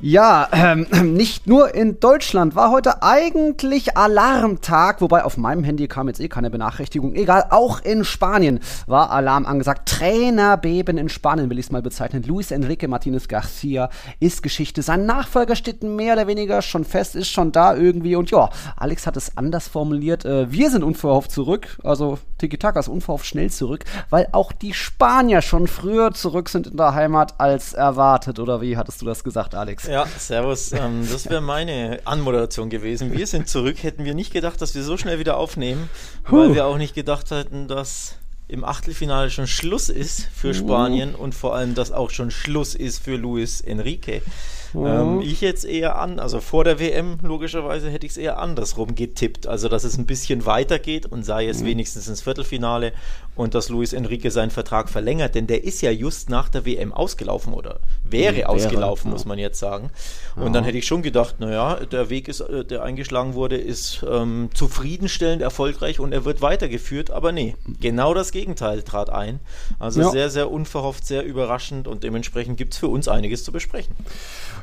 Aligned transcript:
Ja, 0.00 0.48
ähm, 0.52 0.86
nicht 1.16 1.48
nur 1.48 1.74
in 1.74 1.98
Deutschland 1.98 2.54
war 2.54 2.70
heute 2.70 3.02
eigentlich 3.02 3.96
Alarmtag, 3.96 5.00
wobei 5.00 5.24
auf 5.24 5.36
meinem 5.36 5.64
Handy 5.64 5.88
kam 5.88 6.06
jetzt 6.06 6.20
eh 6.20 6.28
keine 6.28 6.50
Benachrichtigung. 6.50 7.16
Egal, 7.16 7.46
auch 7.50 7.80
in 7.80 8.04
Spanien 8.04 8.60
war 8.86 9.10
Alarm 9.10 9.44
angesagt. 9.44 9.88
Trainerbeben 9.88 10.98
in 10.98 11.08
Spanien 11.08 11.50
will 11.50 11.58
ich 11.58 11.66
es 11.66 11.72
mal 11.72 11.82
bezeichnen. 11.82 12.22
Luis 12.22 12.52
Enrique 12.52 12.86
Martinez 12.86 13.26
Garcia 13.26 13.90
ist 14.20 14.44
Geschichte. 14.44 14.82
Sein 14.82 15.04
Nachfolger 15.04 15.56
steht 15.56 15.82
mehr 15.82 16.14
oder 16.14 16.28
weniger 16.28 16.62
schon 16.62 16.84
fest, 16.84 17.16
ist 17.16 17.28
schon 17.28 17.50
da 17.50 17.74
irgendwie. 17.74 18.14
Und 18.14 18.30
ja, 18.30 18.50
Alex 18.76 19.04
hat 19.04 19.16
es 19.16 19.36
anders 19.36 19.66
formuliert. 19.66 20.24
Äh, 20.24 20.52
wir 20.52 20.70
sind 20.70 20.84
unverhofft 20.84 21.32
zurück. 21.32 21.76
Also 21.82 22.18
Tiki-Taka 22.38 22.80
ist 22.80 22.88
unverhofft 22.88 23.26
schnell 23.26 23.50
zurück, 23.50 23.84
weil 24.10 24.28
auch 24.32 24.52
die 24.52 24.72
Spanier 24.72 25.42
schon 25.42 25.66
früher 25.66 26.12
zurück 26.12 26.48
sind 26.48 26.68
in 26.68 26.76
der 26.76 26.94
Heimat 26.94 27.34
als 27.38 27.72
erwartet. 27.72 28.38
Oder 28.38 28.60
wie 28.60 28.76
hattest 28.76 29.02
du 29.02 29.06
das 29.06 29.24
gesagt, 29.24 29.54
Alex? 29.54 29.86
Ja, 29.86 30.06
servus. 30.18 30.72
Ähm, 30.72 31.06
das 31.10 31.28
wäre 31.28 31.40
meine 31.40 32.00
Anmoderation 32.04 32.70
gewesen. 32.70 33.12
Wir 33.12 33.26
sind 33.26 33.48
zurück. 33.48 33.82
Hätten 33.82 34.04
wir 34.04 34.14
nicht 34.14 34.32
gedacht, 34.32 34.60
dass 34.62 34.74
wir 34.74 34.82
so 34.82 34.96
schnell 34.96 35.18
wieder 35.18 35.36
aufnehmen, 35.36 35.90
weil 36.28 36.54
wir 36.54 36.66
auch 36.66 36.78
nicht 36.78 36.94
gedacht 36.94 37.30
hätten, 37.30 37.68
dass 37.68 38.16
im 38.48 38.64
Achtelfinale 38.64 39.30
schon 39.30 39.46
Schluss 39.46 39.90
ist 39.90 40.26
für 40.34 40.54
Spanien 40.54 41.14
uh. 41.14 41.22
und 41.22 41.34
vor 41.34 41.54
allem, 41.54 41.74
dass 41.74 41.92
auch 41.92 42.10
schon 42.10 42.30
Schluss 42.30 42.74
ist 42.74 43.04
für 43.04 43.16
Luis 43.16 43.60
Enrique. 43.60 44.22
Mhm. 44.72 44.86
Ähm, 44.86 45.20
ich 45.20 45.40
jetzt 45.40 45.64
eher 45.64 45.98
an, 45.98 46.18
also 46.18 46.40
vor 46.40 46.64
der 46.64 46.78
WM 46.78 47.18
logischerweise 47.22 47.90
hätte 47.90 48.06
ich 48.06 48.12
es 48.12 48.18
eher 48.18 48.38
andersrum 48.38 48.94
getippt. 48.94 49.46
Also, 49.46 49.68
dass 49.68 49.84
es 49.84 49.98
ein 49.98 50.06
bisschen 50.06 50.46
weitergeht 50.46 51.06
und 51.06 51.24
sei 51.24 51.48
es 51.48 51.62
mhm. 51.62 51.66
wenigstens 51.66 52.08
ins 52.08 52.22
Viertelfinale 52.22 52.92
und 53.38 53.54
dass 53.54 53.68
Luis 53.68 53.92
Enrique 53.92 54.30
seinen 54.30 54.50
Vertrag 54.50 54.88
verlängert, 54.90 55.34
denn 55.36 55.46
der 55.46 55.62
ist 55.62 55.80
ja 55.80 55.90
just 55.90 56.28
nach 56.28 56.48
der 56.48 56.66
WM 56.66 56.92
ausgelaufen 56.92 57.54
oder 57.54 57.78
wäre, 58.02 58.36
wäre 58.36 58.48
ausgelaufen, 58.48 59.10
ja. 59.10 59.12
muss 59.12 59.24
man 59.24 59.38
jetzt 59.38 59.60
sagen. 59.60 59.90
Und 60.34 60.52
dann 60.52 60.64
hätte 60.64 60.78
ich 60.78 60.86
schon 60.86 61.02
gedacht, 61.02 61.36
naja, 61.38 61.76
der 61.76 62.10
Weg, 62.10 62.28
ist, 62.28 62.40
äh, 62.40 62.64
der 62.64 62.82
eingeschlagen 62.82 63.34
wurde, 63.34 63.56
ist 63.56 64.04
ähm, 64.08 64.50
zufriedenstellend 64.54 65.40
erfolgreich 65.40 66.00
und 66.00 66.12
er 66.12 66.24
wird 66.24 66.42
weitergeführt, 66.42 67.10
aber 67.10 67.30
nee, 67.30 67.54
genau 67.80 68.12
das 68.12 68.32
Gegenteil 68.32 68.82
trat 68.82 69.10
ein. 69.10 69.38
Also 69.78 70.00
ja. 70.00 70.10
sehr, 70.10 70.30
sehr 70.30 70.50
unverhofft, 70.50 71.06
sehr 71.06 71.24
überraschend 71.24 71.86
und 71.86 72.02
dementsprechend 72.02 72.56
gibt 72.56 72.74
es 72.74 72.78
für 72.78 72.88
uns 72.88 73.06
einiges 73.06 73.44
zu 73.44 73.52
besprechen. 73.52 73.94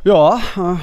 Ja, 0.07 0.39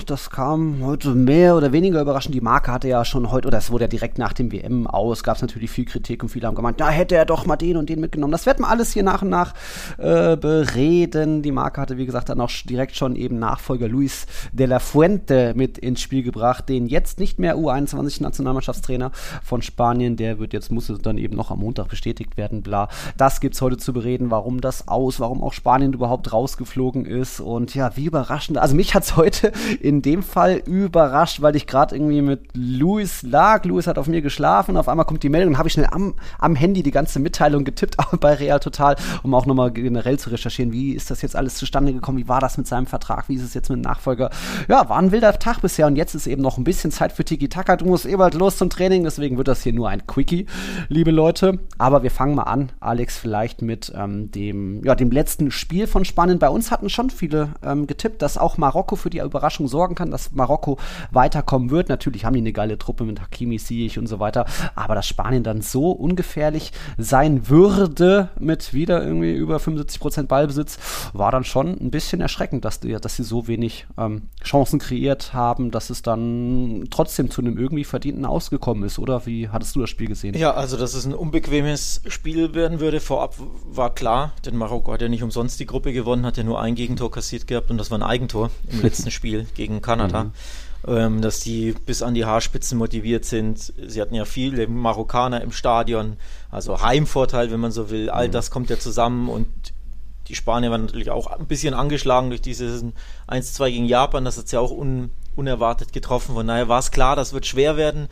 das 0.06 0.30
kam 0.30 0.84
heute 0.84 1.10
mehr 1.10 1.54
oder 1.54 1.70
weniger 1.70 2.00
überraschend. 2.00 2.34
Die 2.34 2.40
Marke 2.40 2.72
hatte 2.72 2.88
ja 2.88 3.04
schon 3.04 3.30
heute, 3.30 3.46
oder 3.46 3.58
es 3.58 3.70
wurde 3.70 3.84
ja 3.84 3.88
direkt 3.88 4.18
nach 4.18 4.32
dem 4.32 4.50
WM 4.50 4.88
aus, 4.88 5.22
gab 5.22 5.36
es 5.36 5.42
natürlich 5.42 5.70
viel 5.70 5.84
Kritik 5.84 6.24
und 6.24 6.28
viele 6.28 6.48
haben 6.48 6.56
gemeint, 6.56 6.80
da 6.80 6.90
hätte 6.90 7.14
er 7.14 7.24
doch 7.24 7.46
mal 7.46 7.54
den 7.54 7.76
und 7.76 7.88
den 7.88 8.00
mitgenommen. 8.00 8.32
Das 8.32 8.46
werden 8.46 8.64
wir 8.64 8.68
alles 8.68 8.92
hier 8.92 9.04
nach 9.04 9.22
und 9.22 9.28
nach 9.28 9.54
äh, 9.98 10.36
bereden. 10.36 11.42
Die 11.42 11.52
Marke 11.52 11.80
hatte, 11.80 11.98
wie 11.98 12.06
gesagt, 12.06 12.30
dann 12.30 12.40
auch 12.40 12.50
direkt 12.68 12.96
schon 12.96 13.14
eben 13.14 13.38
Nachfolger 13.38 13.86
Luis 13.86 14.26
de 14.50 14.66
la 14.66 14.80
Fuente 14.80 15.52
mit 15.54 15.78
ins 15.78 16.00
Spiel 16.00 16.24
gebracht, 16.24 16.68
den 16.68 16.88
jetzt 16.88 17.20
nicht 17.20 17.38
mehr 17.38 17.56
U21-Nationalmannschaftstrainer 17.56 19.12
von 19.44 19.62
Spanien. 19.62 20.16
Der 20.16 20.40
wird 20.40 20.52
jetzt, 20.52 20.72
muss 20.72 20.92
dann 21.00 21.16
eben 21.16 21.36
noch 21.36 21.52
am 21.52 21.60
Montag 21.60 21.86
bestätigt 21.86 22.36
werden, 22.36 22.62
bla. 22.62 22.88
Das 23.16 23.40
gibt 23.40 23.54
es 23.54 23.62
heute 23.62 23.76
zu 23.76 23.92
bereden, 23.92 24.32
warum 24.32 24.60
das 24.60 24.88
aus, 24.88 25.20
warum 25.20 25.44
auch 25.44 25.52
Spanien 25.52 25.92
überhaupt 25.92 26.32
rausgeflogen 26.32 27.06
ist 27.06 27.38
und 27.38 27.76
ja, 27.76 27.96
wie 27.96 28.06
überraschend. 28.06 28.58
Also 28.58 28.74
mich 28.74 28.96
hat 28.96 29.11
heute 29.16 29.52
in 29.80 30.02
dem 30.02 30.22
Fall 30.22 30.62
überrascht, 30.66 31.42
weil 31.42 31.56
ich 31.56 31.66
gerade 31.66 31.94
irgendwie 31.94 32.22
mit 32.22 32.40
Luis 32.54 33.22
lag. 33.22 33.64
Luis 33.64 33.86
hat 33.86 33.98
auf 33.98 34.06
mir 34.06 34.22
geschlafen. 34.22 34.76
Auf 34.76 34.88
einmal 34.88 35.06
kommt 35.06 35.22
die 35.22 35.28
Meldung, 35.28 35.58
habe 35.58 35.68
ich 35.68 35.74
schnell 35.74 35.88
am, 35.90 36.14
am 36.38 36.54
Handy 36.54 36.82
die 36.82 36.90
ganze 36.90 37.18
Mitteilung 37.20 37.64
getippt 37.64 37.96
bei 38.20 38.34
Real 38.34 38.60
Total, 38.60 38.96
um 39.22 39.34
auch 39.34 39.46
nochmal 39.46 39.70
generell 39.70 40.18
zu 40.18 40.30
recherchieren, 40.30 40.72
wie 40.72 40.92
ist 40.92 41.10
das 41.10 41.22
jetzt 41.22 41.36
alles 41.36 41.56
zustande 41.56 41.92
gekommen, 41.92 42.18
wie 42.18 42.28
war 42.28 42.40
das 42.40 42.58
mit 42.58 42.66
seinem 42.66 42.86
Vertrag, 42.86 43.28
wie 43.28 43.34
ist 43.34 43.42
es 43.42 43.54
jetzt 43.54 43.68
mit 43.70 43.78
dem 43.78 43.82
Nachfolger. 43.82 44.30
Ja, 44.68 44.88
war 44.88 44.98
ein 44.98 45.12
wilder 45.12 45.38
Tag 45.38 45.60
bisher 45.60 45.86
und 45.86 45.96
jetzt 45.96 46.14
ist 46.14 46.26
eben 46.26 46.42
noch 46.42 46.58
ein 46.58 46.64
bisschen 46.64 46.90
Zeit 46.90 47.12
für 47.12 47.24
Tiki 47.24 47.48
Taka. 47.48 47.76
Du 47.76 47.86
musst 47.86 48.06
eh 48.06 48.16
bald 48.16 48.34
los 48.34 48.56
zum 48.56 48.70
Training, 48.70 49.04
deswegen 49.04 49.36
wird 49.36 49.48
das 49.48 49.62
hier 49.62 49.72
nur 49.72 49.88
ein 49.88 50.06
Quickie, 50.06 50.46
liebe 50.88 51.10
Leute. 51.10 51.58
Aber 51.78 52.02
wir 52.02 52.10
fangen 52.10 52.34
mal 52.34 52.44
an, 52.44 52.72
Alex, 52.80 53.18
vielleicht 53.18 53.62
mit 53.62 53.92
ähm, 53.94 54.30
dem, 54.30 54.84
ja, 54.84 54.94
dem 54.94 55.10
letzten 55.10 55.50
Spiel 55.50 55.86
von 55.86 56.04
Spanien. 56.04 56.38
Bei 56.38 56.48
uns 56.48 56.70
hatten 56.70 56.90
schon 56.90 57.10
viele 57.10 57.50
ähm, 57.62 57.86
getippt, 57.86 58.22
dass 58.22 58.38
auch 58.38 58.58
Marokko 58.58 58.96
für 59.02 59.10
die 59.10 59.18
Überraschung 59.18 59.68
sorgen 59.68 59.94
kann, 59.94 60.10
dass 60.10 60.32
Marokko 60.32 60.78
weiterkommen 61.10 61.70
wird. 61.70 61.88
Natürlich 61.88 62.24
haben 62.24 62.34
die 62.34 62.40
eine 62.40 62.52
geile 62.52 62.78
Truppe 62.78 63.04
mit 63.04 63.20
Hakimi, 63.20 63.58
Ziyech 63.58 63.98
und 63.98 64.06
so 64.06 64.20
weiter, 64.20 64.46
aber 64.74 64.94
dass 64.94 65.06
Spanien 65.06 65.42
dann 65.42 65.60
so 65.60 65.90
ungefährlich 65.90 66.72
sein 66.98 67.48
würde 67.48 68.30
mit 68.38 68.72
wieder 68.72 69.04
irgendwie 69.04 69.32
über 69.32 69.56
75% 69.56 70.26
Ballbesitz, 70.26 70.78
war 71.12 71.30
dann 71.30 71.44
schon 71.44 71.78
ein 71.80 71.90
bisschen 71.90 72.20
erschreckend, 72.20 72.64
dass, 72.64 72.80
die, 72.80 72.92
dass 72.92 73.16
sie 73.16 73.24
so 73.24 73.48
wenig 73.48 73.86
ähm, 73.98 74.22
Chancen 74.42 74.78
kreiert 74.78 75.34
haben, 75.34 75.70
dass 75.70 75.90
es 75.90 76.02
dann 76.02 76.86
trotzdem 76.90 77.30
zu 77.30 77.40
einem 77.40 77.58
irgendwie 77.58 77.84
verdienten 77.84 78.24
Ausgekommen 78.24 78.84
ist, 78.84 78.98
oder? 78.98 79.26
Wie 79.26 79.48
hattest 79.48 79.74
du 79.76 79.80
das 79.80 79.90
Spiel 79.90 80.08
gesehen? 80.08 80.36
Ja, 80.36 80.54
also 80.54 80.76
dass 80.76 80.94
es 80.94 81.04
ein 81.04 81.14
unbequemes 81.14 82.02
Spiel 82.06 82.54
werden 82.54 82.80
würde, 82.80 83.00
vorab 83.00 83.34
war 83.64 83.94
klar, 83.94 84.32
denn 84.44 84.56
Marokko 84.56 84.92
hat 84.92 85.02
ja 85.02 85.08
nicht 85.08 85.22
umsonst 85.22 85.58
die 85.60 85.66
Gruppe 85.66 85.92
gewonnen, 85.92 86.24
hat 86.24 86.36
ja 86.36 86.44
nur 86.44 86.60
ein 86.60 86.74
Gegentor 86.74 87.10
kassiert 87.10 87.46
gehabt 87.46 87.70
und 87.70 87.78
das 87.78 87.90
war 87.90 87.98
ein 87.98 88.02
Eigentor 88.02 88.50
im 88.70 88.81
letzten 88.82 89.10
Spiel 89.10 89.46
gegen 89.54 89.82
Kanada. 89.82 90.24
Mhm. 90.24 90.32
Ähm, 90.84 91.22
dass 91.22 91.38
die 91.38 91.76
bis 91.86 92.02
an 92.02 92.14
die 92.14 92.24
Haarspitzen 92.24 92.76
motiviert 92.76 93.24
sind. 93.24 93.72
Sie 93.86 94.00
hatten 94.00 94.16
ja 94.16 94.24
viele 94.24 94.66
Marokkaner 94.66 95.40
im 95.40 95.52
Stadion, 95.52 96.16
also 96.50 96.82
Heimvorteil, 96.82 97.52
wenn 97.52 97.60
man 97.60 97.70
so 97.70 97.88
will. 97.88 98.10
All 98.10 98.26
mhm. 98.26 98.32
das 98.32 98.50
kommt 98.50 98.68
ja 98.68 98.78
zusammen 98.80 99.28
und 99.28 99.46
die 100.26 100.34
Spanier 100.34 100.72
waren 100.72 100.86
natürlich 100.86 101.10
auch 101.10 101.28
ein 101.28 101.46
bisschen 101.46 101.74
angeschlagen 101.74 102.30
durch 102.30 102.40
dieses 102.40 102.84
1-2 103.28 103.70
gegen 103.70 103.84
Japan. 103.84 104.24
Das 104.24 104.38
hat 104.38 104.48
sie 104.48 104.56
ja 104.56 104.60
auch 104.60 104.72
un 104.72 105.10
unerwartet 105.34 105.92
getroffen. 105.92 106.34
Von 106.34 106.46
daher 106.46 106.68
war 106.68 106.78
es 106.78 106.90
klar, 106.90 107.16
das 107.16 107.32
wird 107.32 107.46
schwer 107.46 107.76
werden. 107.76 108.08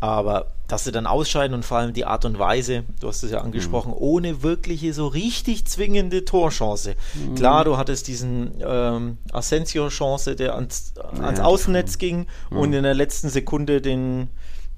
Aber 0.00 0.46
dass 0.68 0.84
sie 0.84 0.92
dann 0.92 1.06
ausscheiden 1.06 1.54
und 1.54 1.64
vor 1.64 1.78
allem 1.78 1.92
die 1.92 2.04
Art 2.04 2.24
und 2.24 2.38
Weise, 2.38 2.84
du 3.00 3.08
hast 3.08 3.22
es 3.22 3.30
ja 3.30 3.40
angesprochen, 3.40 3.90
mhm. 3.90 3.98
ohne 3.98 4.42
wirkliche 4.42 4.92
so 4.92 5.06
richtig 5.06 5.66
zwingende 5.66 6.24
Torchance. 6.24 6.96
Mhm. 7.14 7.34
Klar, 7.34 7.64
du 7.64 7.76
hattest 7.76 8.08
diesen 8.08 8.54
ähm, 8.66 9.18
Asensio-Chance, 9.32 10.36
der 10.36 10.54
ans, 10.54 10.94
ans 11.20 11.38
ja, 11.38 11.44
Außennetz 11.44 11.98
ging 11.98 12.26
mhm. 12.50 12.56
und 12.56 12.72
in 12.72 12.82
der 12.82 12.94
letzten 12.94 13.28
Sekunde 13.28 13.80
den 13.80 14.28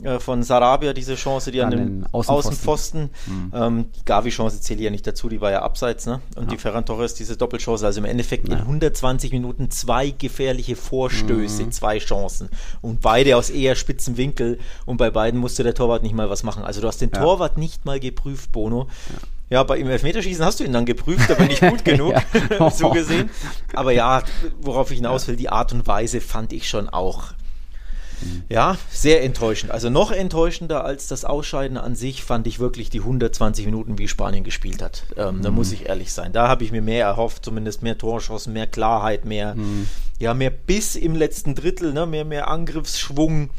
äh, 0.04 0.20
von 0.20 0.44
Sarabia 0.44 0.92
diese 0.92 1.16
Chance, 1.16 1.50
die 1.50 1.60
an, 1.60 1.72
an 1.72 1.78
dem 1.78 2.06
Außenpfosten, 2.12 2.30
Außenpfosten 2.52 3.10
mhm. 3.26 3.52
ähm, 3.52 3.86
die 3.96 4.04
Gavi-Chance 4.04 4.60
zählt 4.60 4.78
ja 4.78 4.90
nicht 4.90 5.04
dazu, 5.04 5.28
die 5.28 5.40
war 5.40 5.50
ja 5.50 5.62
abseits, 5.62 6.06
ne? 6.06 6.20
Und 6.36 6.44
ja. 6.44 6.50
die 6.50 6.56
Ferran 6.56 6.86
Torres, 6.86 7.14
diese 7.14 7.36
Doppelchance, 7.36 7.84
also 7.84 7.98
im 7.98 8.04
Endeffekt 8.04 8.46
ja. 8.46 8.54
in 8.54 8.60
120 8.60 9.32
Minuten 9.32 9.72
zwei 9.72 10.10
gefährliche 10.10 10.76
Vorstöße, 10.76 11.64
mhm. 11.64 11.72
zwei 11.72 11.98
Chancen 11.98 12.48
und 12.80 13.00
beide 13.00 13.36
aus 13.36 13.50
eher 13.50 13.74
spitzen 13.74 14.16
Winkel 14.16 14.60
und 14.86 14.98
bei 14.98 15.10
beiden 15.10 15.40
musste 15.40 15.64
der 15.64 15.74
Torwart 15.78 16.02
nicht 16.02 16.14
mal 16.14 16.28
was 16.30 16.42
machen. 16.42 16.64
Also 16.64 16.80
du 16.80 16.88
hast 16.88 17.00
den 17.00 17.10
ja. 17.12 17.20
Torwart 17.20 17.58
nicht 17.58 17.84
mal 17.84 18.00
geprüft, 18.00 18.52
Bono. 18.52 18.88
Ja, 19.50 19.62
bei 19.62 19.78
im 19.78 19.88
Elfmeterschießen 19.88 20.44
hast 20.44 20.60
du 20.60 20.64
ihn 20.64 20.74
dann 20.74 20.84
geprüft, 20.84 21.30
aber 21.30 21.44
nicht 21.44 21.60
gut 21.60 21.84
genug, 21.84 22.14
so 22.72 22.90
gesehen. 22.90 23.30
Aber 23.72 23.92
ja, 23.92 24.22
worauf 24.60 24.90
ich 24.90 24.96
hinaus 24.96 25.26
will, 25.26 25.36
die 25.36 25.48
Art 25.48 25.72
und 25.72 25.86
Weise 25.86 26.20
fand 26.20 26.52
ich 26.52 26.68
schon 26.68 26.88
auch 26.88 27.32
ja, 28.48 28.76
sehr 28.90 29.22
enttäuschend. 29.22 29.70
Also 29.72 29.90
noch 29.90 30.10
enttäuschender 30.10 30.84
als 30.84 31.06
das 31.08 31.24
Ausscheiden 31.24 31.76
an 31.76 31.94
sich 31.94 32.24
fand 32.24 32.46
ich 32.46 32.58
wirklich 32.58 32.90
die 32.90 33.00
120 33.00 33.66
Minuten, 33.66 33.98
wie 33.98 34.08
Spanien 34.08 34.44
gespielt 34.44 34.82
hat. 34.82 35.04
Ähm, 35.16 35.38
mhm. 35.38 35.42
Da 35.42 35.50
muss 35.50 35.72
ich 35.72 35.88
ehrlich 35.88 36.12
sein. 36.12 36.32
Da 36.32 36.48
habe 36.48 36.64
ich 36.64 36.72
mir 36.72 36.82
mehr 36.82 37.06
erhofft, 37.06 37.44
zumindest 37.44 37.82
mehr 37.82 37.98
Torchancen, 37.98 38.52
mehr 38.52 38.66
Klarheit, 38.66 39.24
mehr, 39.24 39.54
mhm. 39.54 39.88
ja, 40.18 40.34
mehr 40.34 40.50
Biss 40.50 40.96
im 40.96 41.14
letzten 41.14 41.54
Drittel, 41.54 41.92
ne? 41.92 42.06
mehr, 42.06 42.24
mehr 42.24 42.48
Angriffsschwung. 42.48 43.50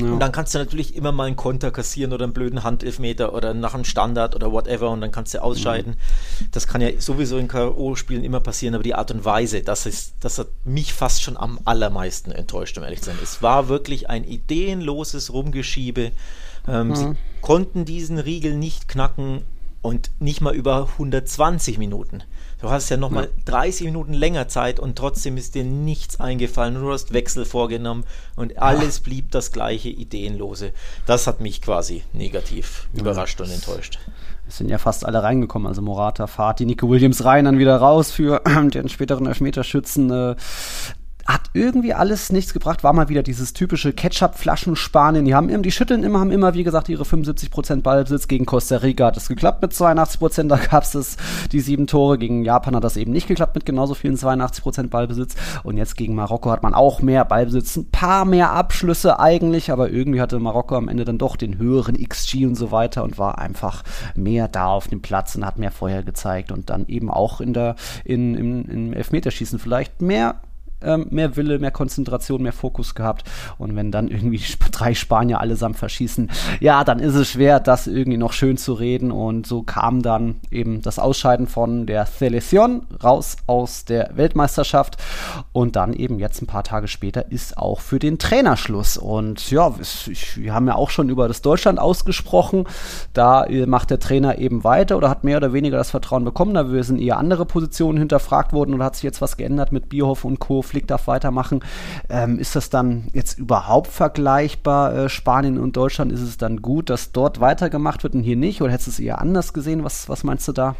Ja. 0.00 0.12
Und 0.12 0.20
dann 0.20 0.30
kannst 0.30 0.54
du 0.54 0.58
natürlich 0.58 0.94
immer 0.94 1.10
mal 1.10 1.24
einen 1.24 1.36
Konter 1.36 1.70
kassieren 1.70 2.12
oder 2.12 2.24
einen 2.24 2.32
blöden 2.32 2.62
Handelfmeter 2.62 3.34
oder 3.34 3.52
nach 3.52 3.74
einem 3.74 3.84
Standard 3.84 4.34
oder 4.36 4.52
whatever 4.52 4.90
und 4.90 5.00
dann 5.00 5.10
kannst 5.10 5.34
du 5.34 5.42
ausscheiden. 5.42 5.96
Mhm. 6.40 6.46
Das 6.52 6.68
kann 6.68 6.80
ja 6.80 6.90
sowieso 6.98 7.36
in 7.36 7.48
K.O.-Spielen 7.48 8.22
immer 8.22 8.40
passieren, 8.40 8.74
aber 8.74 8.84
die 8.84 8.94
Art 8.94 9.10
und 9.10 9.24
Weise, 9.24 9.62
das, 9.62 9.86
ist, 9.86 10.14
das 10.20 10.38
hat 10.38 10.48
mich 10.64 10.92
fast 10.92 11.22
schon 11.22 11.36
am 11.36 11.58
allermeisten 11.64 12.30
enttäuscht, 12.30 12.78
um 12.78 12.84
ehrlich 12.84 13.00
zu 13.00 13.06
sein. 13.06 13.18
Es 13.22 13.42
war 13.42 13.68
wirklich 13.68 14.08
ein 14.08 14.22
ideenloses 14.22 15.32
Rumgeschiebe. 15.32 16.12
Ähm, 16.68 16.88
mhm. 16.88 16.94
Sie 16.94 17.16
konnten 17.40 17.84
diesen 17.84 18.18
Riegel 18.18 18.54
nicht 18.54 18.88
knacken 18.88 19.42
und 19.82 20.10
nicht 20.20 20.40
mal 20.40 20.54
über 20.54 20.88
120 20.92 21.78
Minuten. 21.78 22.22
Du 22.60 22.70
hast 22.70 22.88
ja 22.88 22.96
nochmal 22.96 23.24
ja. 23.24 23.30
30 23.44 23.86
Minuten 23.86 24.12
länger 24.12 24.48
Zeit 24.48 24.80
und 24.80 24.96
trotzdem 24.96 25.36
ist 25.36 25.54
dir 25.54 25.64
nichts 25.64 26.18
eingefallen. 26.18 26.74
Du 26.74 26.92
hast 26.92 27.12
Wechsel 27.12 27.44
vorgenommen 27.44 28.04
und 28.34 28.58
alles 28.58 29.00
blieb 29.00 29.30
das 29.30 29.52
gleiche 29.52 29.88
Ideenlose. 29.88 30.72
Das 31.06 31.28
hat 31.28 31.40
mich 31.40 31.62
quasi 31.62 32.02
negativ 32.12 32.88
ja. 32.92 33.00
überrascht 33.00 33.40
und 33.40 33.50
enttäuscht. 33.50 34.00
Es 34.48 34.56
sind 34.56 34.70
ja 34.70 34.78
fast 34.78 35.06
alle 35.06 35.22
reingekommen. 35.22 35.68
Also 35.68 35.82
Morata, 35.82 36.26
Fati, 36.26 36.66
Nico 36.66 36.88
Williams 36.88 37.24
rein, 37.24 37.44
dann 37.44 37.58
wieder 37.58 37.76
raus 37.76 38.10
für 38.10 38.42
den 38.74 38.88
späteren 38.88 39.26
Elfmeterschützen. 39.26 40.10
Hat 41.28 41.50
irgendwie 41.52 41.92
alles 41.92 42.32
nichts 42.32 42.54
gebracht, 42.54 42.82
war 42.82 42.94
mal 42.94 43.10
wieder 43.10 43.22
dieses 43.22 43.52
typische 43.52 43.92
Ketchup-Flaschen-Spanien. 43.92 45.26
Die 45.26 45.34
haben 45.34 45.50
immer, 45.50 45.62
die 45.62 45.70
schütteln 45.70 46.02
immer, 46.02 46.20
haben 46.20 46.30
immer, 46.30 46.54
wie 46.54 46.64
gesagt, 46.64 46.88
ihre 46.88 47.02
75% 47.02 47.82
Ballbesitz. 47.82 48.28
Gegen 48.28 48.46
Costa 48.46 48.78
Rica 48.78 49.04
hat 49.04 49.18
es 49.18 49.28
geklappt 49.28 49.60
mit 49.60 49.72
82%, 49.72 50.48
da 50.48 50.56
gab 50.56 50.84
es 50.84 51.18
die 51.52 51.60
sieben 51.60 51.86
Tore. 51.86 52.16
Gegen 52.16 52.44
Japan 52.44 52.74
hat 52.74 52.82
das 52.82 52.96
eben 52.96 53.12
nicht 53.12 53.28
geklappt 53.28 53.54
mit 53.56 53.66
genauso 53.66 53.92
vielen 53.92 54.16
82% 54.16 54.88
Ballbesitz. 54.88 55.34
Und 55.64 55.76
jetzt 55.76 55.98
gegen 55.98 56.14
Marokko 56.14 56.50
hat 56.50 56.62
man 56.62 56.72
auch 56.72 57.02
mehr 57.02 57.26
Ballbesitz, 57.26 57.76
ein 57.76 57.90
paar 57.90 58.24
mehr 58.24 58.52
Abschlüsse 58.52 59.20
eigentlich, 59.20 59.70
aber 59.70 59.90
irgendwie 59.90 60.22
hatte 60.22 60.38
Marokko 60.38 60.76
am 60.76 60.88
Ende 60.88 61.04
dann 61.04 61.18
doch 61.18 61.36
den 61.36 61.58
höheren 61.58 62.02
XG 62.02 62.46
und 62.46 62.54
so 62.54 62.72
weiter 62.72 63.04
und 63.04 63.18
war 63.18 63.36
einfach 63.36 63.82
mehr 64.14 64.48
da 64.48 64.68
auf 64.68 64.88
dem 64.88 65.02
Platz 65.02 65.36
und 65.36 65.44
hat 65.44 65.58
mehr 65.58 65.72
Feuer 65.72 66.02
gezeigt 66.02 66.52
und 66.52 66.70
dann 66.70 66.86
eben 66.86 67.10
auch 67.10 67.42
in 67.42 67.52
der, 67.52 67.74
in, 68.06 68.34
im, 68.34 68.64
im 68.64 68.92
Elfmeterschießen 68.94 69.58
vielleicht 69.58 70.00
mehr 70.00 70.36
ähm, 70.82 71.06
mehr 71.10 71.36
Wille, 71.36 71.58
mehr 71.58 71.70
Konzentration, 71.70 72.42
mehr 72.42 72.52
Fokus 72.52 72.94
gehabt. 72.94 73.24
Und 73.58 73.74
wenn 73.76 73.90
dann 73.90 74.08
irgendwie 74.08 74.40
drei 74.70 74.94
Spanier 74.94 75.40
allesamt 75.40 75.76
verschießen, 75.76 76.30
ja, 76.60 76.84
dann 76.84 76.98
ist 76.98 77.14
es 77.14 77.30
schwer, 77.30 77.60
das 77.60 77.86
irgendwie 77.86 78.18
noch 78.18 78.32
schön 78.32 78.56
zu 78.56 78.74
reden. 78.74 79.10
Und 79.10 79.46
so 79.46 79.62
kam 79.62 80.02
dann 80.02 80.36
eben 80.50 80.82
das 80.82 80.98
Ausscheiden 80.98 81.46
von 81.46 81.86
der 81.86 82.06
Selección 82.06 82.82
raus 83.02 83.36
aus 83.46 83.84
der 83.84 84.10
Weltmeisterschaft. 84.14 84.96
Und 85.52 85.76
dann 85.76 85.92
eben 85.92 86.18
jetzt 86.18 86.42
ein 86.42 86.46
paar 86.46 86.64
Tage 86.64 86.88
später 86.88 87.30
ist 87.30 87.58
auch 87.58 87.80
für 87.80 87.98
den 87.98 88.18
Trainer 88.18 88.56
Schluss. 88.56 88.96
Und 88.96 89.50
ja, 89.50 89.74
wir 90.36 90.54
haben 90.54 90.66
ja 90.66 90.74
auch 90.74 90.90
schon 90.90 91.08
über 91.08 91.28
das 91.28 91.42
Deutschland 91.42 91.78
ausgesprochen. 91.78 92.66
Da 93.12 93.44
äh, 93.44 93.66
macht 93.66 93.90
der 93.90 93.98
Trainer 93.98 94.38
eben 94.38 94.64
weiter 94.64 94.96
oder 94.96 95.08
hat 95.08 95.24
mehr 95.24 95.38
oder 95.38 95.52
weniger 95.52 95.76
das 95.76 95.90
Vertrauen 95.90 96.24
bekommen. 96.24 96.54
Da 96.54 96.82
sind 96.82 97.00
eher 97.00 97.18
andere 97.18 97.46
Positionen 97.46 97.98
hinterfragt 97.98 98.52
worden 98.52 98.74
oder 98.74 98.84
hat 98.84 98.94
sich 98.94 99.04
jetzt 99.04 99.20
was 99.20 99.36
geändert 99.36 99.72
mit 99.72 99.88
Bierhoff 99.88 100.24
und 100.24 100.38
Co. 100.38 100.62
Flick 100.68 100.86
darf 100.86 101.06
weitermachen. 101.06 101.60
Ähm, 102.08 102.38
ist 102.38 102.54
das 102.56 102.70
dann 102.70 103.08
jetzt 103.12 103.38
überhaupt 103.38 103.88
vergleichbar, 103.88 104.94
äh, 104.94 105.08
Spanien 105.08 105.58
und 105.58 105.76
Deutschland? 105.76 106.12
Ist 106.12 106.22
es 106.22 106.36
dann 106.38 106.62
gut, 106.62 106.90
dass 106.90 107.12
dort 107.12 107.40
weitergemacht 107.40 108.02
wird 108.02 108.14
und 108.14 108.22
hier 108.22 108.36
nicht? 108.36 108.62
Oder 108.62 108.72
hättest 108.72 108.88
du 108.88 108.90
es 108.92 109.00
eher 109.00 109.20
anders 109.20 109.52
gesehen? 109.52 109.84
Was, 109.84 110.08
was 110.08 110.24
meinst 110.24 110.46
du 110.46 110.52
da? 110.52 110.76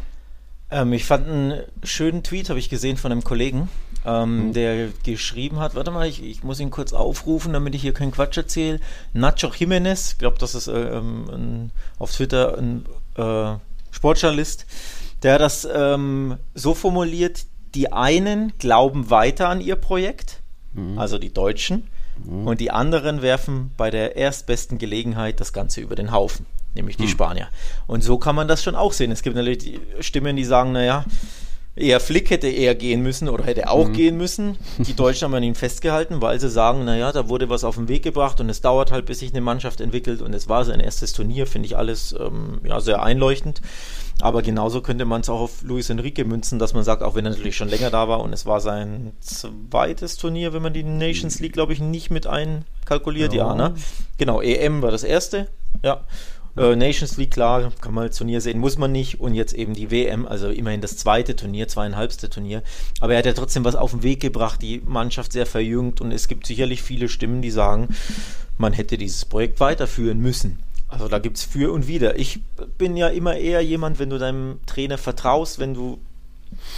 Ähm, 0.71 0.93
ich 0.93 1.05
fand 1.05 1.27
einen 1.27 1.63
schönen 1.83 2.23
Tweet, 2.23 2.49
habe 2.49 2.59
ich 2.59 2.69
gesehen 2.69 2.97
von 2.97 3.11
einem 3.11 3.23
Kollegen, 3.23 3.69
ähm, 4.05 4.47
mhm. 4.47 4.53
der 4.53 4.89
geschrieben 5.03 5.59
hat, 5.59 5.75
warte 5.75 5.91
mal, 5.91 6.07
ich, 6.07 6.23
ich, 6.23 6.43
muss 6.43 6.59
ihn 6.59 6.69
kurz 6.69 6.93
aufrufen, 6.93 7.53
damit 7.53 7.73
ich 7.73 7.81
hier 7.81 7.93
keinen 7.93 8.11
Quatsch 8.11 8.37
erzähle. 8.37 8.79
Nacho 9.13 9.47
Jiménez, 9.47 10.11
ich 10.11 10.17
glaube, 10.19 10.37
das 10.37 10.53
ist 10.53 10.67
äh, 10.67 10.97
ähm, 10.97 11.29
ein, 11.29 11.71
auf 11.97 12.11
Twitter 12.11 12.57
ein 12.57 12.85
äh, 13.15 13.57
Sportjournalist, 13.91 14.67
der 15.23 15.33
hat 15.33 15.41
das 15.41 15.67
ähm, 15.71 16.37
so 16.53 16.75
formuliert, 16.75 17.45
die 17.75 17.91
einen 17.91 18.53
glauben 18.57 19.09
weiter 19.09 19.49
an 19.49 19.61
ihr 19.61 19.75
Projekt, 19.75 20.41
mhm. 20.73 20.97
also 20.97 21.17
die 21.17 21.33
Deutschen, 21.33 21.87
mhm. 22.23 22.47
und 22.47 22.59
die 22.59 22.71
anderen 22.71 23.21
werfen 23.21 23.71
bei 23.77 23.89
der 23.89 24.15
erstbesten 24.15 24.77
Gelegenheit 24.77 25.39
das 25.39 25.53
Ganze 25.53 25.81
über 25.81 25.95
den 25.95 26.11
Haufen, 26.11 26.45
nämlich 26.75 26.97
die 26.97 27.03
mhm. 27.03 27.09
Spanier. 27.09 27.47
Und 27.87 28.03
so 28.03 28.17
kann 28.17 28.35
man 28.35 28.47
das 28.47 28.63
schon 28.63 28.75
auch 28.75 28.93
sehen. 28.93 29.11
Es 29.11 29.21
gibt 29.21 29.35
natürlich 29.35 29.79
Stimmen, 29.99 30.35
die 30.35 30.45
sagen, 30.45 30.71
naja, 30.71 31.05
eher 31.79 31.99
Flick 31.99 32.29
hätte 32.29 32.47
eher 32.47 32.75
gehen 32.75 33.01
müssen 33.01 33.29
oder 33.29 33.45
hätte 33.45 33.69
auch 33.69 33.87
mhm. 33.87 33.93
gehen 33.93 34.17
müssen. 34.17 34.57
Die 34.77 34.95
Deutschen 34.95 35.25
haben 35.25 35.33
an 35.33 35.43
ihn 35.43 35.55
festgehalten, 35.55 36.21
weil 36.21 36.39
sie 36.39 36.49
sagen, 36.49 36.85
naja, 36.85 37.11
da 37.11 37.29
wurde 37.29 37.49
was 37.49 37.63
auf 37.63 37.75
den 37.75 37.87
Weg 37.87 38.03
gebracht 38.03 38.39
und 38.39 38.49
es 38.49 38.61
dauert 38.61 38.91
halt, 38.91 39.05
bis 39.05 39.19
sich 39.19 39.31
eine 39.31 39.41
Mannschaft 39.41 39.81
entwickelt 39.81 40.21
und 40.21 40.33
es 40.33 40.49
war 40.49 40.65
sein 40.65 40.79
erstes 40.79 41.13
Turnier, 41.13 41.47
finde 41.47 41.67
ich 41.67 41.77
alles 41.77 42.15
ähm, 42.19 42.59
ja, 42.63 42.79
sehr 42.79 43.01
einleuchtend. 43.01 43.61
Aber 44.21 44.41
genauso 44.41 44.81
könnte 44.81 45.05
man 45.05 45.21
es 45.21 45.29
auch 45.29 45.39
auf 45.39 45.61
Luis 45.61 45.89
Enrique 45.89 46.25
münzen, 46.25 46.59
dass 46.59 46.73
man 46.73 46.83
sagt, 46.83 47.03
auch 47.03 47.15
wenn 47.15 47.25
er 47.25 47.31
natürlich 47.31 47.55
schon 47.55 47.69
länger 47.69 47.89
da 47.89 48.09
war 48.09 48.19
und 48.19 48.33
es 48.33 48.45
war 48.45 48.59
sein 48.59 49.13
zweites 49.21 50.17
Turnier, 50.17 50.51
wenn 50.51 50.61
man 50.61 50.73
die 50.73 50.83
Nations 50.83 51.39
League, 51.39 51.53
glaube 51.53 51.71
ich, 51.71 51.79
nicht 51.79 52.11
mit 52.11 52.27
einkalkuliert, 52.27 53.33
ja, 53.33 53.47
ja 53.47 53.55
ne? 53.55 53.75
Genau, 54.17 54.41
EM 54.41 54.81
war 54.81 54.91
das 54.91 55.03
erste, 55.03 55.47
ja. 55.83 56.01
Äh, 56.59 56.75
Nations 56.75 57.15
League, 57.15 57.31
klar, 57.31 57.71
kann 57.79 57.93
man 57.93 58.03
als 58.03 58.17
Turnier 58.17 58.41
sehen, 58.41 58.59
muss 58.59 58.77
man 58.77 58.91
nicht. 58.91 59.21
Und 59.21 59.33
jetzt 59.33 59.53
eben 59.53 59.73
die 59.73 59.91
WM, 59.91 60.27
also 60.27 60.49
immerhin 60.49 60.81
das 60.81 60.97
zweite 60.97 61.37
Turnier, 61.37 61.69
zweieinhalbste 61.69 62.29
Turnier. 62.29 62.63
Aber 62.99 63.13
er 63.13 63.19
hat 63.19 63.25
ja 63.25 63.33
trotzdem 63.33 63.63
was 63.63 63.75
auf 63.75 63.91
den 63.91 64.03
Weg 64.03 64.19
gebracht, 64.19 64.61
die 64.61 64.81
Mannschaft 64.85 65.31
sehr 65.31 65.45
verjüngt. 65.45 66.01
Und 66.01 66.11
es 66.11 66.27
gibt 66.27 66.45
sicherlich 66.45 66.81
viele 66.81 67.07
Stimmen, 67.07 67.41
die 67.41 67.51
sagen, 67.51 67.95
man 68.57 68.73
hätte 68.73 68.97
dieses 68.97 69.23
Projekt 69.23 69.61
weiterführen 69.61 70.19
müssen. 70.19 70.59
Also 70.89 71.07
da 71.07 71.19
gibt 71.19 71.37
es 71.37 71.43
für 71.45 71.71
und 71.71 71.87
wider. 71.87 72.19
Ich 72.19 72.41
bin 72.77 72.97
ja 72.97 73.07
immer 73.07 73.37
eher 73.37 73.61
jemand, 73.61 73.99
wenn 73.99 74.09
du 74.09 74.17
deinem 74.17 74.59
Trainer 74.65 74.97
vertraust, 74.97 75.59
wenn 75.59 75.73
du 75.73 75.99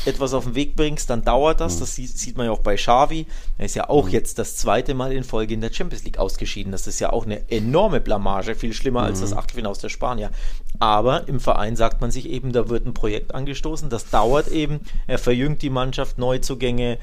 etwas 0.06 0.34
auf 0.34 0.46
den 0.46 0.56
Weg 0.56 0.76
bringst, 0.76 1.10
dann 1.10 1.24
dauert 1.24 1.62
das. 1.62 1.76
Mhm. 1.76 1.80
Das 1.80 1.96
sieht, 1.96 2.38
man 2.38 2.48
ja 2.48 2.52
auch 2.52 2.60
bei 2.60 2.76
Xavi. 2.76 3.28
Er 3.58 3.66
ist 3.66 3.76
ja 3.76 3.90
auch 3.90 4.06
mhm. 4.06 4.12
jetzt 4.12 4.40
das 4.40 4.56
zweite 4.56 4.94
Mal 4.94 5.12
in 5.12 5.24
Folge 5.24 5.54
in 5.54 5.62
der 5.62 5.72
Champions 5.72 6.04
League 6.04 6.18
ausgeschieden. 6.18 6.72
Das 6.72 6.88
ist 6.88 7.00
ja 7.00 7.12
auch 7.12 7.26
eine 7.26 7.50
enorme 7.50 8.02
Blamage, 8.02 8.56
viel 8.56 8.74
schlimmer 8.74 9.02
mhm. 9.02 9.08
als 9.08 9.22
das 9.22 9.34
Achtelfinale 9.34 9.72
aus 9.72 9.80
der 9.80 9.90
Spanier. 9.90 10.32
Aber 10.80 11.28
im 11.28 11.40
Verein 11.40 11.76
sagt 11.76 12.02
man 12.02 12.12
sich 12.12 12.30
eben, 12.30 12.54
da 12.54 12.70
wird 12.70 12.86
ein 12.86 12.94
Projekt 12.94 13.36
angestoßen. 13.36 13.90
Das 13.90 14.10
dauert 14.10 14.48
eben. 14.48 14.82
Er 15.08 15.18
verjüngt 15.18 15.62
die 15.62 15.70
Mannschaft, 15.70 16.18
Neuzugänge. 16.18 16.98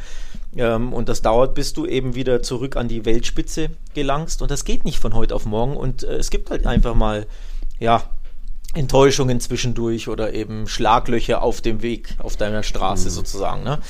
Ähm, 0.57 0.93
und 0.93 1.09
das 1.09 1.23
dauert, 1.23 1.55
bis 1.55 1.73
du 1.73 1.87
eben 1.87 2.15
wieder 2.15 2.43
zurück 2.43 2.77
an 2.77 2.89
die 2.89 3.05
Weltspitze 3.05 3.71
gelangst. 3.95 4.43
Und 4.43 4.51
das 4.51 4.65
geht 4.65 4.85
nicht 4.85 4.99
von 4.99 5.15
heute 5.15 5.35
auf 5.35 5.47
morgen. 5.47 5.77
Und 5.77 6.03
äh, 6.03 6.17
es 6.17 6.31
gibt 6.31 6.51
halt 6.51 6.67
einfach 6.67 6.95
mal, 6.95 7.27
ja, 7.79 8.03
Enttäuschungen 8.79 9.41
zwischendurch 9.41 10.09
oder 10.09 10.33
eben 10.33 10.69
Schlaglöcher 10.69 11.43
auf 11.43 11.61
dem 11.61 11.83
Weg, 11.83 12.15
auf 12.19 12.37
deiner 12.37 12.63
Straße 12.63 13.09
mhm. 13.09 13.13
sozusagen. 13.13 13.65
Ne? 13.65 13.81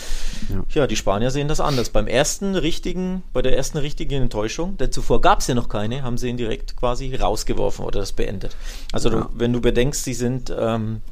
Ja. 0.48 0.64
ja. 0.80 0.86
die 0.86 0.96
Spanier 0.96 1.30
sehen 1.30 1.46
das 1.46 1.60
anders. 1.60 1.90
Beim 1.90 2.06
ersten 2.06 2.54
richtigen, 2.54 3.22
bei 3.32 3.42
der 3.42 3.56
ersten 3.56 3.78
richtigen 3.78 4.22
Enttäuschung, 4.22 4.76
denn 4.78 4.90
zuvor 4.90 5.20
gab 5.20 5.40
es 5.40 5.46
ja 5.46 5.54
noch 5.54 5.68
keine, 5.68 6.02
haben 6.02 6.16
sie 6.16 6.28
ihn 6.28 6.38
direkt 6.38 6.76
quasi 6.76 7.14
rausgeworfen 7.14 7.84
oder 7.84 8.00
das 8.00 8.12
beendet. 8.12 8.56
Also 8.92 9.10
ja. 9.10 9.20
du, 9.20 9.28
wenn 9.34 9.52
du 9.52 9.60
bedenkst, 9.60 10.04
sie 10.04 10.14
sind 10.14 10.52
ähm, 10.58 11.02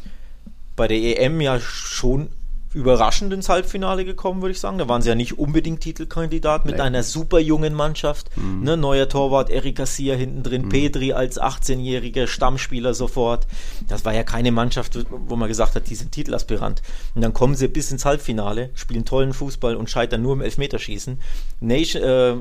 bei 0.75 0.88
der 0.88 1.20
EM 1.20 1.40
ja 1.40 1.61
schon 1.61 2.31
überraschend 2.76 3.32
ins 3.32 3.49
Halbfinale 3.49 4.05
gekommen, 4.05 4.43
würde 4.43 4.52
ich 4.52 4.61
sagen. 4.61 4.76
Da 4.76 4.87
waren 4.87 5.00
sie 5.00 5.08
ja 5.08 5.14
nicht 5.14 5.38
unbedingt 5.38 5.81
Titelkandidat 5.81 6.67
mit 6.67 6.76
nee. 6.76 6.82
einer 6.82 7.02
super 7.02 7.38
jungen 7.38 7.73
Mannschaft. 7.73 8.31
Mhm. 8.37 8.64
Ne, 8.64 8.76
neuer 8.76 9.08
Torwart 9.08 9.49
Eric 9.49 9.76
Garcia 9.76 10.14
hinten 10.14 10.43
drin, 10.43 10.67
mhm. 10.67 10.69
Pedri 10.69 11.14
als 11.14 11.40
18-jähriger 11.40 12.26
Stammspieler 12.26 12.93
sofort. 12.93 13.46
Das 13.88 14.05
war 14.05 14.12
ja 14.12 14.25
keine 14.25 14.52
Mannschaft, 14.52 14.99
wo 15.11 15.37
man 15.37 15.49
gesagt 15.49 15.75
hat, 15.75 15.88
die 15.88 15.95
sind 15.95 16.12
Titelaspirant. 16.12 16.83
Und 17.14 17.23
dann 17.23 17.33
kommen 17.33 17.54
sie 17.54 17.66
bis 17.68 17.90
ins 17.90 18.04
Halbfinale, 18.04 18.68
spielen 18.75 19.06
tollen 19.06 19.33
Fußball 19.33 19.75
und 19.75 19.88
scheitern 19.88 20.21
nur 20.21 20.35
im 20.35 20.42
Elfmeterschießen. 20.42 21.18
Nation, 21.61 22.02
äh, 22.02 22.37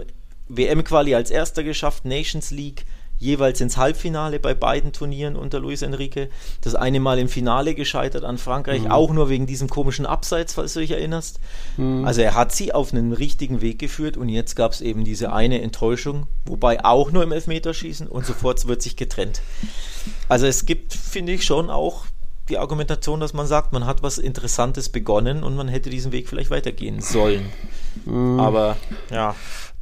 WM-Quali 0.50 1.16
als 1.16 1.32
erster 1.32 1.64
geschafft, 1.64 2.04
Nations 2.04 2.52
League 2.52 2.86
jeweils 3.18 3.62
ins 3.62 3.78
Halbfinale 3.78 4.40
bei 4.40 4.54
beiden 4.54 4.92
Turnieren 4.92 5.36
unter 5.36 5.60
Luis 5.60 5.82
Enrique. 5.82 6.30
Das 6.62 6.76
eine 6.76 7.00
Mal 7.00 7.20
im 7.20 7.30
Finale 7.30 7.76
gescheitert 7.76 8.24
an 8.24 8.38
Frankreich, 8.38 8.84
mhm. 8.84 8.92
auch 8.92 9.12
nur 9.12 9.30
wegen 9.30 9.46
diesem 9.46 9.70
komischen 9.70 10.06
Abseits, 10.06 10.54
falls 10.54 10.74
du 10.74 10.80
dich 10.82 10.92
erinnerst. 10.92 11.40
Mhm. 11.78 12.06
Also 12.06 12.22
er 12.22 12.36
hat 12.36 12.52
sie 12.52 12.74
auf 12.74 12.94
einen 12.94 13.14
richtigen 13.14 13.62
Weg 13.62 13.80
geführt 13.80 14.18
und 14.18 14.30
jetzt 14.30 14.56
gab 14.56 14.74
es 14.74 14.82
eben 14.82 15.04
diese 15.04 15.32
eine 15.32 15.62
Enttäuschung, 15.62 16.28
wobei 16.46 16.84
auch 16.84 17.12
nur 17.12 17.24
im 17.24 17.32
Elfmeterschießen 17.32 18.08
und 18.08 18.26
sofort 18.26 18.68
wird 18.68 18.82
sich 18.82 18.96
getrennt. 18.96 19.42
Also 20.30 20.46
es 20.46 20.66
gibt, 20.66 20.94
finde 20.94 21.34
ich, 21.34 21.46
schon 21.46 21.70
auch 21.70 22.06
die 22.50 22.58
Argumentation, 22.58 23.20
dass 23.20 23.34
man 23.34 23.48
sagt, 23.48 23.74
man 23.74 23.86
hat 23.86 24.04
was 24.04 24.18
Interessantes 24.18 24.90
begonnen 24.90 25.44
und 25.44 25.56
man 25.56 25.68
hätte 25.68 25.90
diesen 25.90 26.12
Weg 26.12 26.30
vielleicht 26.30 26.52
weitergehen 26.52 27.02
sollen. 27.02 27.50
Mhm. 28.06 28.40
Aber 28.40 28.78
ja. 29.10 29.36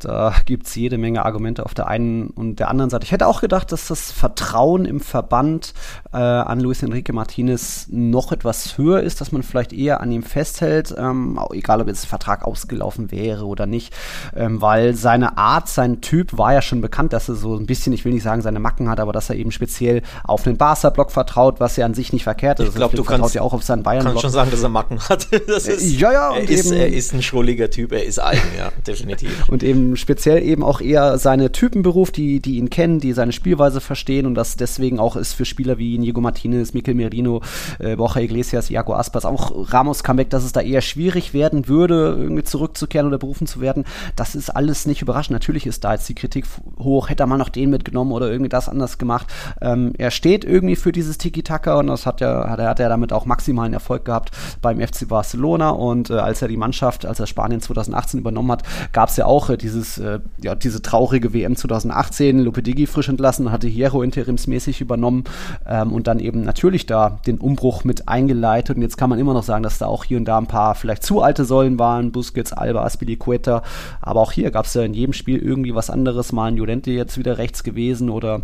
Da 0.05 0.33
gibt 0.45 0.67
es 0.67 0.75
jede 0.75 0.97
Menge 0.97 1.25
Argumente 1.25 1.65
auf 1.65 1.73
der 1.73 1.87
einen 1.87 2.27
und 2.27 2.59
der 2.59 2.69
anderen 2.69 2.89
Seite. 2.89 3.05
Ich 3.05 3.11
hätte 3.11 3.27
auch 3.27 3.41
gedacht, 3.41 3.71
dass 3.71 3.87
das 3.87 4.11
Vertrauen 4.11 4.85
im 4.85 4.99
Verband 4.99 5.73
äh, 6.11 6.17
an 6.17 6.59
Luis 6.59 6.83
Enrique 6.83 7.13
Martinez 7.13 7.87
noch 7.89 8.31
etwas 8.31 8.77
höher 8.77 9.01
ist, 9.01 9.21
dass 9.21 9.31
man 9.31 9.43
vielleicht 9.43 9.73
eher 9.73 10.01
an 10.01 10.11
ihm 10.11 10.23
festhält, 10.23 10.93
ähm, 10.97 11.39
egal 11.51 11.81
ob 11.81 11.87
jetzt 11.87 12.03
der 12.03 12.09
Vertrag 12.09 12.43
ausgelaufen 12.43 13.11
wäre 13.11 13.45
oder 13.45 13.65
nicht, 13.65 13.93
ähm, 14.35 14.61
weil 14.61 14.93
seine 14.95 15.37
Art, 15.37 15.69
sein 15.69 16.01
Typ 16.01 16.37
war 16.37 16.53
ja 16.53 16.61
schon 16.61 16.81
bekannt, 16.81 17.13
dass 17.13 17.29
er 17.29 17.35
so 17.35 17.55
ein 17.55 17.65
bisschen, 17.65 17.93
ich 17.93 18.03
will 18.05 18.13
nicht 18.13 18.23
sagen, 18.23 18.41
seine 18.41 18.59
Macken 18.59 18.89
hat, 18.89 18.99
aber 18.99 19.13
dass 19.13 19.29
er 19.29 19.35
eben 19.35 19.51
speziell 19.51 20.01
auf 20.23 20.43
den 20.43 20.57
Barca-Block 20.57 21.11
vertraut, 21.11 21.59
was 21.59 21.77
ja 21.77 21.85
an 21.85 21.93
sich 21.93 22.11
nicht 22.11 22.23
verkehrt 22.23 22.59
ist. 22.59 22.69
Ich 22.69 22.75
glaube, 22.75 22.95
du 22.95 23.03
kannst 23.03 23.35
ja 23.35 23.41
auch 23.41 23.53
auf 23.53 23.63
seinen 23.63 23.83
Bayern-Block. 23.83 24.21
schon 24.21 24.31
sagen, 24.31 24.51
dass 24.51 24.63
er 24.63 24.69
Macken 24.69 24.99
hat. 24.99 25.27
das 25.47 25.67
ist, 25.67 25.99
ja, 25.99 26.11
ja, 26.11 26.35
er, 26.35 26.49
ist, 26.49 26.71
er 26.71 26.87
ist 26.87 27.13
ein 27.13 27.21
schrulliger 27.21 27.69
Typ, 27.69 27.91
er 27.91 28.03
ist 28.03 28.19
eigen, 28.19 28.41
ja, 28.57 28.71
definitiv. 28.85 29.47
Und 29.47 29.63
eben 29.63 29.92
ähm, 29.93 29.95
speziell 29.95 30.43
eben 30.43 30.63
auch 30.63 30.81
eher 30.81 31.17
seine 31.17 31.51
Typenberuf, 31.51 32.11
die, 32.11 32.39
die 32.39 32.57
ihn 32.57 32.69
kennen, 32.69 32.99
die 32.99 33.13
seine 33.13 33.31
Spielweise 33.31 33.81
verstehen 33.81 34.25
und 34.25 34.35
das 34.35 34.55
deswegen 34.55 34.99
auch 34.99 35.15
ist 35.15 35.33
für 35.33 35.45
Spieler 35.45 35.77
wie 35.77 35.95
Inigo 35.95 36.21
Martinez, 36.21 36.73
Mikel 36.73 36.95
Merino, 36.95 37.41
äh, 37.79 37.95
Borja 37.95 38.21
Iglesias, 38.21 38.69
Iago 38.69 38.93
Aspas, 38.93 39.25
auch 39.25 39.71
Ramos 39.71 40.03
Comeback, 40.03 40.29
dass 40.29 40.43
es 40.43 40.51
da 40.51 40.61
eher 40.61 40.81
schwierig 40.81 41.33
werden 41.33 41.67
würde, 41.67 42.15
irgendwie 42.17 42.43
zurückzukehren 42.43 43.07
oder 43.07 43.17
berufen 43.17 43.47
zu 43.47 43.61
werden. 43.61 43.85
Das 44.15 44.35
ist 44.35 44.49
alles 44.49 44.85
nicht 44.85 45.01
überraschend. 45.01 45.33
Natürlich 45.33 45.65
ist 45.67 45.83
da 45.83 45.93
jetzt 45.93 46.09
die 46.09 46.15
Kritik 46.15 46.45
hoch, 46.79 47.09
hätte 47.09 47.23
er 47.23 47.27
mal 47.27 47.37
noch 47.37 47.49
den 47.49 47.69
mitgenommen 47.69 48.11
oder 48.11 48.29
irgendwie 48.29 48.49
das 48.49 48.69
anders 48.69 48.97
gemacht. 48.97 49.27
Ähm, 49.61 49.93
er 49.97 50.11
steht 50.11 50.45
irgendwie 50.45 50.75
für 50.75 50.91
dieses 50.91 51.17
Tiki-Taka 51.17 51.79
und 51.79 51.87
das 51.87 52.05
hat 52.05 52.21
ja, 52.21 52.49
hat 52.49 52.59
er, 52.59 52.69
hat 52.69 52.79
er 52.79 52.89
damit 52.89 53.13
auch 53.13 53.25
maximalen 53.25 53.73
Erfolg 53.73 54.05
gehabt 54.05 54.31
beim 54.61 54.79
FC 54.79 55.07
Barcelona 55.07 55.69
und 55.69 56.09
äh, 56.09 56.13
als 56.13 56.41
er 56.41 56.47
die 56.47 56.57
Mannschaft, 56.57 57.05
als 57.05 57.19
er 57.19 57.27
Spanien 57.27 57.61
2018 57.61 58.19
übernommen 58.19 58.51
hat, 58.51 58.63
gab 58.91 59.09
es 59.09 59.17
ja 59.17 59.25
auch 59.25 59.49
äh, 59.49 59.57
dieses, 59.57 59.82
äh, 59.97 60.19
ja, 60.41 60.55
diese 60.55 60.81
traurige 60.81 61.33
WM 61.33 61.55
2018, 61.55 62.39
Lopetegui 62.39 62.87
frisch 62.87 63.09
entlassen, 63.09 63.51
hatte 63.51 63.67
Hierro 63.67 64.01
interimsmäßig 64.01 64.81
übernommen 64.81 65.23
ähm, 65.67 65.91
und 65.91 66.07
dann 66.07 66.19
eben 66.19 66.41
natürlich 66.41 66.85
da 66.85 67.19
den 67.25 67.37
Umbruch 67.37 67.83
mit 67.83 68.07
eingeleitet. 68.07 68.75
Und 68.75 68.81
jetzt 68.81 68.97
kann 68.97 69.09
man 69.09 69.19
immer 69.19 69.33
noch 69.33 69.43
sagen, 69.43 69.63
dass 69.63 69.77
da 69.77 69.87
auch 69.87 70.03
hier 70.03 70.17
und 70.17 70.25
da 70.25 70.37
ein 70.37 70.47
paar 70.47 70.75
vielleicht 70.75 71.03
zu 71.03 71.21
alte 71.21 71.45
Säulen 71.45 71.79
waren, 71.79 72.11
Busquets, 72.11 72.53
Alba, 72.53 72.83
Aspilicueta, 72.83 73.63
aber 74.01 74.21
auch 74.21 74.31
hier 74.31 74.51
gab 74.51 74.65
es 74.65 74.73
ja 74.73 74.83
in 74.83 74.93
jedem 74.93 75.13
Spiel 75.13 75.39
irgendwie 75.39 75.75
was 75.75 75.89
anderes, 75.89 76.31
mal 76.31 76.47
ein 76.47 76.57
Jolente 76.57 76.91
jetzt 76.91 77.17
wieder 77.17 77.37
rechts 77.37 77.63
gewesen 77.63 78.09
oder 78.09 78.43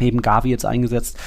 eben 0.00 0.22
Gavi 0.22 0.50
jetzt 0.50 0.66
eingesetzt. 0.66 1.18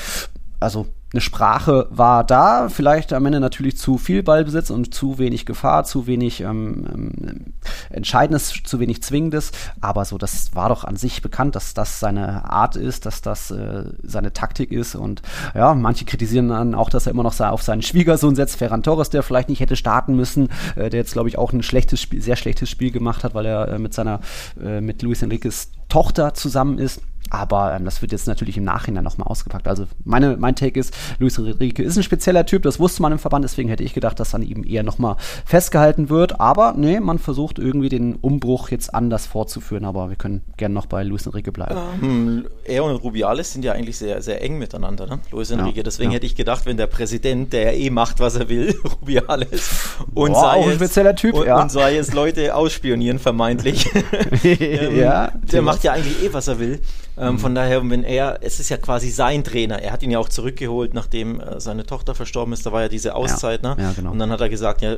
Also 0.66 0.88
eine 1.14 1.22
Sprache 1.22 1.88
war 1.92 2.24
da, 2.24 2.70
vielleicht 2.70 3.14
am 3.14 3.28
Ende 3.28 3.40
natürlich 3.40 3.78
zu 3.78 4.00
viel 4.00 4.24
Ballbesitz 4.24 4.72
und 4.72 4.96
zu 4.96 5.20
wenig 5.20 5.46
Gefahr, 5.46 5.84
zu 5.84 6.08
wenig 6.08 6.42
ähm, 6.42 6.88
ähm, 6.92 7.54
Entscheidendes, 7.92 8.52
zu 8.64 8.80
wenig 8.80 9.04
Zwingendes, 9.04 9.52
aber 9.80 10.06
so, 10.06 10.18
das 10.18 10.56
war 10.56 10.70
doch 10.70 10.84
an 10.84 10.96
sich 10.96 11.22
bekannt, 11.22 11.56
dass 11.56 11.76
das 11.76 12.00
seine 12.00 12.50
Art 12.50 12.76
ist, 12.78 13.06
dass 13.06 13.22
das 13.22 13.52
äh, 13.52 13.84
seine 14.02 14.34
Taktik 14.34 14.72
ist 14.72 14.96
und 14.96 15.22
ja, 15.54 15.76
manche 15.76 16.04
kritisieren 16.04 16.50
dann 16.50 16.74
auch, 16.74 16.90
dass 16.90 17.06
er 17.06 17.12
immer 17.12 17.24
noch 17.24 17.40
auf 17.40 17.62
seinen 17.62 17.84
Schwiegersohn 17.84 18.36
setzt, 18.36 18.58
Ferran 18.58 18.82
Torres, 18.82 19.12
der 19.12 19.22
vielleicht 19.22 19.50
nicht 19.50 19.60
hätte 19.60 19.76
starten 19.76 20.16
müssen, 20.16 20.50
äh, 20.76 20.90
der 20.90 21.02
jetzt 21.02 21.14
glaube 21.14 21.30
ich 21.30 21.38
auch 21.38 21.54
ein 21.54 21.62
schlechtes 21.62 22.02
Spiel, 22.02 22.24
sehr 22.24 22.38
schlechtes 22.38 22.72
Spiel 22.72 22.90
gemacht 22.90 23.24
hat, 23.24 23.36
weil 23.36 23.46
er 23.46 23.68
äh, 23.68 23.78
mit 23.80 23.94
seiner, 23.94 24.20
äh, 24.60 24.82
mit 24.82 25.04
Luis 25.04 25.22
Enriquez 25.22 25.70
Tochter 25.90 26.34
zusammen 26.34 26.80
ist. 26.80 27.02
Aber 27.32 27.74
ähm, 27.74 27.86
das 27.86 28.02
wird 28.02 28.12
jetzt 28.12 28.28
natürlich 28.28 28.58
im 28.58 28.64
Nachhinein 28.64 29.04
nochmal 29.04 29.28
ausgepackt. 29.28 29.68
Also 29.68 29.86
meine, 30.04 30.38
mein 30.38 30.56
Take 30.56 30.80
ist, 30.80 30.94
Luis 31.20 31.38
Enrique 31.38 31.80
ist 31.80 31.98
ein 31.98 32.04
spezieller 32.04 32.46
Typ, 32.46 32.64
das 32.64 32.80
wusste 32.80 33.02
man 33.02 33.12
im 33.12 33.20
Verband, 33.20 33.44
deswegen 33.44 33.70
hätte 33.70 33.84
ich 33.84 33.94
gedacht, 33.94 34.20
dass 34.20 34.36
an 34.36 34.44
ihm 34.44 34.64
eher 34.64 34.84
nochmal 34.84 35.16
festgehalten 35.46 36.10
wird. 36.10 36.40
Aber 36.40 36.74
nee, 36.78 37.00
man 37.00 37.18
versucht 37.18 37.58
irgendwie 37.58 37.90
den 37.90 38.16
Umbruch 38.16 38.70
jetzt 38.70 38.94
anders 38.94 39.26
fortzuführen, 39.26 39.86
aber 39.86 40.10
wir 40.10 40.16
können 40.16 40.44
gerne 40.58 40.76
noch 40.76 40.86
bei 40.86 41.04
Luis 41.04 41.26
Enrique 41.26 41.52
bleiben. 41.52 41.80
Ähm, 42.02 42.48
er 42.64 42.84
und 42.84 42.96
Rubiales 42.96 43.54
sind 43.54 43.66
ja 43.66 43.74
eigentlich 43.74 43.98
sehr, 43.98 44.22
sehr 44.22 44.42
eng 44.42 44.58
miteinander, 44.58 45.08
ne? 45.08 45.20
Luis 45.32 45.50
Enrique. 45.50 45.78
Ja, 45.78 45.84
deswegen 45.84 46.12
ja. 46.12 46.16
hätte 46.18 46.26
ich 46.28 46.36
gedacht, 46.36 46.66
wenn 46.66 46.78
der 46.78 46.88
Präsident, 46.88 47.54
der 47.54 47.74
ja 47.74 47.80
eh 47.80 47.90
macht, 47.90 48.20
was 48.20 48.36
er 48.36 48.50
will, 48.50 48.76
Rubiales, 49.02 49.98
und, 50.14 50.34
Boah, 50.34 50.42
sei 50.42 50.48
auch 50.48 50.68
ein 50.68 50.76
spezieller 50.76 51.16
Typ, 51.16 51.36
und, 51.36 51.48
ja. 51.48 51.62
und 51.62 51.72
sei 51.72 51.98
es 51.98 52.14
Leute 52.14 52.56
ausspionieren, 52.56 53.20
vermeintlich. 53.20 53.90
ähm, 54.44 54.98
ja, 54.98 55.32
der 55.52 55.62
macht 55.62 55.84
ja 55.84 55.94
eigentlich 55.94 56.24
eh, 56.24 56.34
was 56.34 56.48
er 56.48 56.60
will. 56.60 56.82
Ähm, 57.18 57.34
mhm. 57.34 57.40
Von 57.40 57.56
daher, 57.56 57.90
wenn 57.90 58.04
er, 58.04 58.40
es 58.42 58.60
ist 58.60 58.70
ja 58.70 58.78
quasi 58.78 59.10
sein 59.10 59.44
Trainer. 59.44 59.82
Er 59.82 59.92
hat 59.92 60.04
ihn 60.04 60.12
ja 60.12 60.20
auch 60.20 60.30
zurückgeholt, 60.30 60.94
nachdem 60.94 61.40
äh, 61.40 61.60
seine 61.60 61.86
Tochter 61.86 62.16
verstorben 62.16 62.54
ist. 62.54 62.66
Da 62.66 62.72
war 62.72 62.82
ja 62.82 62.90
diese 62.90 63.16
Auszeit, 63.16 63.64
ja, 63.64 63.76
ne? 63.76 63.82
Ja, 63.82 63.94
genau. 63.94 64.12
Und 64.12 64.20
dann 64.20 64.32
hat 64.32 64.42
er 64.42 64.50
gesagt, 64.50 64.82
ja, 64.82 64.96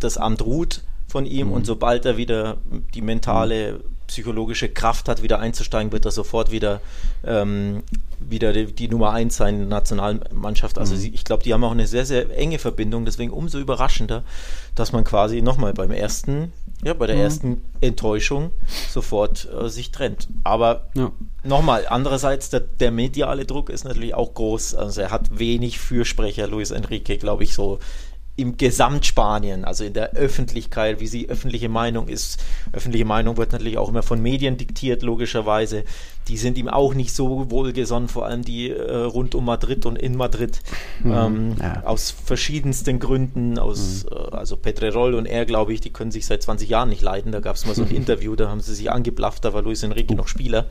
das 0.00 0.16
Amt 0.16 0.42
ruht 0.42 0.82
von 1.10 1.26
ihm 1.26 1.48
mhm. 1.48 1.52
und 1.52 1.66
sobald 1.66 2.04
er 2.06 2.16
wieder 2.16 2.58
die 2.94 3.02
mentale, 3.02 3.80
psychologische 4.06 4.68
Kraft 4.68 5.08
hat, 5.08 5.22
wieder 5.22 5.38
einzusteigen, 5.38 5.92
wird 5.92 6.04
er 6.04 6.10
sofort 6.10 6.50
wieder, 6.50 6.80
ähm, 7.24 7.84
wieder 8.18 8.52
die, 8.52 8.66
die, 8.66 8.88
Nummer 8.88 9.12
eins 9.12 9.36
sein 9.36 9.54
in 9.54 9.60
der 9.60 9.68
Nationalmannschaft. 9.68 10.78
Also 10.78 10.94
mhm. 10.94 10.98
sie, 10.98 11.10
ich 11.10 11.24
glaube, 11.24 11.44
die 11.44 11.54
haben 11.54 11.62
auch 11.62 11.70
eine 11.70 11.86
sehr, 11.86 12.04
sehr 12.04 12.36
enge 12.36 12.58
Verbindung, 12.58 13.04
deswegen 13.04 13.30
umso 13.30 13.60
überraschender, 13.60 14.24
dass 14.74 14.90
man 14.92 15.04
quasi 15.04 15.42
nochmal 15.42 15.74
beim 15.74 15.92
ersten 15.92 16.52
ja, 16.82 16.94
bei 16.94 17.06
der 17.06 17.16
mhm. 17.16 17.22
ersten 17.22 17.62
Enttäuschung 17.80 18.52
sofort 18.88 19.48
äh, 19.52 19.68
sich 19.68 19.90
trennt. 19.90 20.28
Aber 20.44 20.88
ja. 20.94 21.12
nochmal, 21.44 21.86
andererseits, 21.88 22.48
der, 22.48 22.60
der, 22.60 22.90
mediale 22.90 23.44
Druck 23.44 23.68
ist 23.68 23.84
natürlich 23.84 24.14
auch 24.14 24.32
groß. 24.34 24.74
Also 24.74 25.02
er 25.02 25.10
hat 25.10 25.38
wenig 25.38 25.78
Fürsprecher, 25.78 26.46
Luis 26.46 26.70
Enrique, 26.70 27.18
glaube 27.18 27.44
ich, 27.44 27.52
so 27.52 27.78
im 28.36 28.56
Gesamtspanien, 28.56 29.64
also 29.64 29.84
in 29.84 29.92
der 29.92 30.12
Öffentlichkeit, 30.12 31.00
wie 31.00 31.06
sie 31.06 31.28
öffentliche 31.28 31.68
Meinung 31.68 32.08
ist. 32.08 32.42
Öffentliche 32.72 33.04
Meinung 33.04 33.36
wird 33.36 33.52
natürlich 33.52 33.76
auch 33.76 33.88
immer 33.88 34.02
von 34.02 34.22
Medien 34.22 34.56
diktiert, 34.56 35.02
logischerweise. 35.02 35.84
Die 36.28 36.36
sind 36.36 36.56
ihm 36.56 36.68
auch 36.68 36.94
nicht 36.94 37.12
so 37.12 37.50
wohlgesonnen, 37.50 38.08
vor 38.08 38.24
allem 38.24 38.42
die 38.42 38.70
äh, 38.70 38.96
rund 38.96 39.34
um 39.34 39.44
Madrid 39.44 39.84
und 39.84 39.96
in 39.96 40.16
Madrid. 40.16 40.60
Mhm, 41.02 41.12
ähm, 41.12 41.56
ja. 41.60 41.82
Aus 41.84 42.10
verschiedensten 42.10 42.98
Gründen, 42.98 43.58
aus, 43.58 44.04
mhm. 44.04 44.16
äh, 44.16 44.36
also 44.36 44.56
Pedrerol 44.56 45.14
und 45.14 45.26
er, 45.26 45.44
glaube 45.44 45.74
ich, 45.74 45.80
die 45.80 45.90
können 45.90 46.10
sich 46.10 46.24
seit 46.24 46.42
20 46.42 46.68
Jahren 46.68 46.88
nicht 46.88 47.02
leiden. 47.02 47.32
Da 47.32 47.40
gab 47.40 47.56
es 47.56 47.66
mal 47.66 47.74
so 47.74 47.82
ein 47.82 47.90
Interview, 47.94 48.36
da 48.36 48.48
haben 48.48 48.60
sie 48.60 48.74
sich 48.74 48.90
angeblafft, 48.90 49.44
da 49.44 49.52
war 49.52 49.62
Luis 49.62 49.82
Enrique 49.82 50.14
noch 50.14 50.28
Spieler. 50.28 50.66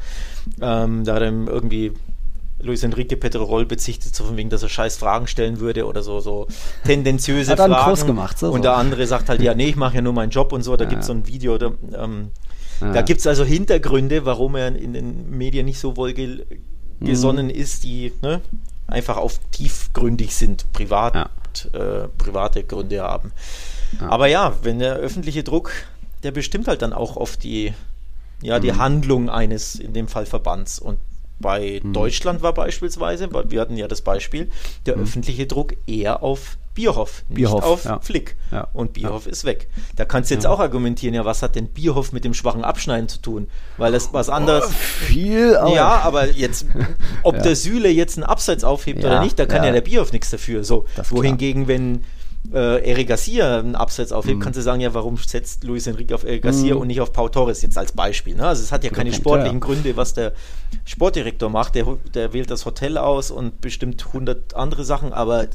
Ähm, 0.61 1.03
da 1.03 1.15
hat 1.15 1.21
er 1.21 1.31
irgendwie 1.31 1.93
Luis 2.61 2.83
Enrique 2.83 3.15
Pedrerol 3.15 3.65
bezichtet, 3.65 4.15
so 4.15 4.25
von 4.25 4.37
wegen, 4.37 4.49
dass 4.49 4.63
er 4.63 4.69
scheiß 4.69 4.97
Fragen 4.97 5.27
stellen 5.27 5.59
würde 5.59 5.85
oder 5.85 6.03
so, 6.03 6.19
so 6.19 6.47
tendenziöse 6.85 7.51
Hat 7.51 7.59
Fragen. 7.59 7.73
groß 7.73 8.05
gemacht, 8.05 8.37
so, 8.37 8.51
und 8.51 8.63
der 8.63 8.75
andere 8.75 9.07
sagt 9.07 9.29
halt, 9.29 9.41
ja, 9.41 9.53
nee, 9.53 9.69
ich 9.69 9.75
mache 9.75 9.95
ja 9.95 10.01
nur 10.01 10.13
meinen 10.13 10.29
Job 10.29 10.51
und 10.51 10.63
so. 10.63 10.75
Da 10.75 10.83
ja. 10.83 10.89
gibt 10.89 11.01
es 11.01 11.07
so 11.07 11.13
ein 11.13 11.25
Video, 11.27 11.57
da, 11.57 11.71
ähm, 11.97 12.31
ja. 12.81 12.93
da 12.93 13.01
gibt 13.01 13.21
es 13.21 13.27
also 13.27 13.43
Hintergründe, 13.43 14.25
warum 14.25 14.55
er 14.55 14.75
in 14.75 14.93
den 14.93 15.29
Medien 15.29 15.65
nicht 15.65 15.79
so 15.79 15.95
wohlgesonnen 15.95 17.45
mhm. 17.47 17.51
ist, 17.51 17.83
die 17.83 18.11
ne, 18.21 18.41
einfach 18.87 19.17
auf 19.17 19.39
tiefgründig 19.51 20.35
sind, 20.35 20.71
privat, 20.73 21.15
ja. 21.15 21.29
äh, 21.73 22.07
private 22.17 22.63
Gründe 22.63 23.01
haben. 23.01 23.31
Aber 23.99 24.27
ja, 24.27 24.53
wenn 24.61 24.79
der 24.79 24.95
öffentliche 24.95 25.43
Druck, 25.43 25.71
der 26.23 26.31
bestimmt 26.31 26.67
halt 26.67 26.81
dann 26.81 26.93
auch 26.93 27.15
oft 27.15 27.43
die, 27.43 27.73
ja, 28.41 28.59
die 28.59 28.71
mhm. 28.71 28.77
Handlung 28.77 29.29
eines, 29.29 29.75
in 29.75 29.93
dem 29.93 30.07
Fall 30.07 30.25
Verbands. 30.25 30.79
Und 30.79 30.99
bei 31.39 31.79
mhm. 31.81 31.93
Deutschland 31.93 32.41
war 32.41 32.53
beispielsweise, 32.53 33.29
wir 33.31 33.61
hatten 33.61 33.77
ja 33.77 33.87
das 33.87 34.01
Beispiel, 34.01 34.49
der 34.85 34.97
mhm. 34.97 35.03
öffentliche 35.03 35.47
Druck 35.47 35.75
eher 35.87 36.21
auf 36.23 36.57
Bierhoff, 36.75 37.23
nicht 37.27 37.35
Bierhoff, 37.37 37.65
auf 37.65 37.85
ja. 37.85 37.99
Flick. 37.99 38.37
Ja. 38.51 38.67
Und 38.73 38.93
Bierhoff 38.93 39.25
ja. 39.25 39.31
ist 39.31 39.43
weg. 39.43 39.67
Da 39.97 40.05
kannst 40.05 40.29
du 40.29 40.35
jetzt 40.35 40.45
auch 40.45 40.59
argumentieren, 40.59 41.13
ja, 41.13 41.25
was 41.25 41.41
hat 41.41 41.55
denn 41.55 41.67
Bierhoff 41.67 42.13
mit 42.13 42.23
dem 42.23 42.33
schwachen 42.33 42.63
Abschneiden 42.63 43.09
zu 43.09 43.19
tun? 43.19 43.49
Weil 43.77 43.91
das 43.91 44.13
was 44.13 44.29
anderes. 44.29 44.65
Oh, 44.65 44.71
viel, 44.71 45.57
aber 45.57 45.75
Ja, 45.75 45.99
aber 45.99 46.29
jetzt, 46.31 46.67
ob 47.23 47.37
der 47.43 47.55
Süle 47.57 47.89
jetzt 47.89 48.17
einen 48.17 48.23
Abseits 48.23 48.63
aufhebt 48.63 49.03
oder 49.03 49.21
nicht, 49.21 49.37
da 49.37 49.45
kann 49.45 49.63
ja, 49.65 49.71
der 49.71 49.81
Bierhoff 49.81 50.13
nichts 50.13 50.29
dafür. 50.29 50.63
So, 50.63 50.85
wohingegen, 51.09 51.67
wenn 51.67 52.05
äh, 52.53 52.89
Eric 52.89 53.07
Garcia 53.07 53.59
einen 53.59 53.75
Abseits 53.75 54.11
aufhebt, 54.11 54.37
mhm. 54.37 54.41
kannst 54.41 54.57
du 54.57 54.63
sagen, 54.63 54.81
ja, 54.81 54.93
warum 54.93 55.17
setzt 55.17 55.63
Luis 55.63 55.87
Enrique 55.87 56.13
auf 56.13 56.23
Eric 56.23 56.43
Garcia 56.43 56.75
mhm. 56.75 56.81
und 56.81 56.87
nicht 56.87 57.01
auf 57.01 57.13
Pau 57.13 57.29
Torres 57.29 57.61
jetzt 57.61 57.77
als 57.77 57.91
Beispiel? 57.91 58.35
Ne? 58.35 58.47
Also 58.47 58.63
es 58.63 58.71
hat 58.71 58.83
ja 58.83 58.89
keine 58.89 59.13
sportlichen 59.13 59.59
ja. 59.59 59.65
Gründe, 59.65 59.97
was 59.97 60.13
der 60.13 60.33
Sportdirektor 60.85 61.49
macht. 61.49 61.75
Der, 61.75 61.85
der 62.13 62.33
wählt 62.33 62.49
das 62.49 62.65
Hotel 62.65 62.97
aus 62.97 63.29
und 63.29 63.61
bestimmt 63.61 64.05
100 64.07 64.55
andere 64.55 64.83
Sachen, 64.83 65.13
aber 65.13 65.47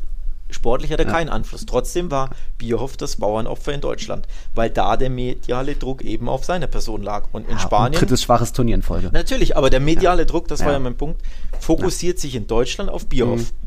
sportlich 0.51 0.93
hat 0.93 1.01
er 1.01 1.07
ja. 1.07 1.13
keinen 1.13 1.31
Einfluss. 1.31 1.67
Trotzdem 1.67 2.11
war 2.11 2.31
Bierhoff 2.59 2.97
das 2.97 3.17
Bauernopfer 3.17 3.73
in 3.73 3.81
Deutschland, 3.81 4.29
weil 4.55 4.71
da 4.71 4.97
der 4.97 5.11
mediale 5.11 5.75
Druck 5.75 6.03
eben 6.03 6.29
auf 6.29 6.45
seiner 6.45 6.67
Person 6.67 7.03
lag. 7.03 7.29
Und 7.33 7.49
in 7.49 7.57
ja, 7.57 7.59
Spanien. 7.59 7.99
drittes 7.99 8.23
schwaches 8.23 8.53
Turnier 8.53 8.77
in 8.77 8.83
Folge. 8.83 9.11
Natürlich, 9.13 9.57
aber 9.57 9.71
der 9.71 9.81
mediale 9.81 10.23
ja. 10.23 10.27
Druck, 10.27 10.49
das 10.49 10.65
war 10.65 10.73
ja 10.73 10.79
mein 10.79 10.97
Punkt, 10.97 11.23
fokussiert 11.59 12.19
sich 12.19 12.35
in 12.35 12.47
Deutschland 12.47 12.91
auf 12.91 13.07
Bierhoff. 13.07 13.41
Mhm. 13.41 13.65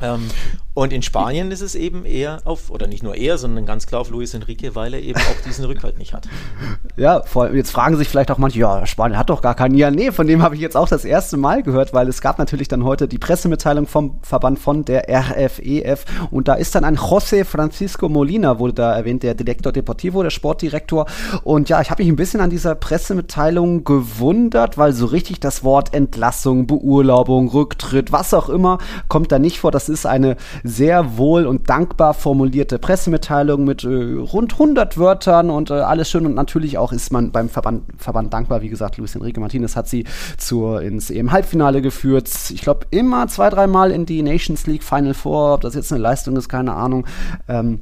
Ähm, 0.00 0.30
und 0.80 0.94
in 0.94 1.02
Spanien 1.02 1.50
ist 1.50 1.60
es 1.60 1.74
eben 1.74 2.06
eher 2.06 2.38
auf, 2.46 2.70
oder 2.70 2.86
nicht 2.86 3.02
nur 3.02 3.14
eher, 3.14 3.36
sondern 3.36 3.66
ganz 3.66 3.86
klar 3.86 4.00
auf 4.00 4.08
Luis 4.08 4.32
Enrique, 4.32 4.74
weil 4.74 4.94
er 4.94 5.02
eben 5.02 5.20
auch 5.20 5.44
diesen 5.46 5.66
Rückhalt 5.66 5.98
nicht 5.98 6.14
hat. 6.14 6.26
Ja, 6.96 7.22
vor, 7.22 7.50
jetzt 7.54 7.70
fragen 7.70 7.96
sich 7.96 8.08
vielleicht 8.08 8.30
auch 8.30 8.36
manche, 8.36 8.58
ja, 8.58 8.84
Spanien 8.84 9.18
hat 9.18 9.30
doch 9.30 9.40
gar 9.40 9.54
keinen. 9.54 9.74
Ja, 9.74 9.90
nee, 9.90 10.12
von 10.12 10.26
dem 10.26 10.42
habe 10.42 10.54
ich 10.54 10.60
jetzt 10.60 10.76
auch 10.76 10.88
das 10.88 11.04
erste 11.04 11.38
Mal 11.38 11.62
gehört, 11.62 11.94
weil 11.94 12.08
es 12.08 12.20
gab 12.20 12.38
natürlich 12.38 12.68
dann 12.68 12.84
heute 12.84 13.08
die 13.08 13.16
Pressemitteilung 13.16 13.86
vom 13.86 14.18
Verband 14.22 14.58
von 14.58 14.84
der 14.84 15.04
RFEF 15.08 15.60
e 15.62 15.94
und 16.30 16.48
da 16.48 16.54
ist 16.54 16.74
dann 16.74 16.84
ein 16.84 16.98
José 16.98 17.44
Francisco 17.44 18.08
Molina, 18.08 18.58
wurde 18.58 18.74
da 18.74 18.94
erwähnt, 18.94 19.22
der 19.22 19.34
Direktor 19.34 19.72
Deportivo, 19.72 20.22
der 20.22 20.30
Sportdirektor. 20.30 21.06
Und 21.42 21.70
ja, 21.70 21.80
ich 21.80 21.90
habe 21.90 22.02
mich 22.02 22.12
ein 22.12 22.16
bisschen 22.16 22.40
an 22.40 22.50
dieser 22.50 22.74
Pressemitteilung 22.74 23.84
gewundert, 23.84 24.76
weil 24.76 24.92
so 24.92 25.06
richtig 25.06 25.40
das 25.40 25.64
Wort 25.64 25.94
Entlassung, 25.94 26.66
Beurlaubung, 26.66 27.48
Rücktritt, 27.48 28.12
was 28.12 28.34
auch 28.34 28.50
immer, 28.50 28.78
kommt 29.08 29.32
da 29.32 29.38
nicht 29.38 29.60
vor. 29.60 29.70
Das 29.70 29.88
ist 29.88 30.04
eine 30.04 30.36
sehr 30.70 31.18
wohl 31.18 31.46
und 31.46 31.68
dankbar 31.68 32.14
formulierte 32.14 32.78
Pressemitteilung 32.78 33.64
mit 33.64 33.84
äh, 33.84 33.88
rund 33.88 34.54
100 34.54 34.96
Wörtern 34.96 35.50
und 35.50 35.70
äh, 35.70 35.74
alles 35.74 36.10
schön 36.10 36.24
und 36.26 36.34
natürlich 36.34 36.78
auch 36.78 36.92
ist 36.92 37.12
man 37.12 37.32
beim 37.32 37.48
Verband, 37.48 37.84
Verband 37.98 38.32
dankbar. 38.32 38.62
Wie 38.62 38.68
gesagt, 38.68 38.96
Luis 38.96 39.14
Enrique 39.14 39.40
Martinez 39.40 39.76
hat 39.76 39.88
sie 39.88 40.04
zur, 40.38 40.82
ins 40.82 41.10
EM-Halbfinale 41.10 41.82
geführt. 41.82 42.28
Ich 42.50 42.62
glaube, 42.62 42.86
immer 42.90 43.28
zwei, 43.28 43.50
dreimal 43.50 43.90
in 43.90 44.06
die 44.06 44.22
Nations 44.22 44.66
League 44.66 44.84
Final 44.84 45.14
Four. 45.14 45.54
Ob 45.54 45.60
das 45.62 45.74
jetzt 45.74 45.92
eine 45.92 46.00
Leistung 46.00 46.36
ist, 46.36 46.48
keine 46.48 46.72
Ahnung. 46.74 47.06
Ähm, 47.48 47.80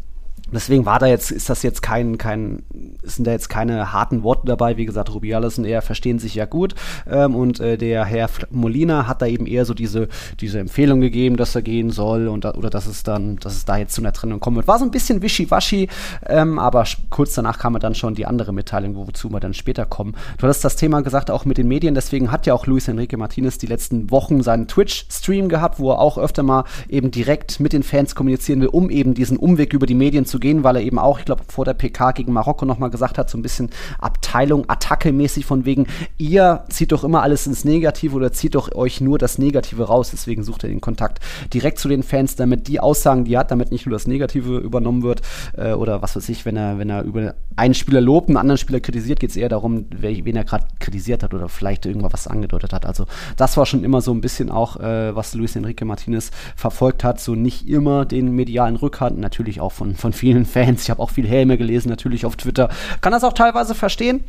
Deswegen 0.53 0.87
war 0.87 0.99
da 0.99 1.07
jetzt, 1.07 1.31
ist 1.31 1.51
das 1.51 1.63
jetzt 1.63 1.83
kein, 1.83 2.19
kein, 2.19 2.63
sind 3.03 3.27
da 3.27 3.33
jetzt 3.33 3.49
keine 3.49 3.93
harten 3.93 4.23
Worte 4.23 4.47
dabei. 4.47 4.77
Wie 4.77 4.87
gesagt, 4.87 5.15
Rubiales 5.15 5.59
und 5.59 5.65
er 5.65 5.83
verstehen 5.83 6.19
sich 6.19 6.35
ja 6.35 6.45
gut. 6.45 6.75
Ähm, 7.09 7.35
und 7.35 7.61
äh, 7.61 7.79
der 7.79 8.05
Herr 8.05 8.29
Molina 8.51 9.07
hat 9.07 9.23
da 9.23 9.27
eben 9.27 9.47
eher 9.47 9.65
so 9.65 9.75
diese, 9.75 10.09
diese 10.41 10.59
Empfehlung 10.59 11.01
gegeben, 11.01 11.37
dass 11.37 11.55
er 11.55 11.63
gehen 11.63 11.91
soll 11.91 12.29
und 12.29 12.45
da, 12.45 12.53
oder 12.55 12.71
dass 12.71 12.87
es 12.87 13.03
dann, 13.03 13.37
dass 13.37 13.55
es 13.55 13.65
da 13.65 13.77
jetzt 13.77 13.95
zu 13.95 14.03
einer 14.03 14.13
Trennung 14.13 14.41
kommen 14.41 14.57
wird. 14.57 14.69
War 14.69 14.79
so 14.79 14.85
ein 14.85 14.91
bisschen 14.91 15.23
wischiwaschi, 15.23 15.89
ähm, 16.27 16.59
aber 16.59 16.85
kurz 17.11 17.35
danach 17.35 17.59
kam 17.59 17.79
dann 17.79 17.95
schon 17.95 18.15
die 18.15 18.27
andere 18.27 18.53
Mitteilung, 18.53 18.97
wozu 18.97 19.31
wir 19.31 19.41
dann 19.41 19.55
später 19.55 19.85
kommen. 19.85 20.15
Du 20.39 20.45
hattest 20.45 20.65
das 20.65 20.77
Thema 20.77 21.03
gesagt, 21.03 21.31
auch 21.31 21.45
mit 21.45 21.59
den 21.59 21.69
Medien, 21.69 21.95
deswegen 21.95 22.33
hat 22.33 22.47
ja 22.47 22.55
auch 22.55 22.67
Luis 22.67 22.89
Enrique 22.89 23.17
Martinez 23.17 23.59
die 23.59 23.67
letzten 23.67 24.11
Wochen 24.11 24.43
seinen 24.43 24.67
Twitch-Stream 24.67 25.49
gehabt, 25.49 25.79
wo 25.79 25.91
er 25.91 25.99
auch 25.99 26.19
öfter 26.19 26.43
mal 26.43 26.65
eben 26.89 27.11
direkt 27.11 27.61
mit 27.61 27.73
den 27.73 27.83
Fans 27.83 28.15
kommunizieren 28.15 28.61
will, 28.61 28.69
um 28.69 28.91
eben 28.91 29.15
diesen 29.15 29.37
Umweg 29.37 29.73
über 29.73 29.87
die 29.87 29.95
Medien 29.95 30.25
zu 30.25 30.38
gehen, 30.41 30.65
weil 30.65 30.77
er 30.77 30.83
eben 30.83 30.99
auch, 30.99 31.19
ich 31.19 31.25
glaube, 31.25 31.43
vor 31.49 31.65
der 31.65 31.75
PK 31.75 32.13
gegen 32.13 32.33
Marokko 32.33 32.65
nochmal 32.65 32.91
gesagt 32.91 33.19
hat, 33.19 33.31
so 33.31 33.39
ein 33.39 33.43
bisschen 33.43 33.71
Abteilung, 33.99 34.69
Attacke-mäßig 34.69 35.45
von 35.45 35.65
wegen, 35.65 35.87
ihr 36.17 36.65
zieht 36.69 36.93
doch 36.93 37.05
immer 37.05 37.23
alles 37.23 37.47
ins 37.47 37.65
Negative 37.65 38.15
oder 38.15 38.33
zieht 38.33 38.55
doch 38.55 38.75
euch 38.75 39.01
nur 39.01 39.19
das 39.19 39.39
Negative 39.39 39.85
raus. 39.85 40.11
Deswegen 40.11 40.43
sucht 40.43 40.65
er 40.65 40.71
den 40.71 40.81
Kontakt 40.81 41.21
direkt 41.53 41.79
zu 41.79 41.89
den 41.89 42.03
Fans, 42.03 42.37
damit 42.37 42.69
die 42.69 42.81
Aussagen, 42.81 43.25
die 43.25 43.35
er 43.35 43.41
hat, 43.41 43.51
damit 43.51 43.71
nicht 43.71 43.87
nur 43.87 43.93
das 43.93 44.07
Negative 44.07 44.59
übernommen 44.59 45.03
wird 45.03 45.23
äh, 45.57 45.73
oder 45.73 46.03
was 46.03 46.17
weiß 46.17 46.29
ich, 46.29 46.45
wenn 46.45 46.57
er, 46.57 46.79
wenn 46.79 46.91
er 46.91 47.03
über 47.03 47.35
einen 47.57 47.75
Spieler 47.75 48.01
lobt, 48.01 48.29
einen 48.29 48.37
anderen 48.37 48.59
Spieler 48.59 48.81
kritisiert, 48.81 49.21
geht 49.21 49.31
es 49.31 49.37
eher 49.37 49.49
darum, 49.49 49.87
wen 49.91 50.37
er 50.37 50.45
gerade 50.45 50.67
kritisiert 50.79 51.23
hat 51.23 51.35
oder 51.35 51.49
vielleicht 51.49 51.87
irgendwas 51.87 52.27
angedeutet 52.27 52.73
hat. 52.73 52.87
Also 52.87 53.07
das 53.37 53.57
war 53.57 53.67
schon 53.67 53.85
immer 53.85 54.01
so 54.01 54.13
ein 54.13 54.21
bisschen 54.21 54.51
auch, 54.51 54.77
äh, 54.77 55.15
was 55.15 55.35
Luis 55.35 55.57
Enrique 55.57 55.85
Martinez 55.85 56.31
verfolgt 56.57 57.05
hat, 57.05 57.21
so 57.21 57.35
nicht 57.35 57.69
immer 57.69 58.05
den 58.05 58.35
medialen 58.35 58.77
Rückhand, 58.77 59.19
natürlich 59.19 59.61
auch 59.61 59.73
von, 59.73 59.97
von 59.97 60.13
vielen 60.13 60.28
Fans. 60.47 60.83
Ich 60.83 60.91
habe 60.91 61.03
auch 61.03 61.11
viel 61.11 61.27
Helme 61.27 61.59
gelesen, 61.59 61.89
natürlich 61.89 62.27
auf 62.27 62.37
Twitter. 62.37 62.69
Kann 63.01 63.13
das 63.13 63.25
auch 63.25 63.33
teilweise 63.33 63.75
verstehen. 63.75 64.25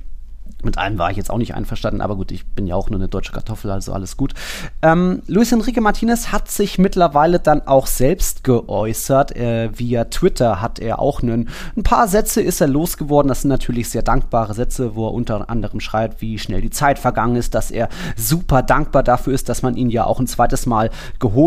Mit 0.61 0.77
einem 0.77 0.97
war 0.97 1.09
ich 1.09 1.17
jetzt 1.17 1.31
auch 1.31 1.37
nicht 1.37 1.55
einverstanden, 1.55 2.01
aber 2.01 2.17
gut, 2.17 2.31
ich 2.31 2.45
bin 2.45 2.67
ja 2.67 2.75
auch 2.75 2.89
nur 2.89 2.99
eine 2.99 3.07
deutsche 3.07 3.31
Kartoffel, 3.31 3.71
also 3.71 3.93
alles 3.93 4.17
gut. 4.17 4.33
Ähm, 4.81 5.21
Luis 5.27 5.51
Enrique 5.51 5.79
Martinez 5.79 6.31
hat 6.33 6.51
sich 6.51 6.77
mittlerweile 6.77 7.39
dann 7.39 7.65
auch 7.65 7.87
selbst 7.87 8.43
geäußert. 8.43 9.35
Äh, 9.37 9.69
via 9.77 10.05
Twitter 10.05 10.61
hat 10.61 10.79
er 10.79 10.99
auch 10.99 11.21
einen, 11.21 11.49
ein 11.77 11.83
paar 11.83 12.07
Sätze 12.09 12.41
ist 12.41 12.59
er 12.59 12.67
losgeworden. 12.67 13.29
Das 13.29 13.43
sind 13.43 13.49
natürlich 13.49 13.89
sehr 13.89 14.01
dankbare 14.01 14.53
Sätze, 14.53 14.95
wo 14.95 15.07
er 15.07 15.13
unter 15.13 15.49
anderem 15.49 15.79
schreibt, 15.79 16.21
wie 16.21 16.37
schnell 16.37 16.61
die 16.61 16.69
Zeit 16.69 16.99
vergangen 16.99 17.37
ist, 17.37 17.55
dass 17.55 17.71
er 17.71 17.87
super 18.17 18.61
dankbar 18.61 19.03
dafür 19.03 19.33
ist, 19.33 19.47
dass 19.47 19.61
man 19.61 19.77
ihn 19.77 19.89
ja 19.89 20.05
auch 20.05 20.19
ein 20.19 20.27
zweites 20.27 20.65
Mal 20.65 20.89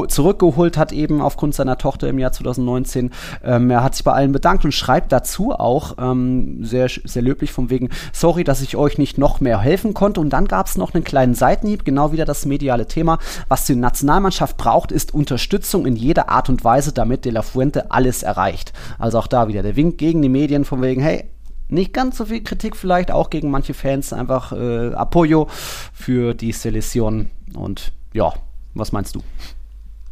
zurückgeholt 0.09 0.78
hat, 0.78 0.92
eben 0.92 1.21
aufgrund 1.21 1.54
seiner 1.54 1.76
Tochter 1.76 2.09
im 2.09 2.18
Jahr 2.18 2.32
2019. 2.32 3.11
Ähm, 3.44 3.71
er 3.71 3.82
hat 3.82 3.94
sich 3.94 4.04
bei 4.04 4.12
allen 4.12 4.32
bedankt 4.32 4.64
und 4.64 4.73
schreibt 4.73 5.12
dazu 5.12 5.52
auch 5.52 5.97
ähm, 5.99 6.64
sehr, 6.64 6.88
sehr 6.88 7.23
löblich 7.23 7.52
von 7.52 7.68
wegen, 7.68 7.90
sorry, 8.12 8.44
dass 8.44 8.62
ich 8.62 8.76
euch 8.76 8.92
nicht 8.99 9.13
nicht 9.13 9.19
noch 9.19 9.41
mehr 9.41 9.61
helfen 9.61 9.95
konnte. 9.95 10.21
Und 10.21 10.31
dann 10.31 10.47
gab 10.47 10.67
es 10.67 10.77
noch 10.77 10.95
einen 10.95 11.05
kleinen 11.05 11.35
Seitenhieb, 11.35 11.85
genau 11.85 12.13
wieder 12.13 12.25
das 12.25 12.47
mediale 12.47 12.87
Thema. 12.87 13.19
Was 13.49 13.67
die 13.67 13.75
Nationalmannschaft 13.75 14.57
braucht, 14.57 14.93
ist 14.93 15.13
Unterstützung 15.13 15.87
in 15.87 15.97
jeder 15.97 16.29
Art 16.29 16.49
und 16.49 16.65
Weise, 16.65 16.93
damit 16.93 17.25
De 17.25 17.33
La 17.33 17.43
Fuente 17.43 17.91
alles 17.91 18.23
erreicht. 18.23 18.73
Also 18.99 19.19
auch 19.19 19.27
da 19.27 19.49
wieder 19.49 19.63
der 19.63 19.77
Wink 19.77 19.99
gegen 19.99 20.23
die 20.23 20.29
Medien 20.29 20.65
von 20.65 20.81
wegen, 20.81 21.03
hey, 21.03 21.25
nicht 21.69 21.93
ganz 21.93 22.19
so 22.19 22.27
viel 22.27 22.43
Kritik 22.43 22.77
vielleicht, 22.77 23.11
auch 23.11 23.31
gegen 23.31 23.51
manche 23.51 23.75
Fans, 23.75 24.13
einfach 24.13 24.53
äh, 24.53 24.93
Apoyo 24.95 25.49
für 25.93 26.35
die 26.35 26.53
Selektion. 26.53 27.31
Und 27.55 27.93
ja, 28.13 28.33
was 28.75 28.93
meinst 28.93 29.15
du? 29.15 29.23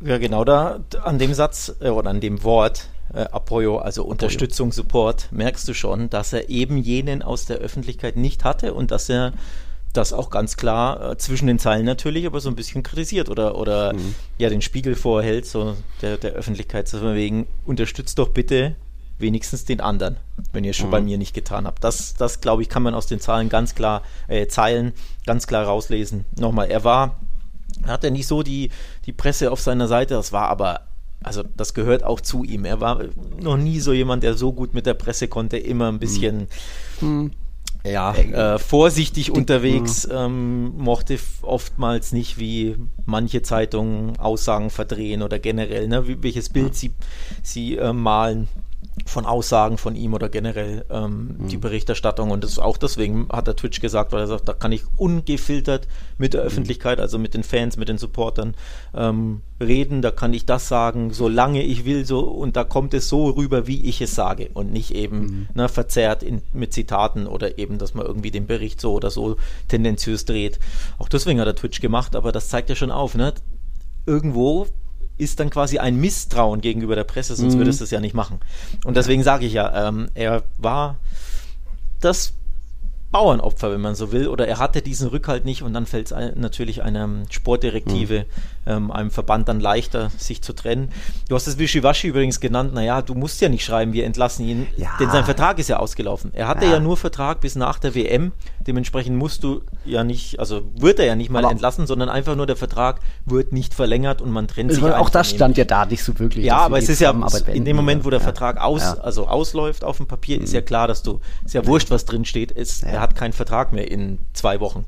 Ja, 0.02 0.18
genau 0.18 0.44
da 0.44 0.80
an 1.02 1.18
dem 1.18 1.34
Satz 1.34 1.74
äh, 1.80 1.88
oder 1.88 2.10
an 2.10 2.20
dem 2.20 2.42
Wort 2.42 2.88
äh, 3.12 3.20
Apoyo, 3.20 3.78
also 3.78 4.04
Unterstützung, 4.04 4.72
Support, 4.72 5.28
merkst 5.30 5.66
du 5.68 5.74
schon, 5.74 6.08
dass 6.10 6.32
er 6.32 6.48
eben 6.48 6.78
jenen 6.78 7.22
aus 7.22 7.44
der 7.44 7.58
Öffentlichkeit 7.58 8.16
nicht 8.16 8.44
hatte 8.44 8.72
und 8.74 8.90
dass 8.90 9.08
er 9.08 9.32
das 9.92 10.12
auch 10.12 10.30
ganz 10.30 10.56
klar 10.56 11.12
äh, 11.12 11.18
zwischen 11.18 11.46
den 11.48 11.58
Zeilen 11.58 11.84
natürlich, 11.84 12.26
aber 12.26 12.40
so 12.40 12.48
ein 12.48 12.56
bisschen 12.56 12.82
kritisiert 12.82 13.28
oder, 13.28 13.56
oder 13.56 13.92
mhm. 13.92 14.14
ja 14.38 14.48
den 14.48 14.62
Spiegel 14.62 14.94
vorhält, 14.94 15.46
so 15.46 15.76
der, 16.00 16.16
der 16.16 16.32
Öffentlichkeit 16.32 16.88
zu 16.88 17.02
wegen, 17.14 17.46
unterstützt 17.64 18.18
doch 18.18 18.28
bitte 18.28 18.76
wenigstens 19.18 19.64
den 19.64 19.80
anderen, 19.80 20.16
wenn 20.52 20.64
ihr 20.64 20.70
es 20.70 20.76
schon 20.76 20.86
mhm. 20.86 20.92
bei 20.92 21.00
mir 21.02 21.18
nicht 21.18 21.34
getan 21.34 21.66
habt. 21.66 21.84
Das, 21.84 22.14
das 22.14 22.40
glaube 22.40 22.62
ich, 22.62 22.68
kann 22.68 22.82
man 22.82 22.94
aus 22.94 23.06
den 23.06 23.20
Zahlen 23.20 23.48
ganz 23.48 23.74
klar, 23.74 24.02
äh, 24.28 24.46
Zeilen 24.46 24.92
ganz 25.26 25.46
klar 25.46 25.66
rauslesen. 25.66 26.24
Nochmal, 26.38 26.70
er 26.70 26.84
war, 26.84 27.20
er 27.82 27.92
hatte 27.92 28.10
nicht 28.10 28.26
so 28.26 28.42
die, 28.42 28.70
die 29.06 29.12
Presse 29.12 29.50
auf 29.50 29.60
seiner 29.60 29.88
Seite, 29.88 30.14
das 30.14 30.32
war 30.32 30.48
aber 30.48 30.80
also 31.22 31.42
das 31.56 31.74
gehört 31.74 32.02
auch 32.02 32.20
zu 32.20 32.44
ihm. 32.44 32.64
Er 32.64 32.80
war 32.80 33.02
noch 33.40 33.56
nie 33.56 33.80
so 33.80 33.92
jemand, 33.92 34.22
der 34.22 34.34
so 34.34 34.52
gut 34.52 34.72
mit 34.72 34.86
der 34.86 34.94
Presse 34.94 35.28
konnte, 35.28 35.58
immer 35.58 35.88
ein 35.88 35.98
bisschen 35.98 36.48
hm. 37.00 37.32
ja, 37.84 38.14
äh, 38.14 38.58
vorsichtig 38.58 39.26
Die, 39.26 39.30
unterwegs, 39.32 40.08
ähm, 40.10 40.76
mochte 40.78 41.18
oftmals 41.42 42.12
nicht, 42.12 42.38
wie 42.38 42.76
manche 43.04 43.42
Zeitungen 43.42 44.18
Aussagen 44.18 44.70
verdrehen 44.70 45.22
oder 45.22 45.38
generell, 45.38 45.88
ne, 45.88 46.22
welches 46.22 46.48
Bild 46.48 46.74
sie, 46.74 46.92
sie 47.42 47.76
äh, 47.76 47.92
malen 47.92 48.48
von 49.06 49.26
Aussagen 49.26 49.78
von 49.78 49.96
ihm 49.96 50.14
oder 50.14 50.28
generell 50.28 50.84
ähm, 50.90 51.36
mhm. 51.38 51.48
die 51.48 51.56
Berichterstattung. 51.56 52.30
Und 52.30 52.44
das 52.44 52.58
auch 52.58 52.76
deswegen 52.76 53.28
hat 53.30 53.46
der 53.46 53.56
Twitch 53.56 53.80
gesagt, 53.80 54.12
weil 54.12 54.20
er 54.20 54.26
sagt, 54.26 54.48
da 54.48 54.52
kann 54.52 54.72
ich 54.72 54.82
ungefiltert 54.96 55.86
mit 56.18 56.34
der 56.34 56.42
mhm. 56.42 56.46
Öffentlichkeit, 56.46 57.00
also 57.00 57.18
mit 57.18 57.34
den 57.34 57.42
Fans, 57.42 57.76
mit 57.76 57.88
den 57.88 57.98
Supportern 57.98 58.54
ähm, 58.94 59.42
reden. 59.60 60.02
Da 60.02 60.10
kann 60.10 60.32
ich 60.34 60.46
das 60.46 60.68
sagen, 60.68 61.12
solange 61.12 61.62
ich 61.62 61.84
will, 61.84 62.04
so 62.04 62.20
und 62.20 62.56
da 62.56 62.64
kommt 62.64 62.94
es 62.94 63.08
so 63.08 63.28
rüber, 63.30 63.66
wie 63.66 63.84
ich 63.84 64.00
es 64.00 64.14
sage 64.14 64.50
und 64.54 64.72
nicht 64.72 64.94
eben 64.94 65.20
mhm. 65.20 65.48
ne, 65.54 65.68
verzerrt 65.68 66.22
in, 66.22 66.42
mit 66.52 66.72
Zitaten 66.72 67.26
oder 67.26 67.58
eben, 67.58 67.78
dass 67.78 67.94
man 67.94 68.06
irgendwie 68.06 68.30
den 68.30 68.46
Bericht 68.46 68.80
so 68.80 68.94
oder 68.94 69.10
so 69.10 69.36
tendenziös 69.68 70.24
dreht. 70.24 70.58
Auch 70.98 71.08
deswegen 71.08 71.40
hat 71.40 71.46
er 71.46 71.56
Twitch 71.56 71.80
gemacht, 71.80 72.16
aber 72.16 72.32
das 72.32 72.48
zeigt 72.48 72.68
ja 72.68 72.74
schon 72.74 72.90
auf, 72.90 73.14
ne? 73.14 73.34
Irgendwo 74.06 74.66
ist 75.20 75.38
dann 75.40 75.50
quasi 75.50 75.78
ein 75.78 75.96
Misstrauen 75.96 76.60
gegenüber 76.60 76.96
der 76.96 77.04
Presse, 77.04 77.36
sonst 77.36 77.54
mhm. 77.54 77.58
würdest 77.58 77.80
du 77.80 77.84
es 77.84 77.90
ja 77.90 78.00
nicht 78.00 78.14
machen. 78.14 78.40
Und 78.84 78.96
deswegen 78.96 79.22
sage 79.22 79.46
ich 79.46 79.52
ja, 79.52 79.88
ähm, 79.88 80.08
er 80.14 80.42
war 80.58 80.96
das 82.00 82.32
Bauernopfer, 83.10 83.72
wenn 83.72 83.80
man 83.80 83.94
so 83.96 84.12
will, 84.12 84.28
oder 84.28 84.46
er 84.46 84.58
hatte 84.58 84.82
diesen 84.82 85.08
Rückhalt 85.08 85.44
nicht 85.44 85.62
und 85.62 85.72
dann 85.74 85.86
fällt 85.86 86.12
es 86.12 86.36
natürlich 86.36 86.82
einer 86.82 87.08
Sportdirektive, 87.28 88.20
mhm. 88.20 88.24
Ähm, 88.66 88.90
einem 88.90 89.10
Verband 89.10 89.48
dann 89.48 89.60
leichter, 89.60 90.10
sich 90.16 90.42
zu 90.42 90.52
trennen. 90.52 90.90
Du 91.28 91.34
hast 91.34 91.46
es 91.46 91.58
Wischiwaschi 91.58 92.08
übrigens 92.08 92.40
genannt, 92.40 92.74
naja, 92.74 93.02
du 93.02 93.14
musst 93.14 93.40
ja 93.40 93.48
nicht 93.48 93.64
schreiben, 93.64 93.92
wir 93.92 94.04
entlassen 94.04 94.46
ihn, 94.46 94.66
ja. 94.76 94.90
denn 94.98 95.10
sein 95.10 95.24
Vertrag 95.24 95.58
ist 95.58 95.68
ja 95.68 95.78
ausgelaufen. 95.78 96.30
Er 96.34 96.48
hatte 96.48 96.66
ja. 96.66 96.72
ja. 96.72 96.80
nur 96.80 96.96
Vertrag 96.96 97.40
bis 97.40 97.56
nach 97.56 97.78
der 97.78 97.94
WM, 97.94 98.32
dementsprechend 98.66 99.16
musst 99.16 99.44
du 99.44 99.62
ja 99.84 100.04
nicht, 100.04 100.38
also 100.38 100.62
wird 100.74 100.98
er 100.98 101.06
ja 101.06 101.16
nicht 101.16 101.30
mal 101.30 101.44
aber 101.44 101.52
entlassen, 101.52 101.86
sondern 101.86 102.08
einfach 102.08 102.36
nur 102.36 102.46
der 102.46 102.56
Vertrag 102.56 103.00
wird 103.24 103.52
nicht 103.52 103.74
verlängert 103.74 104.20
und 104.20 104.30
man 104.30 104.46
trennt 104.46 104.72
sich. 104.72 104.82
Auch 104.82 105.10
das 105.10 105.30
stand 105.30 105.56
ja 105.56 105.64
da 105.64 105.86
nicht 105.86 106.04
so 106.04 106.18
wirklich. 106.18 106.44
Ja, 106.44 106.58
aber 106.58 106.78
es 106.78 106.88
ist 106.88 107.00
ja 107.00 107.14
in 107.52 107.64
dem 107.64 107.76
Moment, 107.76 108.04
wo 108.04 108.10
der 108.10 108.20
ja. 108.20 108.24
Vertrag 108.24 108.60
aus, 108.60 108.82
also 108.82 109.26
ausläuft 109.26 109.84
auf 109.84 109.96
dem 109.96 110.06
Papier, 110.06 110.38
mhm. 110.38 110.44
ist 110.44 110.52
ja 110.52 110.60
klar, 110.60 110.86
dass 110.86 111.02
du, 111.02 111.20
ist 111.44 111.54
ja 111.54 111.66
wurscht, 111.66 111.90
was 111.90 112.04
drin 112.04 112.24
steht, 112.24 112.52
ist, 112.52 112.82
er 112.82 113.00
hat 113.00 113.14
keinen 113.14 113.32
Vertrag 113.32 113.72
mehr 113.72 113.90
in 113.90 114.18
zwei 114.32 114.60
Wochen. 114.60 114.84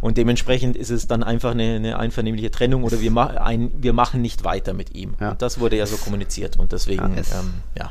Und 0.00 0.16
dementsprechend 0.16 0.76
ist 0.76 0.90
es 0.90 1.06
dann 1.06 1.22
einfach 1.22 1.50
eine, 1.52 1.76
eine 1.76 1.98
einvernehmliche 1.98 2.50
Trennung 2.50 2.84
oder 2.84 3.00
wir, 3.10 3.14
ma 3.14 3.26
ein, 3.26 3.70
wir 3.76 3.92
machen 3.92 4.22
nicht 4.22 4.44
weiter 4.44 4.72
mit 4.72 4.94
ihm. 4.94 5.14
Ja. 5.20 5.32
Und 5.32 5.42
das 5.42 5.60
wurde 5.60 5.76
ja 5.76 5.86
so 5.86 5.96
kommuniziert 5.96 6.56
und 6.56 6.72
deswegen, 6.72 7.14
ja, 7.14 7.38
ähm, 7.38 7.54
ja. 7.76 7.90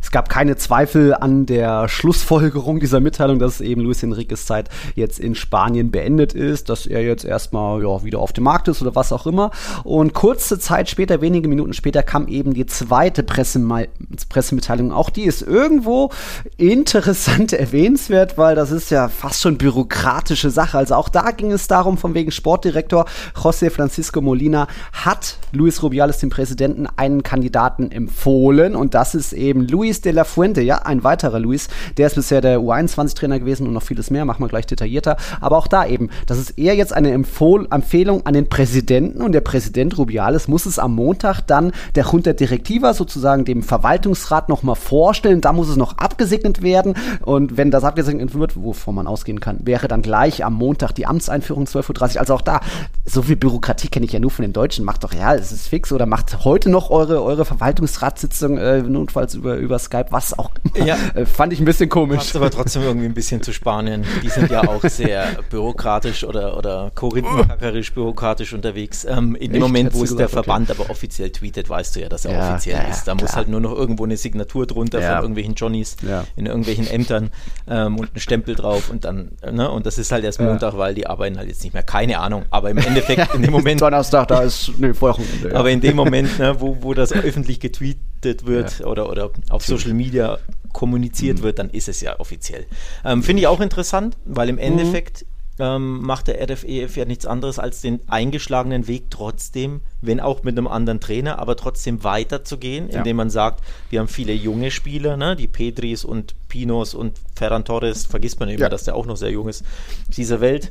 Es 0.00 0.10
gab 0.10 0.28
keine 0.28 0.56
Zweifel 0.56 1.14
an 1.14 1.46
der 1.46 1.88
Schlussfolgerung 1.88 2.80
dieser 2.80 3.00
Mitteilung, 3.00 3.38
dass 3.38 3.60
eben 3.60 3.82
Luis 3.82 4.02
Enriques 4.02 4.46
Zeit 4.46 4.68
jetzt 4.94 5.18
in 5.18 5.34
Spanien 5.34 5.90
beendet 5.90 6.32
ist, 6.32 6.68
dass 6.68 6.86
er 6.86 7.02
jetzt 7.02 7.24
erstmal 7.24 7.82
ja, 7.82 8.04
wieder 8.04 8.20
auf 8.20 8.32
dem 8.32 8.44
Markt 8.44 8.68
ist 8.68 8.80
oder 8.80 8.94
was 8.94 9.12
auch 9.12 9.26
immer. 9.26 9.50
Und 9.84 10.14
kurze 10.14 10.58
Zeit 10.58 10.88
später, 10.88 11.20
wenige 11.20 11.48
Minuten 11.48 11.72
später, 11.72 12.02
kam 12.02 12.28
eben 12.28 12.54
die 12.54 12.66
zweite 12.66 13.22
Pressemitteilung. 13.22 14.92
Auch 14.92 15.10
die 15.10 15.24
ist 15.24 15.42
irgendwo 15.42 16.10
interessant 16.56 17.52
erwähnenswert, 17.52 18.38
weil 18.38 18.54
das 18.54 18.70
ist 18.70 18.90
ja 18.90 19.08
fast 19.08 19.42
schon 19.42 19.58
bürokratische 19.58 20.50
Sache. 20.50 20.78
Also 20.78 20.94
auch 20.94 21.08
da 21.08 21.32
ging 21.32 21.52
es 21.52 21.66
darum, 21.66 21.98
von 21.98 22.14
wegen 22.14 22.30
Sportdirektor 22.30 23.04
José 23.34 23.70
Francisco 23.70 24.20
Molina 24.20 24.68
hat 24.92 25.38
Luis 25.52 25.82
Rubiales, 25.82 26.18
dem 26.18 26.30
Präsidenten, 26.30 26.86
einen 26.96 27.22
Kandidaten 27.22 27.90
empfohlen 27.90 28.76
und 28.76 28.94
das 28.94 29.14
ist 29.14 29.32
eben 29.32 29.66
Luis 29.66 29.87
Luis 29.88 30.02
de 30.02 30.12
la 30.12 30.24
Fuente, 30.24 30.60
ja, 30.60 30.82
ein 30.82 31.02
weiterer 31.02 31.40
Luis, 31.40 31.68
der 31.96 32.08
ist 32.08 32.16
bisher 32.16 32.42
der 32.42 32.58
U21-Trainer 32.58 33.38
gewesen 33.38 33.66
und 33.66 33.72
noch 33.72 33.82
vieles 33.82 34.10
mehr, 34.10 34.26
machen 34.26 34.42
wir 34.44 34.48
gleich 34.48 34.66
detaillierter. 34.66 35.16
Aber 35.40 35.56
auch 35.56 35.66
da 35.66 35.86
eben, 35.86 36.10
das 36.26 36.36
ist 36.36 36.58
eher 36.58 36.74
jetzt 36.74 36.92
eine 36.92 37.10
Empfohl 37.12 37.66
Empfehlung 37.70 38.26
an 38.26 38.34
den 38.34 38.50
Präsidenten 38.50 39.22
und 39.22 39.32
der 39.32 39.40
Präsident 39.40 39.96
Rubiales 39.96 40.46
muss 40.46 40.66
es 40.66 40.78
am 40.78 40.94
Montag 40.94 41.40
dann 41.40 41.72
der 41.94 42.04
Junta 42.04 42.34
Directiva, 42.34 42.92
sozusagen 42.92 43.46
dem 43.46 43.62
Verwaltungsrat, 43.62 44.50
nochmal 44.50 44.76
vorstellen. 44.76 45.40
Da 45.40 45.54
muss 45.54 45.70
es 45.70 45.76
noch 45.76 45.96
abgesegnet 45.96 46.60
werden 46.60 46.94
und 47.22 47.56
wenn 47.56 47.70
das 47.70 47.84
abgesegnet 47.84 48.34
wird, 48.34 48.62
wovon 48.62 48.94
man 48.94 49.06
ausgehen 49.06 49.40
kann, 49.40 49.60
wäre 49.64 49.88
dann 49.88 50.02
gleich 50.02 50.44
am 50.44 50.52
Montag 50.52 50.92
die 50.92 51.06
Amtseinführung 51.06 51.64
12.30 51.64 52.14
Uhr. 52.14 52.20
Also 52.20 52.34
auch 52.34 52.42
da, 52.42 52.60
so 53.06 53.22
viel 53.22 53.36
Bürokratie 53.36 53.88
kenne 53.88 54.04
ich 54.04 54.12
ja 54.12 54.20
nur 54.20 54.30
von 54.30 54.42
den 54.42 54.52
Deutschen. 54.52 54.84
Macht 54.84 55.02
doch, 55.02 55.14
ja, 55.14 55.34
es 55.34 55.50
ist 55.50 55.66
fix 55.66 55.92
oder 55.92 56.04
macht 56.04 56.44
heute 56.44 56.68
noch 56.68 56.90
eure, 56.90 57.22
eure 57.22 57.46
Verwaltungsratssitzung 57.46 58.58
äh, 58.58 58.82
notfalls 58.82 59.34
über, 59.34 59.56
über 59.56 59.77
über 59.78 60.02
Skype, 60.02 60.06
was 60.10 60.38
auch 60.38 60.50
ja. 60.84 60.96
Äh, 61.14 61.26
fand 61.26 61.52
ich 61.52 61.60
ein 61.60 61.64
bisschen 61.64 61.88
komisch. 61.88 62.18
Passt 62.18 62.36
aber 62.36 62.50
trotzdem 62.50 62.82
irgendwie 62.82 63.06
ein 63.06 63.14
bisschen 63.14 63.42
zu 63.42 63.52
Spanien. 63.52 64.04
Die 64.22 64.28
sind 64.28 64.50
ja 64.50 64.62
auch 64.66 64.82
sehr 64.84 65.26
bürokratisch 65.50 66.24
oder, 66.24 66.56
oder 66.56 66.90
korinthenkackerisch 66.94 67.92
bürokratisch 67.92 68.52
unterwegs. 68.52 69.04
Ähm, 69.04 69.34
in 69.36 69.52
dem 69.52 69.62
Moment, 69.62 69.94
wo 69.94 70.04
es 70.04 70.14
der 70.14 70.28
Verband 70.28 70.70
okay. 70.70 70.80
aber 70.80 70.90
offiziell 70.90 71.30
tweetet, 71.30 71.68
weißt 71.68 71.96
du 71.96 72.00
ja, 72.00 72.08
dass 72.08 72.24
er 72.24 72.32
ja, 72.32 72.50
offiziell 72.50 72.76
ja, 72.76 72.88
ist. 72.88 73.00
Da 73.00 73.14
klar. 73.14 73.22
muss 73.22 73.36
halt 73.36 73.48
nur 73.48 73.60
noch 73.60 73.72
irgendwo 73.72 74.04
eine 74.04 74.16
Signatur 74.16 74.66
drunter 74.66 75.00
von 75.00 75.18
irgendwelchen 75.18 75.54
Johnnies 75.54 75.96
in 76.36 76.46
irgendwelchen 76.46 76.86
Ämtern 76.86 77.30
ähm, 77.68 77.98
und 77.98 78.14
ein 78.14 78.20
Stempel 78.20 78.54
drauf 78.54 78.90
und 78.90 79.04
dann, 79.04 79.32
ne, 79.50 79.70
und 79.70 79.86
das 79.86 79.98
ist 79.98 80.12
halt 80.12 80.24
erst 80.24 80.40
Montag, 80.40 80.76
weil 80.76 80.94
die 80.94 81.06
arbeiten 81.06 81.38
halt 81.38 81.48
jetzt 81.48 81.62
nicht 81.64 81.72
mehr. 81.72 81.82
Keine 81.82 82.18
Ahnung. 82.18 82.44
Aber 82.50 82.70
im 82.70 82.78
Endeffekt, 82.78 83.34
in 83.34 83.42
dem 83.42 83.50
Moment. 83.58 83.80
Donnerstag, 83.80 84.28
da 84.28 84.42
ist, 84.42 84.72
nee, 84.78 84.92
Wochenende. 85.00 85.54
Aber 85.54 85.70
in 85.70 85.80
dem 85.80 85.96
Moment, 85.96 86.38
ne, 86.38 86.60
wo, 86.60 86.78
wo 86.80 86.94
das 86.94 87.12
öffentlich 87.12 87.60
getweetet 87.60 87.98
wird 88.22 88.80
oder, 88.84 89.10
oder 89.10 89.30
auf 89.50 89.64
Social 89.64 89.94
Media 89.94 90.38
kommuniziert 90.72 91.38
mhm. 91.38 91.42
wird, 91.42 91.58
dann 91.58 91.70
ist 91.70 91.88
es 91.88 92.00
ja 92.00 92.18
offiziell. 92.20 92.66
Ähm, 93.04 93.22
Finde 93.22 93.42
ich 93.42 93.46
auch 93.46 93.60
interessant, 93.60 94.16
weil 94.24 94.48
im 94.48 94.56
mhm. 94.56 94.62
Endeffekt 94.62 95.24
ähm, 95.58 96.02
macht 96.02 96.28
der 96.28 96.40
RFEF 96.48 96.96
ja 96.96 97.04
nichts 97.04 97.26
anderes 97.26 97.58
als 97.58 97.80
den 97.80 98.00
eingeschlagenen 98.08 98.86
Weg 98.86 99.10
trotzdem, 99.10 99.80
wenn 100.00 100.20
auch 100.20 100.42
mit 100.42 100.56
einem 100.56 100.68
anderen 100.68 101.00
Trainer, 101.00 101.38
aber 101.38 101.56
trotzdem 101.56 102.04
weiterzugehen, 102.04 102.88
ja. 102.90 102.98
indem 102.98 103.16
man 103.16 103.30
sagt, 103.30 103.64
wir 103.90 104.00
haben 104.00 104.08
viele 104.08 104.32
junge 104.32 104.70
Spieler, 104.70 105.16
ne, 105.16 105.36
die 105.36 105.48
Pedris 105.48 106.04
und 106.04 106.34
Pinos 106.48 106.94
und 106.94 107.18
Ferran 107.34 107.64
Torres, 107.64 108.06
vergisst 108.06 108.40
man 108.40 108.48
immer, 108.48 108.60
ja. 108.60 108.68
dass 108.68 108.84
der 108.84 108.94
auch 108.94 109.06
noch 109.06 109.16
sehr 109.16 109.30
jung 109.30 109.48
ist, 109.48 109.64
dieser 110.16 110.40
Welt. 110.40 110.70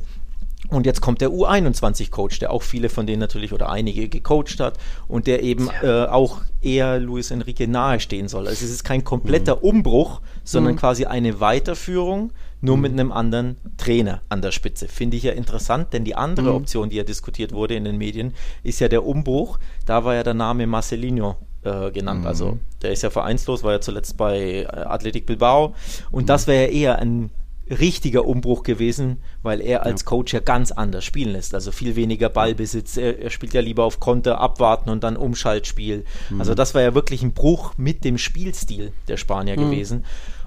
Und 0.68 0.84
jetzt 0.84 1.00
kommt 1.00 1.20
der 1.20 1.30
U21-Coach, 1.30 2.40
der 2.40 2.52
auch 2.52 2.62
viele 2.62 2.90
von 2.90 3.06
denen 3.06 3.20
natürlich 3.20 3.52
oder 3.52 3.70
einige 3.70 4.08
gecoacht 4.08 4.60
hat 4.60 4.78
und 5.06 5.26
der 5.26 5.42
eben 5.42 5.70
äh, 5.82 6.04
auch 6.04 6.42
eher 6.60 6.98
Luis 6.98 7.30
Enrique 7.30 7.66
nahestehen 7.66 8.28
soll. 8.28 8.46
Also 8.46 8.64
es 8.64 8.70
ist 8.70 8.84
kein 8.84 9.02
kompletter 9.02 9.56
mhm. 9.56 9.62
Umbruch, 9.62 10.20
sondern 10.44 10.74
mhm. 10.74 10.78
quasi 10.78 11.06
eine 11.06 11.40
Weiterführung, 11.40 12.32
nur 12.60 12.76
mhm. 12.76 12.82
mit 12.82 12.92
einem 12.92 13.12
anderen 13.12 13.56
Trainer 13.78 14.20
an 14.28 14.42
der 14.42 14.50
Spitze. 14.50 14.88
Finde 14.88 15.16
ich 15.16 15.22
ja 15.22 15.32
interessant, 15.32 15.92
denn 15.92 16.04
die 16.04 16.16
andere 16.16 16.50
mhm. 16.50 16.56
Option, 16.56 16.90
die 16.90 16.96
ja 16.96 17.04
diskutiert 17.04 17.52
wurde 17.52 17.74
in 17.74 17.84
den 17.84 17.96
Medien, 17.96 18.34
ist 18.62 18.80
ja 18.80 18.88
der 18.88 19.06
Umbruch. 19.06 19.58
Da 19.86 20.04
war 20.04 20.14
ja 20.14 20.22
der 20.22 20.34
Name 20.34 20.66
Marcelinho 20.66 21.36
äh, 21.64 21.90
genannt. 21.90 22.26
Also 22.26 22.52
mhm. 22.52 22.60
der 22.82 22.92
ist 22.92 23.02
ja 23.02 23.10
vereinslos, 23.10 23.62
war 23.62 23.72
ja 23.72 23.80
zuletzt 23.80 24.16
bei 24.16 24.62
äh, 24.62 24.66
Athletic 24.66 25.26
Bilbao 25.26 25.74
und 26.10 26.28
das 26.28 26.46
wäre 26.46 26.66
ja 26.66 26.72
eher 26.72 26.98
ein 26.98 27.30
richtiger 27.70 28.24
Umbruch 28.24 28.62
gewesen, 28.62 29.18
weil 29.42 29.60
er 29.60 29.84
als 29.84 30.02
ja. 30.02 30.06
Coach 30.06 30.32
ja 30.32 30.40
ganz 30.40 30.72
anders 30.72 31.04
spielen 31.04 31.32
lässt. 31.32 31.54
Also 31.54 31.72
viel 31.72 31.96
weniger 31.96 32.28
Ballbesitz. 32.28 32.96
Er, 32.96 33.18
er 33.20 33.30
spielt 33.30 33.54
ja 33.54 33.60
lieber 33.60 33.84
auf 33.84 34.00
Konter, 34.00 34.40
abwarten 34.40 34.90
und 34.90 35.04
dann 35.04 35.16
Umschaltspiel. 35.16 36.04
Mhm. 36.30 36.40
Also 36.40 36.54
das 36.54 36.74
war 36.74 36.82
ja 36.82 36.94
wirklich 36.94 37.22
ein 37.22 37.32
Bruch 37.32 37.74
mit 37.76 38.04
dem 38.04 38.18
Spielstil 38.18 38.92
der 39.08 39.16
Spanier 39.16 39.58
mhm. 39.58 39.70
gewesen. 39.70 40.04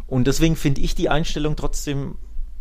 Und 0.07 0.27
deswegen 0.27 0.55
finde 0.55 0.81
ich 0.81 0.95
die 0.95 1.09
Einstellung 1.09 1.55
trotzdem 1.55 2.15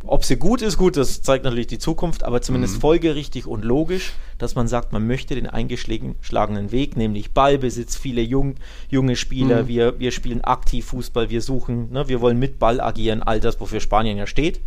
ob 0.05 0.25
sie 0.25 0.37
gut 0.37 0.63
ist, 0.63 0.77
gut, 0.77 0.97
das 0.97 1.23
zeigt 1.23 1.45
natürlich 1.45 1.67
die 1.67 1.79
Zukunft, 1.79 2.25
aber 2.25 2.41
zumindest 2.41 2.77
mhm. 2.77 2.81
folgerichtig 2.81 3.47
und 3.47 3.65
logisch, 3.65 4.13
dass 4.39 4.55
man 4.55 4.67
sagt, 4.67 4.93
man 4.93 5.07
möchte 5.07 5.35
den 5.35 5.47
eingeschlagenen 5.47 6.73
Weg, 6.73 6.97
nämlich 6.97 7.33
Ballbesitz, 7.33 7.97
viele 7.97 8.23
jung, 8.23 8.55
junge 8.89 9.17
Spieler, 9.17 9.65
mhm. 9.65 9.69
wir, 9.69 9.99
wir 9.99 10.11
spielen 10.11 10.43
aktiv 10.43 10.87
Fußball, 10.87 11.31
wir 11.31 11.43
suchen, 11.43 11.93
ne, 11.93 12.09
wir 12.09 12.21
wollen 12.21 12.39
mit 12.39 12.59
Ball 12.59 12.81
agieren, 12.81 13.23
all 13.23 13.41
das, 13.41 13.61
wofür 13.61 13.81
Spanien 13.81 14.17
ja 14.17 14.27
steht. 14.27 14.61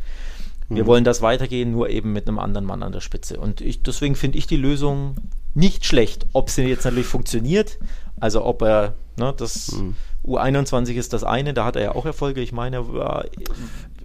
Wir 0.69 0.84
mhm. 0.84 0.88
wollen 0.88 1.04
das 1.04 1.22
weitergehen, 1.22 1.72
nur 1.72 1.89
eben 1.89 2.13
mit 2.13 2.28
einem 2.28 2.39
anderen 2.39 2.65
Mann 2.65 2.84
an 2.84 2.91
der 2.91 3.02
Spitze. 3.02 3.39
Und 3.39 3.60
ich, 3.62 3.84
deswegen 3.84 4.15
finde 4.15 4.38
ich 4.38 4.48
die 4.48 4.58
Lösung 4.58 5.15
nicht 5.54 5.86
schlecht. 5.86 6.26
Ob 6.34 6.50
sie 6.50 6.63
jetzt 6.63 6.86
natürlich 6.86 7.08
funktioniert, 7.08 7.80
also 8.19 8.46
ob 8.46 8.62
er, 8.62 8.93
ne, 9.17 9.34
das 9.36 9.74
mhm. 9.74 9.96
U21 10.26 10.93
ist 10.93 11.13
das 11.13 11.24
eine, 11.24 11.54
da 11.54 11.65
hat 11.65 11.76
er 11.76 11.82
ja 11.82 11.96
auch 11.96 12.06
Erfolge. 12.06 12.41
Ich 12.41 12.54
meine, 12.54 12.78
er 12.78 12.93
war 12.93 13.26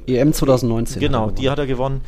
EM 0.08 0.32
2019. 0.32 1.00
Genau, 1.00 1.30
die 1.30 1.50
hat 1.50 1.58
er 1.58 1.66
gewonnen. 1.66 2.00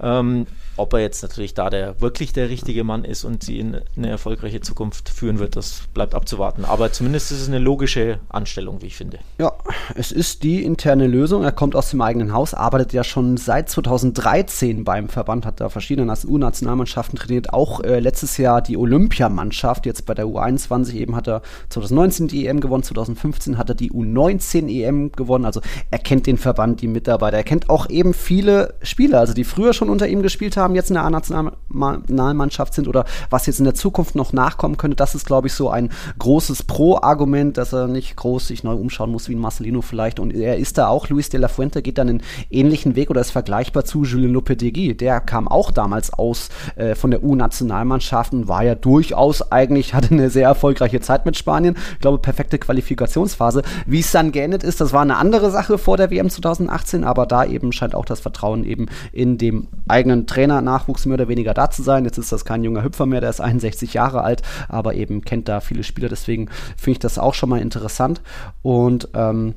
Ja. 0.00 0.20
Ähm, 0.20 0.46
ob 0.78 0.92
er 0.92 1.00
jetzt 1.00 1.22
natürlich 1.22 1.54
da 1.54 1.70
der 1.70 2.00
wirklich 2.00 2.32
der 2.32 2.48
richtige 2.48 2.84
Mann 2.84 3.04
ist 3.04 3.24
und 3.24 3.42
sie 3.42 3.58
in 3.58 3.80
eine 3.96 4.08
erfolgreiche 4.08 4.60
Zukunft 4.60 5.08
führen 5.08 5.38
wird, 5.38 5.56
das 5.56 5.82
bleibt 5.92 6.14
abzuwarten. 6.14 6.64
Aber 6.64 6.92
zumindest 6.92 7.32
ist 7.32 7.42
es 7.42 7.48
eine 7.48 7.58
logische 7.58 8.20
Anstellung, 8.28 8.80
wie 8.80 8.86
ich 8.86 8.96
finde. 8.96 9.18
Ja, 9.38 9.52
es 9.94 10.12
ist 10.12 10.42
die 10.42 10.62
interne 10.62 11.06
Lösung. 11.06 11.44
Er 11.44 11.52
kommt 11.52 11.76
aus 11.76 11.90
dem 11.90 12.00
eigenen 12.00 12.32
Haus, 12.32 12.54
arbeitet 12.54 12.92
ja 12.92 13.04
schon 13.04 13.36
seit 13.36 13.68
2013 13.68 14.84
beim 14.84 15.08
Verband, 15.08 15.44
hat 15.44 15.60
da 15.60 15.68
verschiedene 15.68 16.12
U-Nationalmannschaften 16.26 17.18
trainiert, 17.18 17.52
auch 17.52 17.80
äh, 17.80 18.00
letztes 18.00 18.36
Jahr 18.36 18.62
die 18.62 18.76
Olympiamannschaft. 18.76 19.86
Jetzt 19.86 20.06
bei 20.06 20.14
der 20.14 20.26
U21 20.26 20.94
eben 20.94 21.16
hat 21.16 21.28
er 21.28 21.42
2019 21.70 22.28
die 22.28 22.46
EM 22.46 22.60
gewonnen, 22.60 22.82
2015 22.82 23.58
hat 23.58 23.68
er 23.68 23.74
die 23.74 23.90
U19 23.90 24.68
EM 24.68 25.12
gewonnen. 25.12 25.44
Also 25.44 25.60
er 25.90 25.98
kennt 25.98 26.26
den 26.26 26.38
Verband, 26.38 26.80
die 26.80 26.88
Mitarbeiter, 26.88 27.36
er 27.36 27.44
kennt 27.44 27.68
auch 27.68 27.88
eben 27.90 28.14
viele 28.14 28.74
Spieler, 28.82 29.20
also 29.20 29.34
die 29.34 29.44
früher 29.44 29.72
schon 29.72 29.90
unter 29.90 30.08
ihm 30.08 30.22
gespielt 30.22 30.56
haben 30.56 30.67
haben, 30.68 30.74
jetzt 30.74 30.90
in 30.90 30.94
der 30.94 31.04
A-Nationalmannschaft 31.04 32.74
sind 32.74 32.88
oder 32.88 33.04
was 33.30 33.46
jetzt 33.46 33.58
in 33.58 33.64
der 33.64 33.74
Zukunft 33.74 34.14
noch 34.14 34.32
nachkommen 34.32 34.76
könnte. 34.76 34.96
Das 34.96 35.14
ist, 35.14 35.26
glaube 35.26 35.48
ich, 35.48 35.54
so 35.54 35.70
ein 35.70 35.90
großes 36.18 36.64
Pro-Argument, 36.64 37.56
dass 37.56 37.72
er 37.72 37.88
nicht 37.88 38.16
groß 38.16 38.46
sich 38.48 38.64
neu 38.64 38.74
umschauen 38.74 39.10
muss 39.10 39.28
wie 39.28 39.34
ein 39.34 39.40
Marcelino 39.40 39.82
vielleicht. 39.82 40.20
Und 40.20 40.34
er 40.34 40.58
ist 40.58 40.78
da 40.78 40.88
auch, 40.88 41.08
Luis 41.08 41.30
de 41.30 41.40
la 41.40 41.48
Fuente 41.48 41.82
geht 41.82 41.98
dann 41.98 42.08
einen 42.08 42.22
ähnlichen 42.50 42.96
Weg 42.96 43.10
oder 43.10 43.20
ist 43.20 43.30
vergleichbar 43.30 43.84
zu 43.84 44.04
Julien 44.04 44.32
Lopetegui. 44.32 44.94
Der 44.94 45.20
kam 45.20 45.48
auch 45.48 45.70
damals 45.70 46.12
aus 46.12 46.50
äh, 46.76 46.94
von 46.94 47.10
der 47.10 47.22
U-Nationalmannschaft 47.22 48.32
und 48.32 48.48
war 48.48 48.62
ja 48.62 48.74
durchaus 48.74 49.50
eigentlich, 49.50 49.94
hatte 49.94 50.14
eine 50.14 50.30
sehr 50.30 50.48
erfolgreiche 50.48 51.00
Zeit 51.00 51.24
mit 51.26 51.36
Spanien. 51.36 51.76
Ich 51.94 52.00
glaube, 52.00 52.18
perfekte 52.18 52.58
Qualifikationsphase. 52.58 53.62
Wie 53.86 54.00
es 54.00 54.12
dann 54.12 54.32
geendet 54.32 54.62
ist, 54.62 54.80
das 54.80 54.92
war 54.92 55.02
eine 55.02 55.16
andere 55.16 55.50
Sache 55.50 55.78
vor 55.78 55.96
der 55.96 56.10
WM 56.10 56.28
2018, 56.28 57.04
aber 57.04 57.26
da 57.26 57.44
eben 57.44 57.72
scheint 57.72 57.94
auch 57.94 58.04
das 58.04 58.20
Vertrauen 58.20 58.64
eben 58.64 58.86
in 59.12 59.38
dem 59.38 59.68
eigenen 59.88 60.26
Trainer 60.26 60.57
Nachwuchs 60.62 61.06
mehr 61.06 61.14
oder 61.14 61.28
weniger 61.28 61.54
da 61.54 61.70
zu 61.70 61.82
sein. 61.82 62.04
Jetzt 62.04 62.18
ist 62.18 62.32
das 62.32 62.44
kein 62.44 62.64
junger 62.64 62.82
Hüpfer 62.82 63.06
mehr, 63.06 63.20
der 63.20 63.30
ist 63.30 63.40
61 63.40 63.94
Jahre 63.94 64.22
alt, 64.22 64.42
aber 64.68 64.94
eben 64.94 65.22
kennt 65.22 65.48
da 65.48 65.60
viele 65.60 65.84
Spieler. 65.84 66.08
Deswegen 66.08 66.48
finde 66.76 66.92
ich 66.92 66.98
das 66.98 67.18
auch 67.18 67.34
schon 67.34 67.48
mal 67.48 67.60
interessant. 67.60 68.20
Und 68.62 69.08
ähm, 69.14 69.54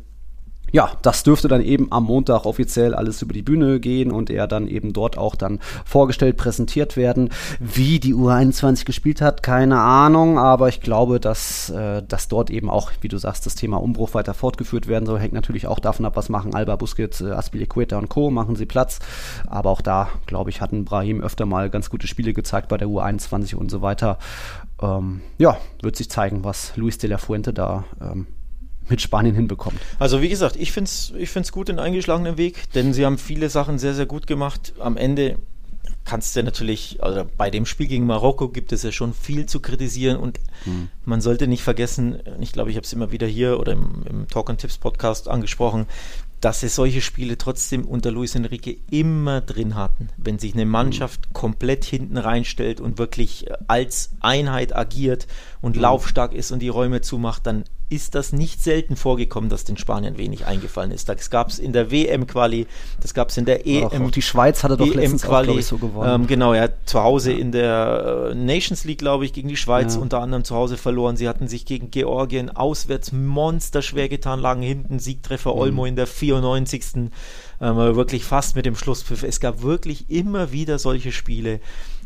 ja, 0.71 0.91
das 1.01 1.23
dürfte 1.23 1.47
dann 1.47 1.61
eben 1.61 1.91
am 1.91 2.05
Montag 2.05 2.45
offiziell 2.45 2.95
alles 2.95 3.21
über 3.21 3.33
die 3.33 3.41
Bühne 3.41 3.79
gehen 3.79 4.11
und 4.11 4.29
er 4.29 4.47
dann 4.47 4.67
eben 4.67 4.93
dort 4.93 5.17
auch 5.17 5.35
dann 5.35 5.59
vorgestellt, 5.85 6.37
präsentiert 6.37 6.95
werden. 6.95 7.29
Wie 7.59 7.99
die 7.99 8.15
U21 8.15 8.85
gespielt 8.85 9.21
hat, 9.21 9.43
keine 9.43 9.79
Ahnung, 9.79 10.39
aber 10.39 10.69
ich 10.69 10.81
glaube, 10.81 11.19
dass, 11.19 11.69
äh, 11.69 12.01
dass 12.07 12.27
dort 12.27 12.49
eben 12.49 12.69
auch, 12.69 12.91
wie 13.01 13.09
du 13.09 13.17
sagst, 13.17 13.45
das 13.45 13.55
Thema 13.55 13.77
Umbruch 13.77 14.13
weiter 14.13 14.33
fortgeführt 14.33 14.87
werden 14.87 15.05
soll. 15.05 15.19
Hängt 15.19 15.33
natürlich 15.33 15.67
auch 15.67 15.79
davon 15.79 16.05
ab, 16.05 16.15
was 16.15 16.29
machen 16.29 16.55
Alba, 16.55 16.75
Busquets, 16.77 17.21
äh, 17.21 17.31
Aspilicueta 17.31 17.97
und 17.97 18.09
Co. 18.09 18.31
Machen 18.31 18.55
sie 18.55 18.65
Platz. 18.65 18.99
Aber 19.47 19.69
auch 19.69 19.81
da, 19.81 20.09
glaube 20.25 20.49
ich, 20.49 20.61
hatten 20.61 20.85
Brahim 20.85 21.21
öfter 21.21 21.45
mal 21.45 21.69
ganz 21.69 21.89
gute 21.89 22.07
Spiele 22.07 22.33
gezeigt 22.33 22.69
bei 22.69 22.77
der 22.77 22.87
U21 22.87 23.55
und 23.55 23.69
so 23.69 23.81
weiter. 23.81 24.17
Ähm, 24.81 25.21
ja, 25.37 25.57
wird 25.81 25.95
sich 25.95 26.09
zeigen, 26.09 26.43
was 26.43 26.75
Luis 26.77 26.97
de 26.97 27.09
la 27.09 27.17
Fuente 27.17 27.53
da 27.53 27.83
ähm, 28.01 28.27
mit 28.91 29.01
Spanien 29.01 29.33
hinbekommt. 29.33 29.79
Also 29.97 30.21
wie 30.21 30.29
gesagt, 30.29 30.55
ich 30.57 30.71
finde 30.71 30.89
es 30.89 31.11
ich 31.17 31.29
find's 31.29 31.51
gut 31.51 31.69
den 31.69 31.79
eingeschlagenen 31.79 32.37
Weg, 32.37 32.71
denn 32.73 32.93
sie 32.93 33.05
haben 33.05 33.17
viele 33.17 33.49
Sachen 33.49 33.79
sehr, 33.79 33.95
sehr 33.95 34.05
gut 34.05 34.27
gemacht. 34.27 34.73
Am 34.79 34.97
Ende 34.97 35.37
kannst 36.05 36.35
du 36.35 36.43
natürlich, 36.43 37.01
also 37.01 37.25
bei 37.37 37.49
dem 37.49 37.65
Spiel 37.65 37.87
gegen 37.87 38.05
Marokko 38.05 38.49
gibt 38.49 38.71
es 38.71 38.83
ja 38.83 38.91
schon 38.91 39.13
viel 39.13 39.45
zu 39.45 39.59
kritisieren 39.59 40.17
und 40.17 40.39
mhm. 40.65 40.89
man 41.05 41.21
sollte 41.21 41.47
nicht 41.47 41.63
vergessen, 41.63 42.19
ich 42.39 42.51
glaube, 42.51 42.69
ich 42.69 42.75
habe 42.75 42.85
es 42.85 42.93
immer 42.93 43.11
wieder 43.11 43.27
hier 43.27 43.59
oder 43.59 43.73
im, 43.73 44.03
im 44.09 44.27
Talk 44.27 44.49
and 44.49 44.59
Tips 44.59 44.77
Podcast 44.77 45.27
angesprochen, 45.27 45.85
dass 46.41 46.59
sie 46.59 46.69
solche 46.69 47.01
Spiele 47.01 47.37
trotzdem 47.37 47.85
unter 47.85 48.11
Luis 48.11 48.33
Enrique 48.33 48.79
immer 48.89 49.41
drin 49.41 49.75
hatten. 49.75 50.09
Wenn 50.17 50.39
sich 50.39 50.53
eine 50.53 50.65
Mannschaft 50.65 51.29
mhm. 51.29 51.33
komplett 51.33 51.85
hinten 51.85 52.17
reinstellt 52.17 52.81
und 52.81 52.97
wirklich 52.97 53.45
als 53.67 54.11
Einheit 54.21 54.75
agiert 54.75 55.27
und 55.61 55.75
mhm. 55.75 55.83
laufstark 55.83 56.33
ist 56.33 56.51
und 56.51 56.59
die 56.59 56.69
Räume 56.69 57.01
zumacht, 57.01 57.45
dann 57.45 57.63
ist 57.91 58.15
das 58.15 58.31
nicht 58.31 58.63
selten 58.63 58.95
vorgekommen, 58.95 59.49
dass 59.49 59.65
den 59.65 59.75
Spaniern 59.75 60.17
wenig 60.17 60.45
eingefallen 60.45 60.91
ist. 60.91 61.09
Das 61.09 61.29
gab 61.29 61.49
es 61.49 61.59
in 61.59 61.73
der 61.73 61.91
WM-Quali, 61.91 62.65
das 63.01 63.13
gab 63.13 63.29
es 63.29 63.37
in 63.37 63.43
der 63.43 63.67
EM. 63.67 64.05
Auch 64.05 64.11
die 64.11 64.21
Schweiz 64.21 64.63
hatte 64.63 64.77
doch 64.77 64.87
EM 64.87 64.93
letztens 64.93 65.23
Quali, 65.23 65.59
auch, 65.59 65.61
so 65.61 65.77
gewonnen. 65.77 66.21
Ähm, 66.21 66.27
genau, 66.27 66.53
ja, 66.53 66.69
zu 66.85 67.03
Hause 67.03 67.33
ja. 67.33 67.39
in 67.39 67.51
der 67.51 68.31
äh, 68.31 68.35
Nations 68.35 68.85
League, 68.85 68.99
glaube 68.99 69.25
ich, 69.25 69.33
gegen 69.33 69.49
die 69.49 69.57
Schweiz 69.57 69.95
ja. 69.95 70.01
unter 70.01 70.21
anderem 70.21 70.45
zu 70.45 70.55
Hause 70.55 70.77
verloren. 70.77 71.17
Sie 71.17 71.27
hatten 71.27 71.49
sich 71.49 71.65
gegen 71.65 71.91
Georgien 71.91 72.49
auswärts 72.49 73.11
monsterschwer 73.11 74.07
getan, 74.07 74.39
lagen 74.39 74.61
hinten, 74.61 74.99
Siegtreffer 74.99 75.53
mhm. 75.53 75.59
Olmo 75.59 75.85
in 75.85 75.97
der 75.97 76.07
94. 76.07 76.83
Ähm, 77.59 77.75
wirklich 77.75 78.23
fast 78.23 78.55
mit 78.55 78.65
dem 78.65 78.75
Schlusspfiff. 78.75 79.23
Es 79.23 79.41
gab 79.41 79.61
wirklich 79.63 80.09
immer 80.09 80.53
wieder 80.53 80.79
solche 80.79 81.11
Spiele, 81.11 81.59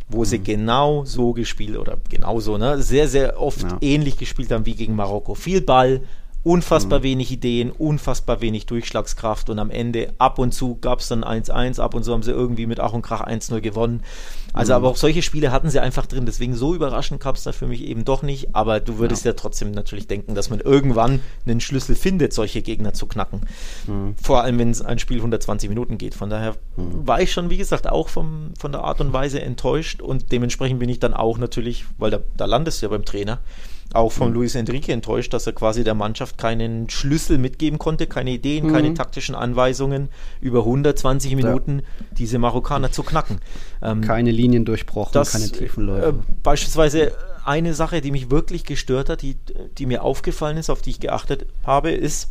wo 0.07 0.19
mhm. 0.19 0.25
sie 0.25 0.39
genau 0.39 1.05
so 1.05 1.33
gespielt 1.33 1.77
oder 1.77 1.97
genauso, 2.09 2.57
ne, 2.57 2.81
sehr, 2.81 3.07
sehr 3.07 3.41
oft 3.41 3.63
ja. 3.63 3.77
ähnlich 3.81 4.17
gespielt 4.17 4.51
haben 4.51 4.65
wie 4.65 4.75
gegen 4.75 4.95
Marokko. 4.95 5.35
Viel 5.35 5.61
Ball, 5.61 6.01
unfassbar 6.43 6.99
mhm. 6.99 7.03
wenig 7.03 7.31
Ideen, 7.31 7.71
unfassbar 7.71 8.39
wenig 8.41 8.67
Durchschlagskraft 8.67 9.49
und 9.49 9.59
am 9.59 9.71
Ende 9.71 10.13
ab 10.19 10.37
und 10.37 10.53
zu 10.53 10.75
gab 10.75 10.99
es 10.99 11.07
dann 11.07 11.23
1-1, 11.23 11.81
ab 11.81 11.95
und 11.95 12.03
zu 12.03 12.13
haben 12.13 12.23
sie 12.23 12.31
irgendwie 12.31 12.67
mit 12.67 12.79
Ach 12.79 12.93
und 12.93 13.01
Krach 13.01 13.25
1-0 13.25 13.61
gewonnen. 13.61 14.03
Also 14.55 14.71
mhm. 14.71 14.77
aber 14.77 14.89
auch 14.89 14.95
solche 14.95 15.21
Spiele 15.21 15.51
hatten 15.51 15.69
sie 15.69 15.81
einfach 15.81 16.05
drin, 16.05 16.25
deswegen 16.25 16.55
so 16.55 16.73
überraschend 16.73 17.19
gab 17.19 17.35
es 17.35 17.43
da 17.43 17.51
für 17.51 17.67
mich 17.67 17.81
eben 17.81 18.05
doch 18.05 18.23
nicht, 18.23 18.55
aber 18.55 18.79
du 18.79 18.97
würdest 18.97 19.25
ja. 19.25 19.31
ja. 19.31 19.35
trotzdem 19.35 19.71
natürlich 19.71 20.07
denken, 20.07 20.33
dass 20.33 20.49
man 20.49 20.61
irgendwann 20.61 21.19
einen 21.45 21.59
Schlüssel 21.59 21.95
findet, 21.95 22.31
solche 22.31 22.61
Gegner 22.61 22.93
zu 22.93 23.05
knacken. 23.05 23.41
Mhm. 23.85 24.15
Vor 24.21 24.43
allem, 24.43 24.57
wenn 24.57 24.71
es 24.71 24.81
ein 24.81 24.97
Spiel 24.97 25.17
120 25.17 25.67
Minuten 25.67 25.97
geht. 25.97 26.15
Von 26.15 26.29
daher 26.29 26.55
mhm. 26.77 27.05
war 27.05 27.21
ich 27.21 27.33
schon, 27.33 27.49
wie 27.49 27.57
gesagt, 27.57 27.89
auch 27.89 28.07
vom, 28.07 28.53
von 28.57 28.71
der 28.71 28.85
Art 28.85 29.01
und 29.01 29.11
Weise 29.11 29.41
enttäuscht 29.41 30.01
und 30.01 30.31
dementsprechend 30.31 30.79
bin 30.79 30.89
ich 30.89 30.99
dann 30.99 31.13
auch 31.13 31.37
natürlich, 31.37 31.85
weil 31.97 32.11
da, 32.11 32.19
da 32.37 32.45
landest 32.45 32.81
du 32.81 32.85
ja 32.85 32.89
beim 32.89 33.03
Trainer, 33.03 33.39
auch 33.93 34.11
von 34.11 34.29
mhm. 34.29 34.35
Luis 34.35 34.55
Enrique 34.55 34.89
enttäuscht, 34.91 35.33
dass 35.33 35.47
er 35.47 35.53
quasi 35.53 35.83
der 35.83 35.93
Mannschaft 35.93 36.37
keinen 36.37 36.89
Schlüssel 36.89 37.37
mitgeben 37.37 37.79
konnte, 37.79 38.07
keine 38.07 38.31
Ideen, 38.31 38.67
mhm. 38.67 38.73
keine 38.73 38.93
taktischen 38.93 39.35
Anweisungen, 39.35 40.09
über 40.41 40.59
120 40.59 41.35
Minuten 41.35 41.79
ja. 41.79 42.05
diese 42.17 42.39
Marokkaner 42.39 42.91
zu 42.91 43.03
knacken. 43.03 43.39
Ähm, 43.81 44.01
keine 44.01 44.31
Linien 44.31 44.65
durchbrochen, 44.65 45.13
das, 45.13 45.31
keine 45.31 45.49
Tiefenläufe. 45.49 46.09
Äh, 46.09 46.13
beispielsweise 46.43 47.11
eine 47.45 47.73
Sache, 47.73 48.01
die 48.01 48.11
mich 48.11 48.31
wirklich 48.31 48.63
gestört 48.63 49.09
hat, 49.09 49.21
die, 49.21 49.37
die 49.77 49.85
mir 49.85 50.03
aufgefallen 50.03 50.57
ist, 50.57 50.69
auf 50.69 50.81
die 50.81 50.91
ich 50.91 50.99
geachtet 50.99 51.45
habe, 51.63 51.91
ist, 51.91 52.29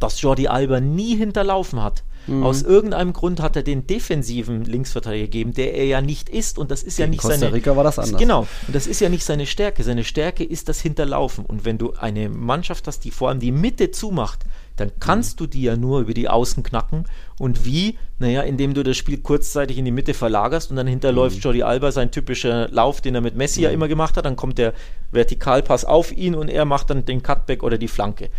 dass 0.00 0.20
Jordi 0.20 0.48
Alba 0.48 0.80
nie 0.80 1.16
hinterlaufen 1.16 1.82
hat. 1.82 2.02
Mhm. 2.26 2.44
Aus 2.44 2.62
irgendeinem 2.62 3.12
Grund 3.12 3.40
hat 3.40 3.56
er 3.56 3.62
den 3.62 3.86
defensiven 3.86 4.64
Linksverteidiger 4.64 5.24
gegeben, 5.24 5.54
der 5.54 5.74
er 5.74 5.86
ja 5.86 6.00
nicht 6.00 6.28
ist 6.28 6.58
und 6.58 6.70
das 6.70 6.82
ist 6.82 6.96
Gegen 6.96 7.06
ja 7.06 7.10
nicht 7.10 7.20
Costa 7.20 7.38
seine 7.38 7.52
Rica 7.52 7.76
war 7.76 7.84
das 7.84 7.98
anders. 7.98 8.20
Genau, 8.20 8.46
und 8.66 8.74
das 8.74 8.86
ist 8.86 9.00
ja 9.00 9.08
nicht 9.08 9.24
seine 9.24 9.46
Stärke. 9.46 9.82
Seine 9.82 10.04
Stärke 10.04 10.44
ist 10.44 10.68
das 10.68 10.80
Hinterlaufen 10.80 11.44
und 11.44 11.64
wenn 11.64 11.78
du 11.78 11.94
eine 11.94 12.28
Mannschaft 12.28 12.86
hast, 12.86 13.04
die 13.04 13.10
vor 13.10 13.28
allem 13.28 13.40
die 13.40 13.52
Mitte 13.52 13.90
zumacht, 13.90 14.44
dann 14.76 14.92
kannst 15.00 15.36
mhm. 15.36 15.44
du 15.44 15.46
die 15.48 15.62
ja 15.62 15.76
nur 15.76 16.00
über 16.00 16.14
die 16.14 16.28
Außen 16.28 16.62
knacken. 16.62 17.04
Und 17.38 17.64
wie? 17.64 17.98
Naja, 18.18 18.42
indem 18.42 18.74
du 18.74 18.82
das 18.82 18.96
Spiel 18.96 19.18
kurzzeitig 19.18 19.78
in 19.78 19.84
die 19.84 19.90
Mitte 19.90 20.14
verlagerst 20.14 20.70
und 20.70 20.76
dann 20.76 20.86
hinterläuft 20.86 21.36
mhm. 21.36 21.42
Jordi 21.42 21.62
Alba 21.62 21.92
sein 21.92 22.10
typischer 22.10 22.68
Lauf, 22.68 23.00
den 23.00 23.14
er 23.14 23.20
mit 23.20 23.36
Messi 23.36 23.60
mhm. 23.60 23.64
ja 23.64 23.70
immer 23.70 23.88
gemacht 23.88 24.16
hat. 24.16 24.24
Dann 24.24 24.36
kommt 24.36 24.58
der 24.58 24.72
Vertikalpass 25.10 25.84
auf 25.84 26.12
ihn 26.12 26.34
und 26.34 26.48
er 26.48 26.64
macht 26.64 26.90
dann 26.90 27.04
den 27.04 27.22
Cutback 27.22 27.62
oder 27.62 27.78
die 27.78 27.88
Flanke. 27.88 28.30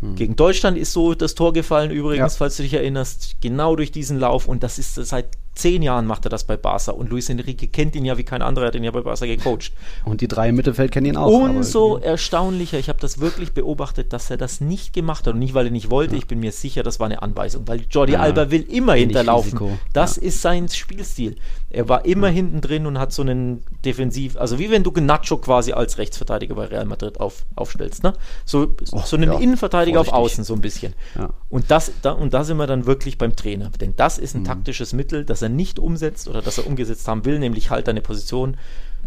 Hm. 0.00 0.14
Gegen 0.14 0.36
Deutschland 0.36 0.78
ist 0.78 0.92
so 0.92 1.14
das 1.14 1.34
Tor 1.34 1.52
gefallen, 1.52 1.90
übrigens, 1.90 2.34
ja. 2.34 2.38
falls 2.38 2.56
du 2.56 2.62
dich 2.62 2.74
erinnerst, 2.74 3.36
genau 3.40 3.74
durch 3.74 3.90
diesen 3.90 4.18
Lauf. 4.18 4.46
Und 4.46 4.62
das 4.62 4.78
ist 4.78 4.94
seit 4.94 5.26
zehn 5.58 5.82
Jahren 5.82 6.06
macht 6.06 6.24
er 6.26 6.30
das 6.30 6.44
bei 6.44 6.56
Barca. 6.56 6.92
Und 6.92 7.10
Luis 7.10 7.28
Enrique 7.28 7.68
kennt 7.70 7.96
ihn 7.96 8.04
ja 8.04 8.16
wie 8.16 8.24
kein 8.24 8.42
anderer, 8.42 8.66
hat 8.66 8.74
ihn 8.74 8.84
ja 8.84 8.90
bei 8.90 9.00
Barca 9.00 9.26
gecoacht. 9.26 9.72
Und 10.04 10.20
die 10.20 10.28
drei 10.28 10.48
im 10.48 10.56
Mittelfeld 10.56 10.92
kennen 10.92 11.06
ihn 11.06 11.16
auch. 11.16 11.28
Umso 11.28 11.98
erstaunlicher, 11.98 12.78
ich 12.78 12.88
habe 12.88 13.00
das 13.00 13.18
wirklich 13.18 13.52
beobachtet, 13.52 14.12
dass 14.12 14.30
er 14.30 14.36
das 14.36 14.60
nicht 14.60 14.92
gemacht 14.92 15.26
hat. 15.26 15.34
Und 15.34 15.40
nicht, 15.40 15.54
weil 15.54 15.66
er 15.66 15.72
nicht 15.72 15.90
wollte, 15.90 16.14
ja. 16.14 16.18
ich 16.18 16.26
bin 16.26 16.40
mir 16.40 16.52
sicher, 16.52 16.82
das 16.82 17.00
war 17.00 17.06
eine 17.06 17.22
Anweisung. 17.22 17.66
Weil 17.66 17.82
Jordi 17.90 18.12
ja. 18.12 18.20
Alba 18.20 18.50
will 18.50 18.62
immer 18.62 18.94
hinterlaufen. 18.94 19.78
Das 19.92 20.16
ist 20.16 20.40
sein 20.40 20.68
Spielstil. 20.68 21.36
Er 21.70 21.88
war 21.88 22.04
immer 22.06 22.28
hinten 22.28 22.60
drin 22.60 22.86
und 22.86 22.98
hat 22.98 23.12
so 23.12 23.22
einen 23.22 23.62
Defensiv, 23.84 24.36
also 24.36 24.58
wie 24.58 24.70
wenn 24.70 24.82
du 24.82 24.90
Nacho 24.98 25.36
quasi 25.36 25.72
als 25.72 25.98
Rechtsverteidiger 25.98 26.54
bei 26.54 26.64
Real 26.64 26.86
Madrid 26.86 27.20
auf, 27.20 27.44
aufstellst. 27.56 28.02
Ne? 28.02 28.14
So, 28.44 28.74
oh, 28.92 29.02
so 29.04 29.16
einen 29.16 29.32
Innenverteidiger 29.32 29.98
Vorsichtig. 29.98 30.18
auf 30.18 30.24
Außen, 30.24 30.44
so 30.44 30.54
ein 30.54 30.60
bisschen. 30.60 30.94
Und, 31.50 31.70
das, 31.70 31.92
da, 32.02 32.12
und 32.12 32.32
da 32.32 32.44
sind 32.44 32.56
wir 32.56 32.66
dann 32.66 32.86
wirklich 32.86 33.18
beim 33.18 33.36
Trainer. 33.36 33.70
Denn 33.80 33.94
das 33.96 34.18
ist 34.18 34.34
ein 34.34 34.40
mhm. 34.40 34.46
taktisches 34.46 34.92
Mittel, 34.92 35.24
das 35.24 35.42
er 35.42 35.47
er 35.48 35.54
nicht 35.54 35.78
umsetzt 35.78 36.28
oder 36.28 36.42
das 36.42 36.58
er 36.58 36.66
umgesetzt 36.66 37.08
haben 37.08 37.24
will, 37.24 37.38
nämlich 37.38 37.70
halt 37.70 37.88
eine 37.88 38.00
Position 38.00 38.56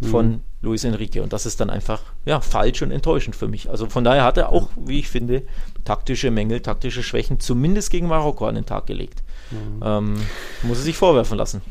von 0.02 0.30
mhm. 0.30 0.42
Luis 0.62 0.84
Enrique. 0.84 1.22
Und 1.22 1.34
das 1.34 1.46
ist 1.46 1.60
dann 1.60 1.70
einfach 1.70 2.02
ja, 2.26 2.40
falsch 2.40 2.82
und 2.82 2.92
enttäuschend 2.92 3.36
für 3.36 3.48
mich. 3.48 3.70
Also 3.70 3.88
von 3.88 4.04
daher 4.04 4.24
hat 4.24 4.38
er 4.38 4.50
auch, 4.50 4.70
wie 4.76 5.00
ich 5.00 5.10
finde, 5.10 5.44
taktische 5.86 6.32
Mängel, 6.32 6.62
taktische 6.62 7.04
Schwächen, 7.04 7.40
zumindest 7.40 7.92
gegen 7.92 8.08
Marokko 8.08 8.48
an 8.48 8.56
den 8.56 8.66
Tag 8.66 8.88
gelegt. 8.88 9.24
Mhm. 9.52 9.84
Ähm, 9.84 10.16
muss 10.64 10.80
er 10.80 10.84
sich 10.84 10.98
vorwerfen 10.98 11.38
lassen. 11.38 11.62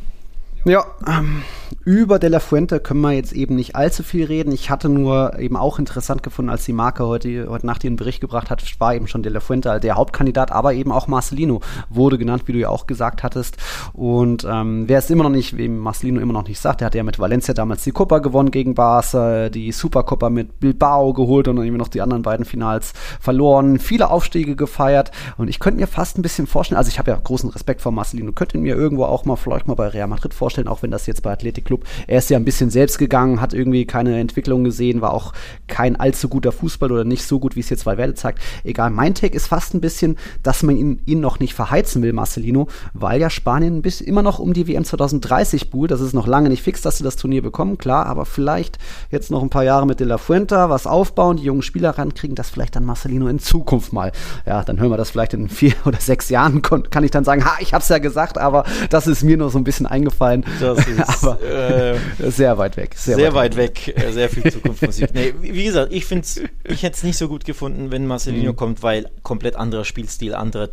Ja, 0.67 0.85
ähm, 1.07 1.43
über 1.87 2.19
De 2.19 2.29
La 2.29 2.39
Fuente 2.39 2.81
können 2.81 3.01
wir 3.01 3.13
jetzt 3.13 3.33
eben 3.33 3.57
nicht 3.57 3.77
allzu 3.77 4.03
viel 4.03 4.27
reden. 4.27 4.53
Ich 4.53 4.69
hatte 4.69 4.91
nur 4.91 5.39
eben 5.39 5.57
auch 5.57 5.79
interessant 5.79 6.23
gefunden, 6.23 6.51
als 6.51 6.67
die 6.67 6.75
Marke 6.75 7.07
heute, 7.07 7.49
heute 7.49 7.67
Nacht 7.67 7.83
ihren 7.83 7.97
Bericht 7.97 8.21
gebracht 8.21 8.51
hat, 8.51 8.63
war 8.79 8.95
eben 8.95 9.07
schon 9.07 9.23
De 9.23 9.33
La 9.33 9.41
Fuente 9.41 9.81
der 9.81 9.95
Hauptkandidat, 9.95 10.53
aber 10.53 10.75
eben 10.75 10.93
auch 10.93 11.07
Marcelino 11.07 11.61
wurde 11.89 12.19
genannt, 12.19 12.43
wie 12.47 12.53
du 12.53 12.59
ja 12.59 12.69
auch 12.69 12.87
gesagt 12.87 13.23
hattest. 13.23 13.57
Und 13.95 14.47
ähm, 14.49 14.87
wer 14.87 14.99
es 14.99 15.09
immer 15.09 15.23
noch 15.23 15.31
nicht, 15.31 15.57
wem 15.57 15.79
Marcelino 15.79 16.21
immer 16.21 16.35
noch 16.35 16.47
nicht 16.47 16.61
sagt, 16.61 16.83
der 16.83 16.87
hat 16.87 16.95
ja 16.95 17.03
mit 17.03 17.19
Valencia 17.19 17.55
damals 17.55 17.83
die 17.85 17.93
Copa 17.93 18.19
gewonnen 18.19 18.51
gegen 18.51 18.75
Barca, 18.75 19.49
die 19.49 19.73
Supercopa 19.73 20.29
mit 20.29 20.61
Bilbao 20.61 21.15
geholt 21.15 21.49
und 21.49 21.57
dann 21.57 21.65
eben 21.65 21.79
noch 21.79 21.89
die 21.89 22.03
anderen 22.03 22.23
beiden 22.23 22.45
Finals 22.45 22.93
verloren, 23.19 23.79
viele 23.79 24.11
Aufstiege 24.11 24.57
gefeiert 24.57 25.11
und 25.39 25.49
ich 25.49 25.59
könnte 25.59 25.81
mir 25.81 25.87
fast 25.87 26.19
ein 26.19 26.23
bisschen 26.23 26.47
vorstellen, 26.47 26.77
also 26.77 26.89
ich 26.91 26.99
habe 26.99 27.11
ja 27.11 27.17
großen 27.17 27.49
Respekt 27.49 27.81
vor 27.81 27.93
Marcelino, 27.93 28.33
könnte 28.33 28.59
mir 28.59 28.77
irgendwo 28.77 29.05
auch 29.05 29.25
mal 29.25 29.37
vielleicht 29.37 29.67
mal 29.67 29.75
bei 29.75 29.89
Real 29.89 30.07
Madrid 30.07 30.35
vorstellen, 30.35 30.50
vorstellen, 30.51 30.69
auch 30.69 30.83
wenn 30.83 30.91
das 30.91 31.07
jetzt 31.07 31.23
bei 31.23 31.31
Athletic 31.31 31.65
Club, 31.65 31.85
er 32.09 32.19
ist 32.19 32.29
ja 32.29 32.37
ein 32.37 32.45
bisschen 32.45 32.71
selbst 32.71 32.99
gegangen, 32.99 33.41
hat 33.41 33.55
irgendwie 33.55 33.85
keine 33.85 34.19
Entwicklung 34.19 34.65
gesehen, 34.65 35.01
war 35.01 35.15
auch 35.15 35.33
kein 35.69 35.95
allzu 35.95 36.29
guter 36.29 36.51
Fußball 36.51 36.91
oder 36.91 37.05
nicht 37.05 37.25
so 37.25 37.39
gut, 37.39 37.55
wie 37.55 37.61
es 37.61 37.71
jetzt 37.71 37.87
Valverde 37.87 38.15
zeigt. 38.15 38.41
Egal, 38.65 38.91
mein 38.91 39.15
Take 39.15 39.37
ist 39.37 39.47
fast 39.47 39.75
ein 39.75 39.81
bisschen, 39.81 40.17
dass 40.43 40.65
man 40.65 40.77
ihn, 40.77 41.01
ihn 41.07 41.21
noch 41.21 41.39
nicht 41.39 41.55
verheizen 41.55 42.03
will, 42.03 42.13
Marcelino, 42.13 42.67
weil 42.95 43.21
ja 43.21 43.31
Spanien 43.31 43.81
bis 43.81 44.01
immer 44.01 44.23
noch 44.23 44.41
um 44.41 44.53
die 44.53 44.67
WM 44.67 44.85
2030 44.85 45.71
buhlt. 45.71 45.93
Das 45.93 46.01
ist 46.01 46.15
noch 46.15 46.27
lange 46.27 46.49
nicht 46.49 46.63
fix, 46.63 46.83
dass 46.83 46.99
sie 46.99 47.05
das 47.05 47.15
Turnier 47.15 47.43
bekommen, 47.43 47.79
klar, 47.79 48.07
aber 48.07 48.25
vielleicht 48.25 48.79
jetzt 49.11 49.31
noch 49.31 49.43
ein 49.43 49.51
paar 49.51 49.65
Jahre 49.65 49.87
mit 49.87 50.01
De 50.01 50.07
La 50.07 50.19
Fuenta 50.19 50.69
was 50.69 50.89
aufbauen, 50.89 51.37
die 51.37 51.45
jungen 51.45 51.63
Spieler 51.63 51.91
rankriegen, 51.91 52.35
das 52.35 52.51
vielleicht 52.51 52.75
dann 52.75 52.85
Marcelino 52.85 53.29
in 53.29 53.39
Zukunft 53.39 53.93
mal. 53.93 54.11
Ja, 54.47 54.65
dann 54.65 54.81
hören 54.81 54.91
wir 54.91 54.97
das 54.97 55.11
vielleicht 55.11 55.35
in 55.35 55.49
vier 55.49 55.75
oder 55.85 56.01
sechs 56.01 56.29
Jahren, 56.29 56.61
kann 56.63 57.05
ich 57.05 57.13
dann 57.13 57.25
sagen, 57.25 57.45
ha, 57.45 57.57
ich 57.61 57.73
hab's 57.73 57.89
ja 57.89 57.99
gesagt, 57.99 58.37
aber 58.37 58.65
das 58.89 59.07
ist 59.07 59.23
mir 59.23 59.37
nur 59.37 59.51
so 59.51 59.59
ein 59.59 59.65
bisschen 59.65 59.87
eingefallen 59.87 60.40
sein. 60.59 60.77
Das 60.77 60.87
ist 60.87 61.25
Aber, 61.25 61.43
äh, 61.43 61.99
sehr 62.31 62.59
weit 62.59 62.77
weg. 62.77 62.95
Sehr, 62.97 63.17
sehr 63.17 63.35
weit, 63.35 63.57
weg. 63.57 63.87
weg. 63.87 64.03
Äh, 64.03 64.13
sehr 64.13 64.29
viel 64.29 64.51
Zukunftsmusik. 64.51 65.15
nee, 65.15 65.35
wie 65.41 65.65
gesagt, 65.65 65.93
ich 65.93 66.05
finde 66.05 66.27
ich 66.65 66.83
hätte 66.83 66.97
es 66.97 67.03
nicht 67.03 67.17
so 67.17 67.29
gut 67.29 67.45
gefunden, 67.45 67.91
wenn 67.91 68.07
Marcelino 68.07 68.53
mhm. 68.53 68.57
kommt, 68.57 68.83
weil 68.83 69.11
komplett 69.23 69.57
anderer 69.57 69.85
Spielstil, 69.85 70.35
anderer 70.35 70.69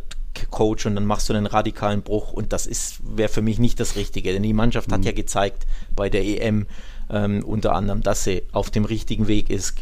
Coach 0.50 0.86
und 0.86 0.94
dann 0.94 1.06
machst 1.06 1.28
du 1.28 1.34
einen 1.34 1.46
radikalen 1.46 2.02
Bruch 2.02 2.32
und 2.32 2.52
das 2.52 2.66
ist 2.66 2.98
wäre 3.04 3.28
für 3.28 3.42
mich 3.42 3.58
nicht 3.58 3.80
das 3.80 3.96
Richtige, 3.96 4.32
denn 4.32 4.42
die 4.42 4.52
Mannschaft 4.52 4.88
mhm. 4.88 4.94
hat 4.94 5.04
ja 5.04 5.12
gezeigt 5.12 5.66
bei 5.94 6.08
der 6.08 6.24
EM 6.24 6.66
ähm, 7.10 7.42
unter 7.44 7.74
anderem, 7.74 8.02
dass 8.02 8.24
sie 8.24 8.42
auf 8.52 8.70
dem 8.70 8.84
richtigen 8.84 9.28
Weg 9.28 9.50
ist 9.50 9.74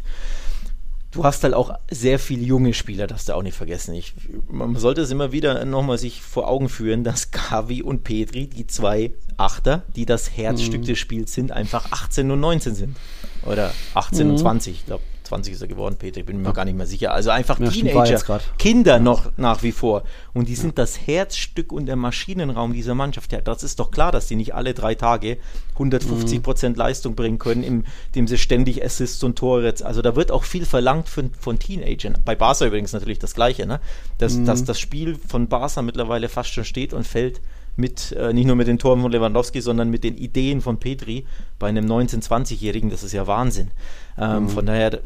du 1.17 1.25
hast 1.25 1.43
halt 1.45 1.55
auch 1.55 1.75
sehr 1.91 2.19
viele 2.19 2.45
junge 2.45 2.75
Spieler, 2.75 3.07
das 3.07 3.25
du 3.25 3.35
auch 3.35 3.43
nicht 3.43 3.57
vergessen. 3.57 3.95
Ich, 3.95 4.15
man 4.49 4.77
sollte 4.77 5.01
es 5.01 5.11
immer 5.11 5.33
wieder 5.33 5.65
nochmal 5.65 5.99
sich 5.99 6.23
vor 6.23 6.49
Augen 6.49 6.69
führen, 6.69 7.05
dass 7.05 7.31
Gavi 7.51 7.83
und 7.83 8.05
Petri, 8.05 8.47
die 8.47 8.67
zwei 8.67 9.13
Achter, 9.37 9.83
die 9.97 10.07
das 10.07 10.37
Herzstück 10.37 10.83
mhm. 10.83 10.87
des 10.87 10.99
Spiels 10.99 11.33
sind, 11.33 11.53
einfach 11.53 11.91
18 11.93 12.31
und 12.31 12.41
19 12.41 12.75
sind. 12.75 12.97
Oder 13.45 13.73
18 13.95 14.27
mhm. 14.27 14.33
und 14.33 14.39
20. 14.39 14.75
Ich 14.75 14.87
glaube, 14.87 15.03
20 15.27 15.55
ist 15.55 15.63
er 15.63 15.69
geworden, 15.69 15.97
Peter, 15.99 16.21
ich 16.21 16.27
bin 16.27 16.39
mir 16.39 16.49
ja. 16.49 16.53
gar 16.53 16.65
nicht 16.65 16.77
mehr 16.77 16.87
sicher. 16.87 17.13
Also 17.13 17.31
einfach 17.31 17.59
ja, 17.61 17.69
Teenager, 17.69 18.41
Kinder 18.59 18.99
noch 18.99 19.31
nach 19.37 19.63
wie 19.63 19.73
vor. 19.73 20.05
Und 20.33 20.49
die 20.49 20.55
sind 20.55 20.79
das 20.79 21.07
Herzstück 21.07 21.73
und 21.73 21.87
der 21.87 21.97
Maschinenraum 21.97 22.73
dieser 22.73 22.95
Mannschaft. 22.95 23.33
Ja, 23.33 23.41
das 23.41 23.63
ist 23.63 23.79
doch 23.79 23.91
klar, 23.91 24.13
dass 24.13 24.27
die 24.27 24.37
nicht 24.37 24.55
alle 24.55 24.75
drei 24.75 24.95
Tage 24.95 25.39
150 25.75 26.39
mhm. 26.39 26.43
Prozent 26.43 26.77
Leistung 26.77 27.15
bringen 27.15 27.39
können, 27.39 27.63
indem 27.63 28.27
sie 28.27 28.39
ständig 28.39 28.85
Assists 28.85 29.23
und 29.23 29.37
Tore. 29.37 29.73
Also 29.83 30.03
da 30.03 30.17
wird 30.17 30.31
auch 30.31 30.45
viel 30.45 30.65
verlangt 30.65 31.09
von, 31.09 31.31
von 31.39 31.59
Teenagern. 31.59 32.19
Bei 32.25 32.35
Barca 32.35 32.67
übrigens 32.67 32.93
natürlich 32.93 33.19
das 33.19 33.35
Gleiche, 33.35 33.67
ne? 33.67 33.81
Dass, 34.19 34.35
mhm. 34.35 34.47
dass 34.47 34.65
das 34.65 34.81
Spiel 34.81 35.17
von 35.17 35.49
Barca 35.49 35.83
mittlerweile 35.83 36.29
fast 36.29 36.51
schon 36.51 36.65
steht 36.65 36.93
und 36.93 37.07
fällt 37.07 37.41
mit, 37.77 38.13
äh, 38.13 38.33
nicht 38.33 38.47
nur 38.47 38.57
mit 38.57 38.67
den 38.67 38.79
Toren 38.79 39.03
von 39.03 39.13
Lewandowski, 39.13 39.61
sondern 39.61 39.91
mit 39.91 40.03
den 40.03 40.17
Ideen 40.17 40.61
von 40.61 40.79
Petri 40.79 41.27
bei 41.59 41.69
einem 41.69 41.87
19-, 41.87 42.27
20-Jährigen, 42.27 42.91
das 42.91 43.03
ist 43.03 43.13
ja 43.13 43.27
Wahnsinn. 43.27 43.71
Ähm, 44.19 44.45
mhm. 44.45 44.49
Von 44.49 44.67
daher, 44.67 45.01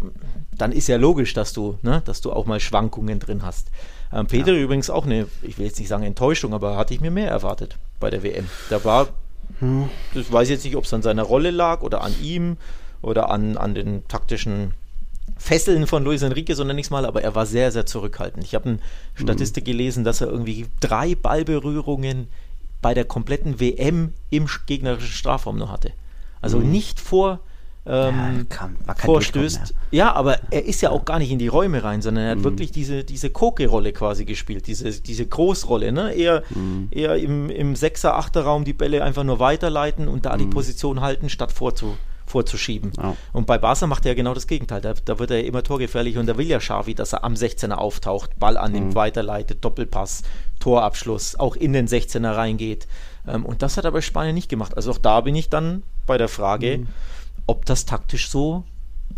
dann 0.57 0.73
ist 0.73 0.87
ja 0.87 0.97
logisch, 0.97 1.35
dass 1.35 1.53
du, 1.53 1.79
ne, 1.83 2.03
dass 2.05 2.21
du 2.21 2.33
auch 2.33 2.47
mal 2.47 2.61
Schwankungen 2.61 3.19
drin 3.19 3.43
hast. 3.43 3.69
Ähm, 4.13 4.27
Petri 4.27 4.53
ja. 4.53 4.63
übrigens 4.63 4.89
auch 4.89 5.05
eine, 5.05 5.27
ich 5.43 5.59
will 5.59 5.67
jetzt 5.67 5.79
nicht 5.79 5.89
sagen 5.89 6.05
Enttäuschung, 6.05 6.55
aber 6.55 6.77
hatte 6.77 6.95
ich 6.95 7.01
mir 7.01 7.11
mehr 7.11 7.31
erwartet 7.31 7.77
bei 7.99 8.11
der 8.11 8.23
WM. 8.23 8.49
Da 8.71 8.85
war, 8.85 9.09
mhm. 9.61 9.89
ich 10.15 10.33
weiß 10.33 10.49
jetzt 10.49 10.65
nicht, 10.65 10.77
ob 10.77 10.85
es 10.85 10.95
an 10.95 11.03
seiner 11.03 11.23
Rolle 11.25 11.51
lag 11.51 11.83
oder 11.83 12.03
an 12.03 12.15
ihm 12.23 12.57
oder 13.03 13.31
an, 13.31 13.57
an 13.57 13.75
den 13.75 14.07
taktischen 14.07 14.75
Fesseln 15.37 15.87
von 15.87 16.05
Luis 16.05 16.23
Enrique, 16.23 16.55
sondern 16.55 16.77
nichts 16.77 16.91
mal, 16.91 17.07
aber 17.07 17.23
er 17.23 17.35
war 17.35 17.47
sehr, 17.47 17.73
sehr 17.73 17.87
zurückhaltend. 17.87 18.45
Ich 18.45 18.55
habe 18.55 18.69
eine 18.69 18.75
mhm. 18.77 19.23
Statistik 19.23 19.65
gelesen, 19.65 20.05
dass 20.05 20.21
er 20.21 20.29
irgendwie 20.29 20.67
drei 20.81 21.15
Ballberührungen 21.15 22.29
bei 22.83 22.95
der 22.95 23.05
kompletten 23.05 23.61
WM 23.61 24.13
im 24.31 24.47
gegnerischen 24.67 25.13
Strafraum 25.13 25.59
noch 25.59 25.71
hatte. 25.71 25.93
Also 26.41 26.59
mhm. 26.59 26.71
nicht 26.71 27.01
vor 27.01 27.41
ähm, 27.87 28.15
ja, 28.17 28.45
kann, 28.49 28.77
vorstößt. 28.97 29.75
Ja, 29.91 30.13
aber 30.13 30.39
er 30.51 30.65
ist 30.65 30.81
ja 30.81 30.91
auch 30.91 31.05
gar 31.05 31.19
nicht 31.19 31.31
in 31.31 31.39
die 31.39 31.49
Räume 31.49 31.83
rein, 31.83 32.03
sondern 32.03 32.25
er 32.25 32.31
hat 32.33 32.39
mhm. 32.39 32.45
wirklich 32.45 32.73
diese, 32.73 33.05
diese 33.05 33.31
Koke-Rolle 33.31 33.93
quasi 33.93 34.25
gespielt, 34.25 34.67
diese, 34.67 34.91
diese 35.01 35.27
Großrolle. 35.27 35.91
Ne? 35.93 36.13
Eher, 36.13 36.43
mhm. 36.51 36.89
eher 36.91 37.17
im, 37.17 37.51
im 37.51 37.75
6er, 37.75 38.13
8er 38.13 38.41
Raum 38.41 38.65
die 38.65 38.75
Bälle 38.75 39.03
einfach 39.03 39.25
nur 39.25 39.39
weiterleiten 39.39 40.09
und 40.09 40.27
da 40.27 40.37
die 40.37 40.45
mhm. 40.45 40.51
Position 40.51 41.01
halten, 41.01 41.29
statt 41.29 41.53
vorzu, 41.53 41.97
vorzuschieben. 42.31 42.93
Ja. 42.97 43.17
Und 43.33 43.47
bei 43.47 43.59
Barca 43.59 43.87
macht 43.87 44.07
er 44.07 44.13
ja 44.13 44.15
genau 44.15 44.35
das 44.35 44.47
Gegenteil. 44.47 44.81
Da, 44.81 44.95
da, 44.95 45.19
wird 45.19 45.31
er 45.31 45.45
immer 45.45 45.63
torgefährlich 45.63 46.17
und 46.17 46.27
da 46.27 46.39
will 46.39 46.47
ja 46.47 46.59
Xavi, 46.59 46.95
dass 46.95 47.13
er 47.13 47.25
am 47.25 47.35
16er 47.35 47.75
auftaucht, 47.75 48.39
Ball 48.39 48.57
annimmt, 48.57 48.91
mhm. 48.91 48.95
weiterleitet, 48.95 49.65
Doppelpass, 49.65 50.23
Torabschluss, 50.61 51.37
auch 51.37 51.57
in 51.57 51.73
den 51.73 51.89
16er 51.89 52.37
reingeht. 52.37 52.87
Ähm, 53.27 53.45
und 53.45 53.63
das 53.63 53.77
hat 53.77 53.85
er 53.85 53.93
bei 53.93 54.01
Spanien 54.01 54.35
nicht 54.35 54.49
gemacht. 54.49 54.77
Also 54.77 54.93
auch 54.93 54.99
da 54.99 55.21
bin 55.21 55.35
ich 55.35 55.51
dann 55.51 55.83
bei 56.07 56.17
der 56.17 56.29
Frage, 56.29 56.79
mhm. 56.79 56.87
ob 57.47 57.67
das 57.67 57.85
taktisch 57.85 58.31
so 58.31 58.65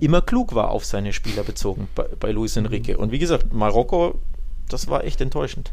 immer 0.00 0.22
klug 0.22 0.54
war 0.54 0.70
auf 0.70 0.84
seine 0.84 1.12
Spieler 1.12 1.42
bezogen 1.42 1.88
bei, 1.94 2.04
bei 2.18 2.32
Luis 2.32 2.56
Enrique. 2.56 2.96
Und 2.96 3.12
wie 3.12 3.18
gesagt, 3.18 3.52
Marokko, 3.52 4.18
das 4.68 4.88
war 4.88 5.04
echt 5.04 5.20
enttäuschend. 5.20 5.72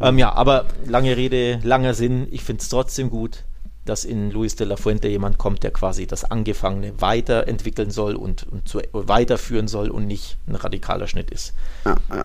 Ähm, 0.00 0.18
ja, 0.18 0.32
aber 0.32 0.66
lange 0.86 1.16
Rede, 1.16 1.60
langer 1.62 1.92
Sinn. 1.92 2.28
Ich 2.30 2.42
finde 2.42 2.62
es 2.62 2.68
trotzdem 2.70 3.10
gut, 3.10 3.44
dass 3.88 4.04
in 4.04 4.30
Luis 4.30 4.56
de 4.56 4.66
la 4.66 4.76
Fuente 4.76 5.08
jemand 5.08 5.38
kommt, 5.38 5.62
der 5.62 5.70
quasi 5.70 6.06
das 6.06 6.24
Angefangene 6.24 7.00
weiterentwickeln 7.00 7.90
soll 7.90 8.14
und, 8.14 8.46
und 8.46 8.68
zu, 8.68 8.80
weiterführen 8.92 9.68
soll 9.68 9.88
und 9.88 10.06
nicht 10.06 10.36
ein 10.46 10.54
radikaler 10.54 11.06
Schnitt 11.06 11.30
ist. 11.30 11.54
Ja, 11.84 11.96
ja. 12.10 12.24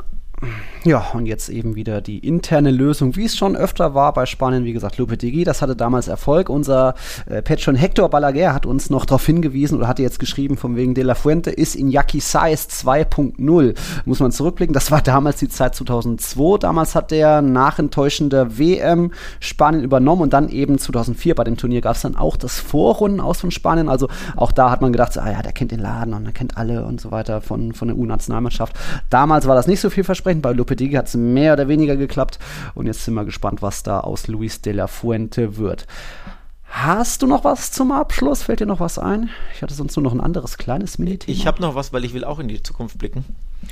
Ja, 0.85 1.11
und 1.13 1.27
jetzt 1.27 1.47
eben 1.47 1.75
wieder 1.75 2.01
die 2.01 2.19
interne 2.19 2.69
Lösung, 2.69 3.15
wie 3.15 3.23
es 3.23 3.37
schon 3.37 3.55
öfter 3.55 3.93
war 3.93 4.11
bei 4.13 4.25
Spanien. 4.25 4.65
Wie 4.65 4.73
gesagt, 4.73 4.97
Lopetegui, 4.97 5.45
das 5.45 5.61
hatte 5.61 5.77
damals 5.77 6.09
Erfolg. 6.09 6.49
Unser 6.49 6.95
äh, 7.25 7.41
Patron 7.41 7.75
Hector 7.75 8.09
Balaguer 8.09 8.53
hat 8.53 8.65
uns 8.65 8.89
noch 8.89 9.05
darauf 9.05 9.25
hingewiesen 9.25 9.77
oder 9.77 9.87
hatte 9.87 10.01
jetzt 10.01 10.19
geschrieben, 10.19 10.57
von 10.57 10.75
wegen 10.75 10.93
De 10.93 11.05
La 11.05 11.15
Fuente 11.15 11.51
ist 11.51 11.77
Iñaki 11.77 12.21
Saiz 12.21 12.67
2.0. 12.85 13.75
Muss 14.03 14.19
man 14.19 14.33
zurückblicken. 14.33 14.73
Das 14.73 14.91
war 14.91 15.01
damals 15.01 15.37
die 15.37 15.47
Zeit 15.47 15.73
2002. 15.73 16.57
Damals 16.57 16.95
hat 16.95 17.11
der 17.11 17.41
nach 17.41 17.79
enttäuschender 17.79 18.57
WM 18.57 19.11
Spanien 19.39 19.85
übernommen 19.85 20.23
und 20.23 20.33
dann 20.33 20.49
eben 20.49 20.77
2004 20.77 21.33
bei 21.35 21.45
dem 21.45 21.55
Turnier 21.55 21.79
gab 21.79 21.95
es 21.95 22.01
dann 22.01 22.17
auch 22.17 22.35
das 22.35 22.59
Vorrunden 22.59 23.21
aus 23.21 23.39
von 23.39 23.51
Spanien. 23.51 23.87
Also 23.87 24.09
auch 24.35 24.51
da 24.51 24.69
hat 24.69 24.81
man 24.81 24.91
gedacht, 24.91 25.17
ah 25.17 25.31
ja, 25.31 25.41
der 25.41 25.53
kennt 25.53 25.71
den 25.71 25.79
Laden 25.79 26.13
und 26.13 26.25
er 26.25 26.33
kennt 26.33 26.57
alle 26.57 26.83
und 26.83 26.99
so 26.99 27.11
weiter 27.11 27.39
von, 27.39 27.71
von 27.71 27.87
der 27.87 27.97
U-Nationalmannschaft. 27.97 28.75
Damals 29.09 29.47
war 29.47 29.55
das 29.55 29.67
nicht 29.67 29.79
so 29.79 29.89
vielversprechend 29.89 30.32
entsprechend. 30.33 30.41
Bei 30.41 30.51
Lopetegui 30.51 30.95
hat 30.95 31.07
es 31.07 31.15
mehr 31.15 31.53
oder 31.53 31.67
weniger 31.67 31.95
geklappt. 31.95 32.39
Und 32.75 32.87
jetzt 32.87 33.05
sind 33.05 33.13
wir 33.13 33.25
gespannt, 33.25 33.61
was 33.61 33.83
da 33.83 33.99
aus 33.99 34.27
Luis 34.27 34.61
de 34.61 34.73
la 34.73 34.87
Fuente 34.87 35.57
wird. 35.57 35.87
Hast 36.65 37.21
du 37.21 37.27
noch 37.27 37.43
was 37.43 37.71
zum 37.71 37.91
Abschluss? 37.91 38.41
Fällt 38.41 38.59
dir 38.59 38.65
noch 38.65 38.79
was 38.79 38.97
ein? 38.97 39.29
Ich 39.55 39.61
hatte 39.61 39.75
sonst 39.75 39.95
nur 39.95 40.03
noch 40.03 40.11
ein 40.11 40.19
anderes 40.19 40.57
kleines 40.57 40.97
Minithema. 40.97 41.31
Ich 41.31 41.45
habe 41.45 41.61
noch 41.61 41.75
was, 41.75 41.93
weil 41.93 42.03
ich 42.03 42.15
will 42.15 42.23
auch 42.23 42.39
in 42.39 42.47
die 42.47 42.63
Zukunft 42.63 42.97
blicken. 42.97 43.25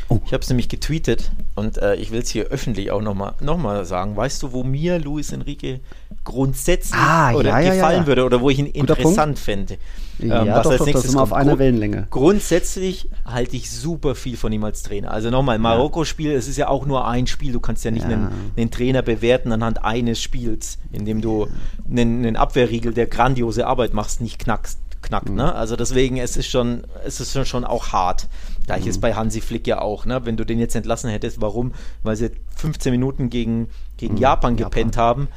Oh. 0.08 0.20
Ich 0.24 0.34
habe 0.34 0.44
es 0.44 0.50
nämlich 0.50 0.70
getweetet 0.70 1.32
und 1.56 1.80
äh, 1.80 1.96
ich 1.96 2.12
will 2.12 2.22
es 2.22 2.30
hier 2.30 2.46
öffentlich 2.46 2.92
auch 2.92 3.02
nochmal 3.02 3.34
noch 3.42 3.58
mal 3.58 3.86
sagen. 3.86 4.16
Weißt 4.16 4.44
du, 4.44 4.52
wo 4.52 4.64
mir 4.64 5.00
Luis 5.00 5.32
Enrique 5.32 5.80
grundsätzlich 6.24 7.02
ah, 7.02 7.34
oder 7.34 7.60
ja, 7.60 7.74
gefallen 7.74 7.96
ja, 7.96 8.02
ja. 8.02 8.08
würde 8.08 8.24
oder 8.24 8.40
wo 8.40 8.52
ich 8.52 8.60
ihn 8.60 8.72
Guter 8.72 8.80
interessant 9.00 9.40
fände? 9.40 9.78
Ähm, 10.24 10.48
ja, 10.48 10.56
was 10.56 10.64
doch, 10.64 10.72
als 10.72 10.80
doch, 10.80 10.86
nächstes 10.86 11.16
auf 11.16 11.34
einer 11.34 11.60
Wellenlänge. 11.60 12.08
Grundsätzlich 12.10 13.10
halte 13.26 13.56
ich 13.56 13.72
super 13.72 14.16
viel 14.16 14.38
von 14.38 14.52
ihm 14.52 14.64
als 14.64 14.84
Trainer. 14.84 15.12
Also 15.12 15.30
nochmal, 15.30 15.60
Marokko-Spiel, 15.60 16.32
es 16.32 16.48
ist 16.48 16.58
ja 16.58 16.68
auch 16.68 16.86
nur 16.86 17.08
ein 17.08 17.28
Spiel. 17.28 17.54
Du 17.54 17.60
kannst 17.60 17.84
ja 17.86 17.92
nicht 17.92 18.04
ja. 18.04 18.12
Einen, 18.12 18.30
einen, 18.56 18.72
Trainer 18.72 19.02
bewerten 19.02 19.52
anhand 19.52 19.84
eines 19.84 20.22
Spiels, 20.22 20.78
in 20.92 21.06
dem 21.06 21.22
du 21.22 21.48
einen, 21.90 22.26
einen 22.26 22.36
Abwehrriegel, 22.36 22.94
der 22.94 23.08
grandiose 23.08 23.68
Arbeit 23.68 23.94
machst, 23.94 24.22
nicht 24.22 24.40
knackst 24.40 24.80
knackt. 25.02 25.30
Mhm. 25.30 25.36
Ne? 25.36 25.56
Also 25.56 25.76
deswegen, 25.76 26.18
es 26.18 26.38
ist 26.38 26.48
schon, 26.48 26.84
es 27.06 27.20
ist 27.20 27.34
schon, 27.34 27.46
schon 27.46 27.66
auch 27.66 27.92
hart. 27.92 28.28
Gleiches 28.66 28.98
mhm. 28.98 29.02
bei 29.02 29.14
Hansi 29.16 29.42
Flick 29.42 29.66
ja 29.68 29.82
auch. 29.82 30.06
Ne? 30.06 30.26
Wenn 30.26 30.38
du 30.38 30.46
den 30.46 30.60
jetzt 30.60 30.76
entlassen 30.76 31.10
hättest, 31.10 31.42
warum? 31.42 31.74
Weil 32.04 32.16
sie 32.16 32.32
15 32.56 32.92
Minuten 32.92 33.30
gegen, 33.30 33.70
gegen 33.98 34.16
mhm. 34.16 34.20
Japan 34.20 34.56
gepennt 34.56 34.96
Japan. 34.96 35.08
haben 35.08 35.28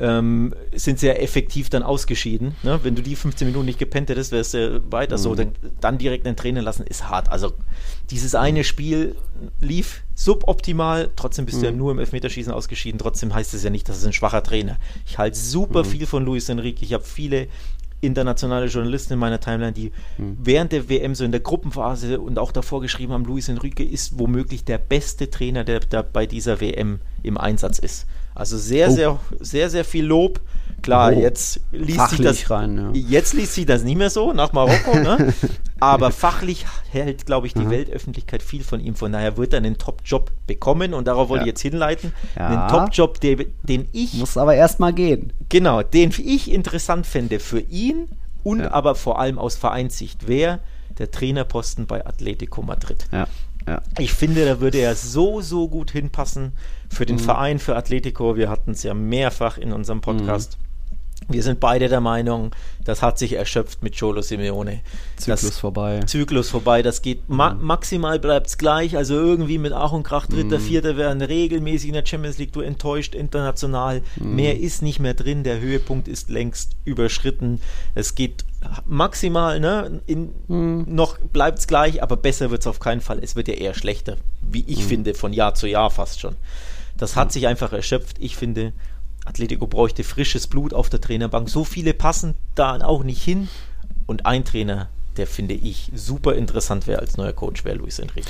ähm, 0.00 0.54
sind 0.74 0.98
sehr 0.98 1.22
effektiv 1.22 1.68
dann 1.68 1.82
ausgeschieden. 1.82 2.54
Ne? 2.62 2.80
Wenn 2.82 2.94
du 2.94 3.02
die 3.02 3.14
15 3.14 3.46
Minuten 3.46 3.66
nicht 3.66 3.78
gepennt 3.78 4.08
hättest, 4.08 4.32
wärst 4.32 4.54
du 4.54 4.82
weiter 4.90 5.18
mhm. 5.18 5.22
so. 5.22 5.34
Dann, 5.34 5.52
dann 5.80 5.98
direkt 5.98 6.26
einen 6.26 6.36
Trainer 6.36 6.62
lassen, 6.62 6.84
ist 6.86 7.08
hart. 7.08 7.28
Also 7.28 7.52
dieses 8.10 8.34
eine 8.34 8.64
Spiel 8.64 9.14
lief 9.60 10.02
suboptimal, 10.14 11.10
trotzdem 11.16 11.46
bist 11.46 11.58
mhm. 11.58 11.60
du 11.60 11.66
ja 11.66 11.72
mhm. 11.72 11.78
nur 11.78 11.92
im 11.92 11.98
Elfmeterschießen 11.98 12.52
ausgeschieden. 12.52 12.98
Trotzdem 12.98 13.34
heißt 13.34 13.52
es 13.54 13.62
ja 13.62 13.70
nicht, 13.70 13.88
dass 13.88 13.98
es 13.98 14.06
ein 14.06 14.12
schwacher 14.12 14.42
Trainer. 14.42 14.78
Ich 15.06 15.18
halte 15.18 15.38
super 15.38 15.84
mhm. 15.84 15.88
viel 15.88 16.06
von 16.06 16.24
Luis 16.24 16.48
Enrique. 16.48 16.82
Ich 16.82 16.94
habe 16.94 17.04
viele 17.04 17.48
internationale 18.00 18.66
Journalisten 18.66 19.14
in 19.14 19.18
meiner 19.18 19.40
Timeline, 19.40 19.72
die 19.72 19.92
mhm. 20.16 20.38
während 20.40 20.72
der 20.72 20.88
WM 20.88 21.14
so 21.14 21.24
in 21.24 21.32
der 21.32 21.40
Gruppenphase 21.40 22.20
und 22.20 22.38
auch 22.38 22.52
davor 22.52 22.80
geschrieben 22.80 23.12
haben, 23.12 23.24
Luis 23.24 23.48
Enrique 23.48 23.84
ist 23.84 24.18
womöglich 24.18 24.64
der 24.64 24.78
beste 24.78 25.28
Trainer, 25.28 25.64
der, 25.64 25.80
der 25.80 26.02
bei 26.02 26.24
dieser 26.26 26.60
WM 26.60 27.00
im 27.22 27.36
Einsatz 27.36 27.78
ist. 27.78 28.06
Also 28.34 28.56
sehr, 28.58 28.88
oh. 28.88 28.92
sehr, 28.92 29.18
sehr, 29.40 29.70
sehr 29.70 29.84
viel 29.84 30.04
Lob. 30.04 30.40
Klar, 30.82 31.12
oh. 31.14 31.20
jetzt 31.20 31.60
liest 31.72 32.10
sich 32.10 32.20
das 32.20 32.50
rein, 32.50 32.78
ja. 32.78 32.90
jetzt 32.92 33.34
liest 33.34 33.54
sich 33.54 33.66
das 33.66 33.82
nicht 33.82 33.96
mehr 33.96 34.08
so 34.08 34.32
nach 34.32 34.52
Marokko, 34.52 34.96
ne? 34.98 35.34
Aber 35.80 36.10
fachlich 36.10 36.66
hält, 36.90 37.26
glaube 37.26 37.46
ich, 37.46 37.54
die 37.54 37.60
mhm. 37.60 37.70
Weltöffentlichkeit 37.70 38.42
viel 38.42 38.62
von 38.62 38.80
ihm. 38.80 38.94
Von 38.94 39.12
daher 39.12 39.36
wird 39.36 39.52
er 39.52 39.58
einen 39.58 39.78
Top-Job 39.78 40.30
bekommen 40.46 40.94
und 40.94 41.06
darauf 41.06 41.28
wollte 41.28 41.42
ja. 41.42 41.46
ich 41.46 41.52
jetzt 41.52 41.62
hinleiten. 41.62 42.12
Ja. 42.36 42.48
Einen 42.48 42.68
Top-Job, 42.68 43.20
den 43.20 43.88
ich. 43.92 44.14
Muss 44.14 44.36
aber 44.36 44.54
erstmal 44.54 44.92
gehen. 44.92 45.32
Genau, 45.48 45.82
den 45.82 46.12
ich 46.18 46.50
interessant 46.50 47.06
fände 47.06 47.40
für 47.40 47.60
ihn 47.60 48.08
und 48.42 48.62
aber 48.62 48.94
vor 48.94 49.18
allem 49.18 49.38
aus 49.38 49.56
Vereinssicht. 49.56 50.26
Wer 50.26 50.60
der 50.98 51.10
Trainerposten 51.10 51.86
bei 51.86 52.06
Atletico 52.06 52.62
Madrid. 52.62 53.06
Ja. 53.10 53.26
Ja. 53.70 53.82
Ich 53.98 54.12
finde, 54.12 54.44
da 54.44 54.60
würde 54.60 54.78
er 54.78 54.96
so, 54.96 55.40
so 55.40 55.68
gut 55.68 55.92
hinpassen 55.92 56.54
für 56.88 57.06
den 57.06 57.16
mhm. 57.16 57.20
Verein, 57.20 57.58
für 57.60 57.76
Atletico. 57.76 58.34
Wir 58.34 58.50
hatten 58.50 58.72
es 58.72 58.82
ja 58.82 58.94
mehrfach 58.94 59.58
in 59.58 59.72
unserem 59.72 60.00
Podcast. 60.00 60.58
Mhm. 60.58 60.69
Wir 61.32 61.42
sind 61.42 61.60
beide 61.60 61.88
der 61.88 62.00
Meinung, 62.00 62.54
das 62.84 63.02
hat 63.02 63.18
sich 63.18 63.34
erschöpft 63.34 63.82
mit 63.82 63.98
Cholo 63.98 64.22
Simeone. 64.22 64.80
Zyklus 65.16 65.42
das, 65.42 65.58
vorbei. 65.58 66.00
Zyklus 66.06 66.50
vorbei. 66.50 66.82
Das 66.82 67.02
geht 67.02 67.28
ma 67.28 67.54
mhm. 67.54 67.64
maximal 67.64 68.18
bleibt 68.18 68.48
es 68.48 68.58
gleich. 68.58 68.96
Also 68.96 69.14
irgendwie 69.14 69.58
mit 69.58 69.72
Ach 69.72 69.92
und 69.92 70.02
Krach, 70.02 70.26
Dritter, 70.26 70.58
mhm. 70.58 70.62
Vierter 70.62 70.96
werden 70.96 71.22
regelmäßig 71.22 71.88
in 71.88 71.94
der 71.94 72.06
Champions 72.06 72.38
League. 72.38 72.52
Du 72.52 72.60
enttäuscht 72.60 73.14
international. 73.14 74.02
Mhm. 74.16 74.34
Mehr 74.34 74.58
ist 74.58 74.82
nicht 74.82 74.98
mehr 74.98 75.14
drin. 75.14 75.44
Der 75.44 75.60
Höhepunkt 75.60 76.08
ist 76.08 76.30
längst 76.30 76.72
überschritten. 76.84 77.60
Es 77.94 78.14
geht 78.14 78.44
maximal, 78.86 79.60
ne? 79.60 80.00
In, 80.06 80.32
mhm. 80.48 80.86
Noch 80.88 81.18
bleibt 81.18 81.58
es 81.60 81.66
gleich, 81.66 82.02
aber 82.02 82.16
besser 82.16 82.50
wird 82.50 82.62
es 82.62 82.66
auf 82.66 82.80
keinen 82.80 83.00
Fall. 83.00 83.20
Es 83.22 83.36
wird 83.36 83.48
ja 83.48 83.54
eher 83.54 83.74
schlechter, 83.74 84.16
wie 84.42 84.64
ich 84.66 84.80
mhm. 84.84 84.88
finde, 84.88 85.14
von 85.14 85.32
Jahr 85.32 85.54
zu 85.54 85.66
Jahr 85.66 85.90
fast 85.90 86.20
schon. 86.20 86.36
Das 86.96 87.16
hat 87.16 87.28
mhm. 87.28 87.32
sich 87.32 87.46
einfach 87.46 87.72
erschöpft. 87.72 88.16
Ich 88.18 88.36
finde, 88.36 88.72
Atletico 89.24 89.66
bräuchte 89.66 90.04
frisches 90.04 90.46
Blut 90.46 90.74
auf 90.74 90.88
der 90.88 91.00
Trainerbank. 91.00 91.48
So 91.48 91.64
viele 91.64 91.94
passen 91.94 92.34
da 92.54 92.76
auch 92.80 93.04
nicht 93.04 93.22
hin. 93.22 93.48
Und 94.06 94.26
ein 94.26 94.44
Trainer, 94.44 94.88
der 95.16 95.26
finde 95.26 95.54
ich 95.54 95.90
super 95.94 96.34
interessant 96.34 96.86
wäre 96.86 97.00
als 97.00 97.16
neuer 97.16 97.32
Coach, 97.32 97.64
wäre 97.64 97.76
Luis 97.76 97.98
Enrique. 97.98 98.26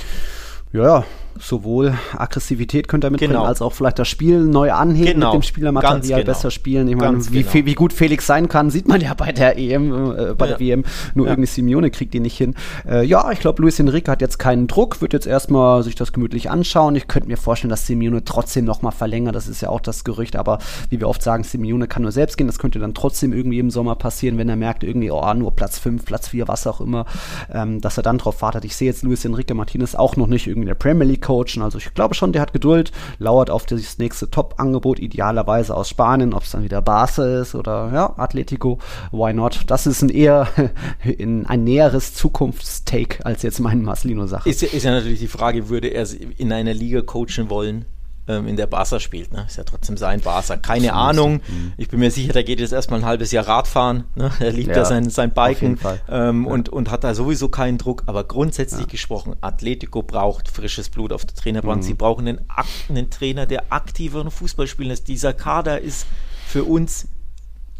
Ja, 0.73 1.05
sowohl 1.39 1.93
Aggressivität 2.17 2.87
könnte 2.87 3.07
er 3.07 3.11
mitbringen, 3.11 3.33
genau. 3.33 3.45
als 3.45 3.61
auch 3.61 3.73
vielleicht 3.73 3.99
das 3.99 4.07
Spiel 4.07 4.39
neu 4.39 4.71
anheben 4.71 5.13
genau. 5.13 5.33
mit 5.33 5.41
dem 5.41 5.45
Spielermaterial 5.45 6.21
genau. 6.21 6.25
besser 6.25 6.49
spielen. 6.49 6.87
Ich 6.87 6.95
meine, 6.95 7.19
wie, 7.31 7.43
genau. 7.43 7.65
wie, 7.65 7.73
gut 7.73 7.93
Felix 7.93 8.25
sein 8.25 8.47
kann, 8.47 8.69
sieht 8.69 8.87
man 8.87 9.01
ja 9.01 9.13
bei 9.13 9.31
der 9.31 9.57
EM, 9.57 9.91
äh, 9.91 10.33
bei 10.33 10.45
ja. 10.45 10.51
der 10.53 10.59
WM. 10.59 10.83
Nur 11.13 11.25
ja. 11.25 11.33
irgendwie 11.33 11.47
Simeone 11.49 11.91
kriegt 11.91 12.13
die 12.13 12.21
nicht 12.21 12.37
hin. 12.37 12.55
Äh, 12.87 13.05
ja, 13.05 13.31
ich 13.31 13.39
glaube, 13.39 13.61
Luis 13.61 13.79
Enrique 13.79 14.09
hat 14.09 14.21
jetzt 14.21 14.39
keinen 14.39 14.67
Druck, 14.67 15.01
wird 15.01 15.13
jetzt 15.13 15.27
erstmal 15.27 15.83
sich 15.83 15.95
das 15.95 16.13
gemütlich 16.13 16.49
anschauen. 16.49 16.95
Ich 16.95 17.07
könnte 17.07 17.27
mir 17.27 17.37
vorstellen, 17.37 17.69
dass 17.69 17.85
Simeone 17.85 18.23
trotzdem 18.23 18.63
nochmal 18.63 18.93
verlängert. 18.93 19.35
Das 19.35 19.47
ist 19.47 19.61
ja 19.61 19.69
auch 19.69 19.81
das 19.81 20.05
Gerücht, 20.05 20.37
aber 20.37 20.59
wie 20.89 20.99
wir 20.99 21.09
oft 21.09 21.21
sagen, 21.21 21.43
Simeone 21.43 21.87
kann 21.87 22.03
nur 22.03 22.13
selbst 22.13 22.37
gehen. 22.37 22.47
Das 22.47 22.59
könnte 22.59 22.79
dann 22.79 22.93
trotzdem 22.93 23.33
irgendwie 23.33 23.59
im 23.59 23.71
Sommer 23.71 23.95
passieren, 23.95 24.37
wenn 24.37 24.47
er 24.47 24.55
merkt, 24.55 24.83
irgendwie, 24.83 25.11
oh, 25.11 25.33
nur 25.33 25.51
Platz 25.51 25.79
5, 25.79 26.05
Platz 26.05 26.29
4, 26.29 26.47
was 26.47 26.65
auch 26.65 26.79
immer, 26.79 27.05
ähm, 27.51 27.81
dass 27.81 27.97
er 27.97 28.03
dann 28.03 28.17
drauf 28.17 28.41
wartet. 28.41 28.63
Ich 28.63 28.75
sehe 28.75 28.87
jetzt 28.87 29.03
Luis 29.03 29.25
Enrique 29.25 29.53
Martinez 29.53 29.95
auch 29.95 30.15
noch 30.15 30.27
nicht 30.27 30.47
irgendwie 30.47 30.61
irgendwie 30.61 30.67
der 30.67 30.75
Premier 30.75 31.07
League 31.07 31.20
coachen. 31.21 31.61
Also 31.61 31.77
ich 31.77 31.93
glaube 31.93 32.15
schon, 32.15 32.33
der 32.33 32.41
hat 32.41 32.53
Geduld, 32.53 32.91
lauert 33.19 33.49
auf 33.49 33.65
das 33.65 33.97
nächste 33.97 34.29
Top-Angebot, 34.29 34.99
idealerweise 34.99 35.75
aus 35.75 35.89
Spanien, 35.89 36.33
ob 36.33 36.43
es 36.43 36.51
dann 36.51 36.63
wieder 36.63 36.81
Barca 36.81 37.41
ist 37.41 37.55
oder 37.55 37.91
ja, 37.93 38.13
Atletico, 38.17 38.79
why 39.11 39.33
not? 39.33 39.61
Das 39.67 39.87
ist 39.87 40.01
ein 40.01 40.09
eher 40.09 40.47
in 41.03 41.45
ein 41.45 41.63
näheres 41.63 42.13
Zukunftstake 42.13 43.25
als 43.25 43.43
jetzt 43.43 43.59
mein 43.59 43.83
Marcelino-Sache. 43.83 44.49
Ist, 44.49 44.63
ist 44.63 44.83
ja 44.83 44.91
natürlich 44.91 45.19
die 45.19 45.27
Frage, 45.27 45.69
würde 45.69 45.87
er 45.87 46.07
in 46.37 46.51
einer 46.51 46.73
Liga 46.73 47.01
coachen 47.01 47.49
wollen, 47.49 47.85
ähm, 48.31 48.47
in 48.47 48.55
der 48.55 48.67
Barca 48.67 48.99
spielt. 48.99 49.33
Ne? 49.33 49.45
Ist 49.47 49.57
ja 49.57 49.63
trotzdem 49.63 49.97
sein 49.97 50.21
Barca. 50.21 50.57
Keine 50.57 50.93
Ahnung. 50.93 51.41
Mhm. 51.47 51.73
Ich 51.77 51.89
bin 51.89 51.99
mir 51.99 52.11
sicher, 52.11 52.33
der 52.33 52.43
geht 52.43 52.59
jetzt 52.59 52.71
erstmal 52.71 53.01
ein 53.01 53.05
halbes 53.05 53.31
Jahr 53.31 53.47
Radfahren. 53.47 54.05
Ne? 54.15 54.31
Er 54.39 54.51
liebt 54.51 54.69
ja, 54.69 54.77
ja 54.77 54.85
sein, 54.85 55.09
sein 55.09 55.31
Biken 55.31 55.79
ähm, 56.09 56.45
ja. 56.45 56.51
und, 56.51 56.69
und 56.69 56.89
hat 56.89 57.03
da 57.03 57.13
sowieso 57.13 57.49
keinen 57.49 57.77
Druck. 57.77 58.03
Aber 58.05 58.23
grundsätzlich 58.23 58.81
ja. 58.81 58.87
gesprochen, 58.87 59.35
Atletico 59.41 60.03
braucht 60.03 60.47
frisches 60.47 60.89
Blut 60.89 61.13
auf 61.13 61.25
der 61.25 61.35
Trainerbank. 61.35 61.81
Mhm. 61.81 61.85
Sie 61.85 61.93
brauchen 61.93 62.27
einen, 62.27 62.39
einen 62.89 63.09
Trainer, 63.09 63.45
der 63.45 63.71
aktiveren 63.71 64.31
Fußball 64.31 64.67
spielen 64.67 64.89
lässt. 64.89 65.07
Dieser 65.07 65.33
Kader 65.33 65.81
ist 65.81 66.05
für 66.47 66.63
uns 66.63 67.07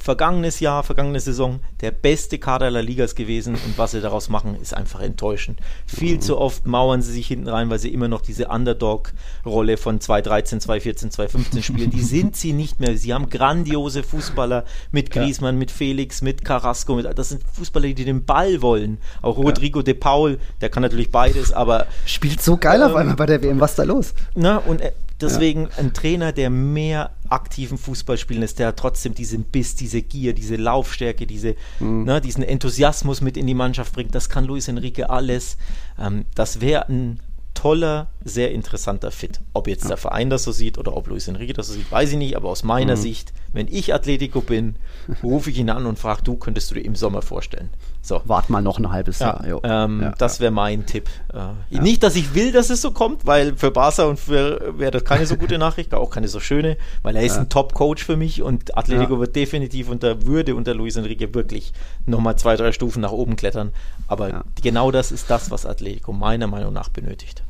vergangenes 0.02 0.60
Jahr, 0.60 0.84
vergangene 0.84 1.20
Saison 1.20 1.60
der 1.82 1.92
beste 1.92 2.40
Kader 2.40 2.72
der 2.72 2.82
Ligas 2.82 3.16
gewesen 3.16 3.54
und 3.54 3.78
was 3.78 3.92
sie 3.92 4.02
daraus 4.02 4.30
machen, 4.30 4.58
ist 4.60 4.76
einfach 4.76 5.00
enttäuschend. 5.00 5.60
Viel 5.86 6.16
mhm. 6.16 6.22
zu 6.22 6.38
oft 6.38 6.66
mauern 6.66 7.02
sie 7.02 7.12
sich 7.12 7.28
hinten 7.28 7.48
rein, 7.48 7.70
weil 7.70 7.80
sie 7.80 7.94
immer 7.94 8.08
noch 8.08 8.22
diese 8.22 8.48
Underdog-Rolle 8.48 9.78
von 9.78 10.00
2013, 10.00 10.60
2014, 10.62 11.12
2015 11.12 11.64
spielen. 11.64 11.92
Die 11.92 12.02
sind 12.02 12.36
sie 12.36 12.54
nicht 12.54 12.80
mehr. 12.80 12.98
Sie 12.98 13.14
haben 13.14 13.30
grandiose 13.30 14.04
Fußballer 14.04 14.66
mit 14.92 15.12
Griezmann, 15.12 15.56
ja. 15.56 15.60
mit 15.60 15.72
Felix, 15.72 16.22
mit 16.22 16.44
Carrasco. 16.44 16.96
Mit, 16.96 17.08
das 17.18 17.30
sind 17.30 17.44
Fußballer, 17.54 17.94
die 17.94 18.06
den 18.06 18.26
Ball 18.26 18.62
wollen. 18.62 18.98
Auch 19.22 19.38
Rodrigo 19.38 19.80
ja. 19.80 19.84
de 19.84 19.94
Paul, 19.94 20.40
der 20.62 20.70
kann 20.70 20.82
natürlich 20.82 21.12
beides, 21.12 21.54
aber. 21.54 21.86
Spielt 22.06 22.42
so 22.42 22.58
geil 22.58 22.82
ähm, 22.82 22.88
auf 22.88 22.96
einmal 22.96 23.16
bei 23.16 23.28
der 23.28 23.42
WM. 23.44 23.60
Was 23.60 23.72
ist 23.72 23.80
da 23.80 23.84
los? 23.84 24.14
Na, 24.36 24.58
und 24.58 24.82
äh, 24.82 24.92
Deswegen 25.22 25.64
ja. 25.64 25.70
ein 25.78 25.94
Trainer, 25.94 26.32
der 26.32 26.50
mehr 26.50 27.12
aktiven 27.30 27.78
Fußball 27.78 28.18
spielen 28.18 28.42
lässt, 28.42 28.60
der 28.60 28.76
trotzdem 28.76 29.14
diesen 29.16 29.44
Biss, 29.44 29.76
diese 29.76 30.02
Gier, 30.02 30.34
diese 30.34 30.56
Laufstärke, 30.56 31.26
diese, 31.26 31.56
mhm. 31.80 32.04
ne, 32.04 32.22
diesen 32.22 32.44
Enthusiasmus 32.44 33.22
mit 33.22 33.38
in 33.38 33.48
die 33.48 33.54
Mannschaft 33.54 33.94
bringt. 33.94 34.16
Das 34.16 34.30
kann 34.30 34.46
Luis 34.46 34.68
Enrique 34.68 35.10
alles. 35.10 35.58
Ähm, 36.00 36.26
das 36.36 36.62
wäre 36.62 36.90
ein 36.90 37.20
toller, 37.54 38.08
sehr 38.24 38.52
interessanter 38.52 39.12
Fit. 39.12 39.40
Ob 39.54 39.68
jetzt 39.68 39.84
ja. 39.84 39.90
der 39.90 39.98
Verein 39.98 40.30
das 40.30 40.44
so 40.44 40.52
sieht 40.52 40.78
oder 40.78 40.96
ob 40.96 41.08
Luis 41.08 41.28
Enrique 41.28 41.54
das 41.54 41.68
so 41.68 41.74
sieht, 41.74 41.92
weiß 41.92 42.12
ich 42.12 42.18
nicht, 42.18 42.36
aber 42.36 42.50
aus 42.50 42.64
meiner 42.64 42.96
mhm. 42.96 43.02
Sicht, 43.02 43.34
wenn 43.54 43.68
ich 43.68 43.94
Atletico 43.94 44.42
bin, 44.42 44.76
rufe 45.24 45.50
ich 45.50 45.60
ihn 45.60 45.70
an 45.70 45.86
und 45.86 46.00
frage, 46.00 46.22
du 46.24 46.36
könntest 46.36 46.72
du 46.72 46.76
dir 46.76 46.86
im 46.86 46.96
Sommer 46.96 47.22
vorstellen. 47.22 47.70
So. 48.02 48.22
Wart 48.26 48.50
mal 48.50 48.62
noch 48.62 48.80
ein 48.80 48.92
halbes 48.92 49.20
ja. 49.20 49.44
Jahr. 49.46 49.62
Ähm, 49.64 50.02
ja, 50.02 50.14
das 50.18 50.40
wäre 50.40 50.52
mein 50.52 50.86
Tipp. 50.86 51.10
Äh, 51.34 51.80
nicht, 51.80 52.02
dass 52.04 52.16
ich 52.16 52.34
will, 52.34 52.52
dass 52.52 52.70
es 52.70 52.82
so 52.82 52.92
kommt, 52.92 53.26
weil 53.26 53.56
für 53.56 53.72
Barca 53.72 54.06
und 54.06 54.20
für 54.20 54.78
wäre 54.78 54.92
das 54.92 55.04
keine 55.04 55.26
so 55.26 55.36
gute 55.36 55.58
Nachricht, 55.58 55.94
auch 55.94 56.10
keine 56.10 56.28
so 56.28 56.40
schöne, 56.40 56.78
weil 57.04 57.16
er 57.16 57.24
ist 57.24 57.38
ein 57.38 57.50
Top-Coach 57.50 58.04
für 58.04 58.18
mich 58.18 58.42
und 58.42 58.78
Atletico 58.78 59.20
wird 59.20 59.36
definitiv 59.36 59.90
unter 59.90 60.26
Würde 60.26 60.56
unter 60.56 60.74
Luis 60.74 60.96
Enrique 60.96 61.34
wirklich 61.34 61.74
nochmal 62.06 62.38
zwei, 62.38 62.56
drei 62.56 62.72
Stufen 62.72 63.02
nach 63.02 63.12
oben 63.12 63.36
klettern. 63.36 63.72
Aber 64.08 64.46
genau 64.62 64.92
das 64.92 65.12
ist 65.12 65.30
das, 65.30 65.52
was 65.52 65.66
Atletico 65.66 66.14
meiner 66.14 66.48
Meinung 66.48 66.74
nach 66.74 66.90
benötigt. 66.90 67.44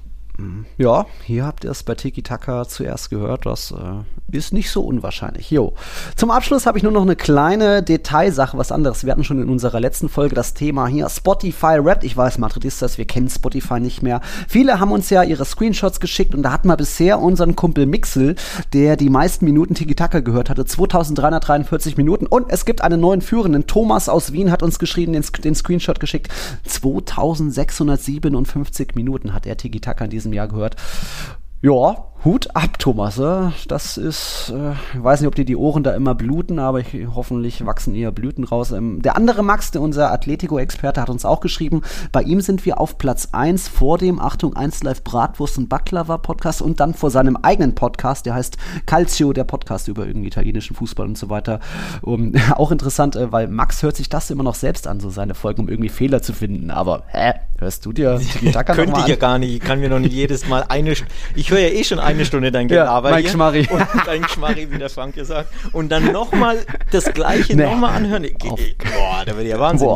Ja, 0.78 1.06
hier 1.26 1.46
habt 1.46 1.64
ihr 1.64 1.72
es 1.72 1.84
bei 1.84 1.96
Tiki 1.96 2.24
Taka 2.24 2.68
zuerst 2.68 3.10
gehört. 3.10 3.46
Das 3.46 3.72
äh, 3.72 4.36
ist 4.36 4.54
nicht 4.54 4.72
so 4.72 4.82
unwahrscheinlich. 4.82 5.52
Jo. 5.52 5.74
Zum 6.16 6.32
Abschluss 6.32 6.66
habe 6.66 6.78
ich 6.78 6.84
nur 6.84 6.92
noch 6.92 7.04
eine 7.04 7.16
kleine 7.16 7.84
Detailsache, 7.84 8.58
was 8.58 8.72
anderes. 8.72 9.06
Wir 9.06 9.12
hatten 9.12 9.24
schon 9.24 9.42
in 9.42 9.50
unserer 9.50 9.80
letzten 9.80 10.10
Folge 10.10 10.34
das 10.34 10.54
Thema 10.54 10.88
hier 10.88 11.08
Spotify 11.10 11.78
Rap. 11.78 12.04
Ich 12.04 12.18
weiß, 12.18 12.40
Madridistas, 12.40 12.98
wir 12.98 13.06
kennen 13.06 13.30
Spotify 13.30 13.80
nicht 13.80 14.02
mehr. 14.02 14.22
Viele 14.48 14.80
haben 14.80 14.92
uns 14.92 15.10
ja 15.10 15.24
ihre 15.24 15.46
Screenshots 15.46 16.00
geschickt 16.00 16.34
und 16.34 16.44
da 16.44 16.52
hatten 16.52 16.68
wir 16.68 16.78
bisher 16.78 17.20
unseren 17.20 17.56
Kumpel 17.56 17.86
Mixel, 17.86 18.36
der 18.74 18.96
die 18.96 19.10
meisten 19.10 19.46
Minuten 19.46 19.76
Tiki 19.76 19.96
Taka 19.96 20.22
gehört 20.22 20.50
hatte, 20.50 20.66
2343 20.66 21.98
Minuten. 21.98 22.26
Und 22.26 22.46
es 22.50 22.66
gibt 22.66 22.82
einen 22.82 23.00
neuen 23.00 23.22
Führenden. 23.22 23.68
Thomas 23.68 24.10
aus 24.10 24.32
Wien 24.32 24.52
hat 24.52 24.64
uns 24.64 24.80
geschrieben, 24.80 25.14
den, 25.14 25.24
den 25.44 25.56
Screenshot 25.56 26.00
geschickt. 26.00 26.30
2657 26.66 28.96
Minuten 28.96 29.34
hat 29.34 29.46
er 29.46 29.58
Tiki 29.58 29.80
Taka 29.80 30.06
in 30.06 30.10
diesem 30.10 30.21
diesem 30.22 30.34
Jahr 30.34 30.48
gehört. 30.48 30.76
Ja, 31.62 32.11
Hut 32.24 32.56
ab, 32.56 32.78
Thomas. 32.78 33.20
Das 33.68 33.98
ist, 33.98 34.54
äh, 34.56 34.74
ich 34.94 35.04
weiß 35.04 35.22
nicht, 35.22 35.28
ob 35.28 35.34
dir 35.34 35.44
die 35.44 35.56
Ohren 35.56 35.82
da 35.82 35.96
immer 35.96 36.14
bluten, 36.14 36.60
aber 36.60 36.80
ich, 36.80 36.96
hoffentlich 37.16 37.66
wachsen 37.66 37.96
eher 37.96 38.12
Blüten 38.12 38.44
raus. 38.44 38.72
Ähm, 38.72 39.02
der 39.02 39.18
andere 39.18 39.42
Max, 39.42 39.72
der 39.72 39.82
unser 39.82 40.12
Atletico-Experte, 40.12 41.02
hat 41.02 41.10
uns 41.10 41.26
auch 41.26 41.40
geschrieben, 41.40 41.82
bei 42.12 42.22
ihm 42.22 42.42
sind 42.42 42.64
wir 42.64 42.80
auf 42.80 43.00
Platz 43.00 43.30
1 43.32 43.68
vor 43.68 43.98
dem, 43.98 44.20
Achtung, 44.20 44.56
1 44.56 44.84
Live 44.84 45.04
Bratwurst 45.04 45.58
und 45.58 45.68
Baklava 45.68 46.20
Podcast 46.20 46.62
und 46.62 46.80
dann 46.80 46.94
vor 46.94 47.10
seinem 47.10 47.38
eigenen 47.38 47.74
Podcast, 47.74 48.28
der 48.28 48.36
heißt 48.36 48.56
Calcio, 48.86 49.34
der 49.34 49.46
Podcast 49.46 49.88
über 49.88 50.06
irgendwie 50.06 50.28
italienischen 50.28 50.76
Fußball 50.76 51.08
und 51.08 51.18
so 51.18 51.30
weiter. 51.32 51.60
Um, 52.04 52.34
auch 52.56 52.70
interessant, 52.70 53.16
äh, 53.16 53.32
weil 53.32 53.48
Max 53.48 53.82
hört 53.82 53.96
sich 53.96 54.10
das 54.10 54.30
immer 54.30 54.44
noch 54.44 54.56
selbst 54.56 54.86
an, 54.86 55.00
so 55.00 55.10
seine 55.10 55.34
Folgen, 55.34 55.64
um 55.64 55.70
irgendwie 55.70 55.90
Fehler 55.90 56.22
zu 56.22 56.34
finden. 56.34 56.70
Aber, 56.70 57.02
hä? 57.08 57.34
Hörst 57.58 57.86
du 57.86 57.94
dir 57.94 58.20
Könnte 58.66 59.02
ich 59.02 59.08
ja 59.08 59.16
gar 59.18 59.38
nicht. 59.38 59.54
Ich 59.54 59.60
kann 59.60 59.80
mir 59.80 59.90
noch 59.90 60.00
nicht 60.00 60.14
jedes 60.14 60.48
Mal 60.48 60.66
eine, 60.68 60.94
ich 61.36 61.52
höre 61.52 61.60
ja 61.60 61.68
eh 61.68 61.84
schon 61.84 62.00
eine 62.00 62.11
Stunde 62.26 62.52
dein 62.52 62.68
Gelaber 62.68 63.10
ja, 63.10 63.16
Mike 63.16 63.28
hier. 63.28 63.34
Schmarri. 63.34 63.68
Und 63.72 63.88
dein 64.06 64.28
Schmarri, 64.28 64.72
wie 64.72 64.78
der 64.78 64.90
Frank 64.90 65.16
gesagt. 65.16 65.54
Und 65.74 65.90
dann 65.92 66.12
nochmal 66.12 66.60
das 66.92 67.06
Gleiche 67.06 67.56
nee. 67.56 67.64
nochmal 67.64 67.96
anhören. 67.96 68.28
Boah, 68.40 69.26
da 69.26 69.36
wird 69.36 69.48
ja 69.48 69.60
Wahnsinn. 69.60 69.90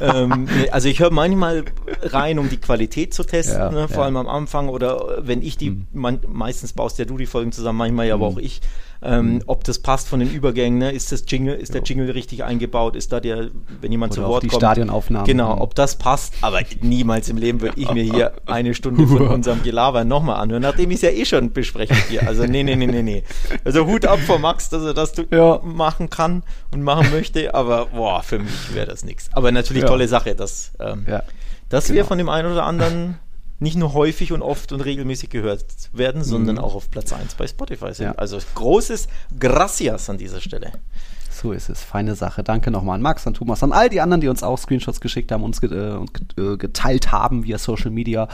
Ähm, 0.00 0.48
also 0.70 0.88
ich 0.88 1.00
höre 1.00 1.10
manchmal 1.10 1.64
rein, 2.02 2.38
um 2.38 2.48
die 2.48 2.58
Qualität 2.58 3.14
zu 3.14 3.24
testen, 3.24 3.58
ja, 3.58 3.70
ne, 3.70 3.88
vor 3.88 3.98
ja. 3.98 4.04
allem 4.04 4.16
am 4.16 4.28
Anfang. 4.28 4.68
Oder 4.68 5.18
wenn 5.20 5.42
ich 5.42 5.56
die, 5.56 5.70
mhm. 5.70 5.86
man, 5.92 6.20
meistens 6.26 6.72
baust 6.72 6.98
ja 6.98 7.04
du 7.04 7.16
die 7.16 7.26
Folgen 7.26 7.52
zusammen, 7.52 7.78
manchmal 7.78 8.06
ja 8.06 8.14
aber 8.14 8.30
mhm. 8.30 8.36
auch 8.36 8.40
ich 8.40 8.60
ähm, 9.04 9.34
mhm. 9.34 9.42
ob 9.46 9.64
das 9.64 9.78
passt 9.78 10.08
von 10.08 10.20
den 10.20 10.30
Übergängen, 10.30 10.78
ne? 10.78 10.90
ist 10.90 11.12
das 11.12 11.24
Jingle, 11.28 11.54
ist 11.54 11.68
jo. 11.68 11.74
der 11.74 11.82
Jingle 11.82 12.10
richtig 12.10 12.42
eingebaut, 12.42 12.96
ist 12.96 13.12
da 13.12 13.20
der, 13.20 13.50
wenn 13.80 13.92
jemand 13.92 14.12
Oder 14.14 14.22
zu 14.22 14.28
Wort 14.28 14.42
die 14.42 14.48
kommt. 14.48 14.62
Stadionaufnahmen. 14.62 15.26
Genau, 15.26 15.60
ob 15.60 15.74
das 15.74 15.96
passt, 15.96 16.34
aber 16.40 16.60
niemals 16.80 17.28
im 17.28 17.36
Leben 17.36 17.60
würde 17.60 17.78
ich 17.78 17.90
mir 17.92 18.02
hier 18.02 18.32
eine 18.46 18.74
Stunde 18.74 19.06
von 19.06 19.28
unserem 19.28 19.62
Gelaber 19.62 20.04
nochmal 20.04 20.36
anhören, 20.36 20.62
nachdem 20.62 20.90
ich 20.90 20.96
es 20.96 21.02
ja 21.02 21.10
eh 21.10 21.24
schon 21.24 21.52
bespreche 21.52 21.94
hier. 22.08 22.26
Also 22.26 22.44
nee, 22.44 22.62
nee, 22.62 22.76
nee, 22.76 22.86
nee, 22.86 23.02
nee. 23.02 23.24
Also 23.64 23.86
Hut 23.86 24.06
ab 24.06 24.18
vor 24.20 24.38
Max, 24.38 24.70
dass 24.70 24.82
er 24.82 24.94
das 24.94 25.12
ja. 25.30 25.60
machen 25.62 26.08
kann 26.08 26.42
und 26.72 26.82
machen 26.82 27.10
möchte, 27.10 27.54
aber 27.54 27.86
boah, 27.86 28.22
für 28.22 28.38
mich 28.38 28.74
wäre 28.74 28.86
das 28.86 29.04
nichts. 29.04 29.28
Aber 29.32 29.52
natürlich 29.52 29.82
ja. 29.82 29.88
tolle 29.88 30.08
Sache, 30.08 30.34
dass, 30.34 30.72
ähm, 30.80 31.04
ja. 31.08 31.22
dass 31.68 31.86
genau. 31.86 31.96
wir 31.96 32.04
von 32.06 32.18
dem 32.18 32.28
einen 32.28 32.50
oder 32.50 32.64
anderen 32.64 33.18
nicht 33.58 33.76
nur 33.76 33.94
häufig 33.94 34.32
und 34.32 34.42
oft 34.42 34.72
und 34.72 34.80
regelmäßig 34.80 35.30
gehört 35.30 35.64
werden, 35.92 36.24
sondern 36.24 36.56
mhm. 36.56 36.62
auch 36.62 36.74
auf 36.74 36.90
Platz 36.90 37.12
1 37.12 37.34
bei 37.34 37.46
Spotify 37.46 37.94
sind. 37.94 38.06
Ja. 38.06 38.12
Also 38.12 38.38
großes 38.54 39.08
Gracias 39.38 40.10
an 40.10 40.18
dieser 40.18 40.40
Stelle. 40.40 40.72
So 41.44 41.52
ist 41.52 41.68
es. 41.68 41.84
Feine 41.84 42.14
Sache. 42.14 42.42
Danke 42.42 42.70
nochmal 42.70 42.94
an 42.94 43.02
Max, 43.02 43.26
an 43.26 43.34
Thomas, 43.34 43.62
an 43.62 43.72
all 43.72 43.90
die 43.90 44.00
anderen, 44.00 44.22
die 44.22 44.28
uns 44.28 44.42
auch 44.42 44.56
Screenshots 44.56 44.98
geschickt 45.02 45.30
haben, 45.30 45.44
uns 45.44 45.62
äh, 45.62 45.66
äh, 45.66 46.56
geteilt 46.56 47.12
haben 47.12 47.44
via 47.44 47.58
Social 47.58 47.90
Media. 47.90 48.28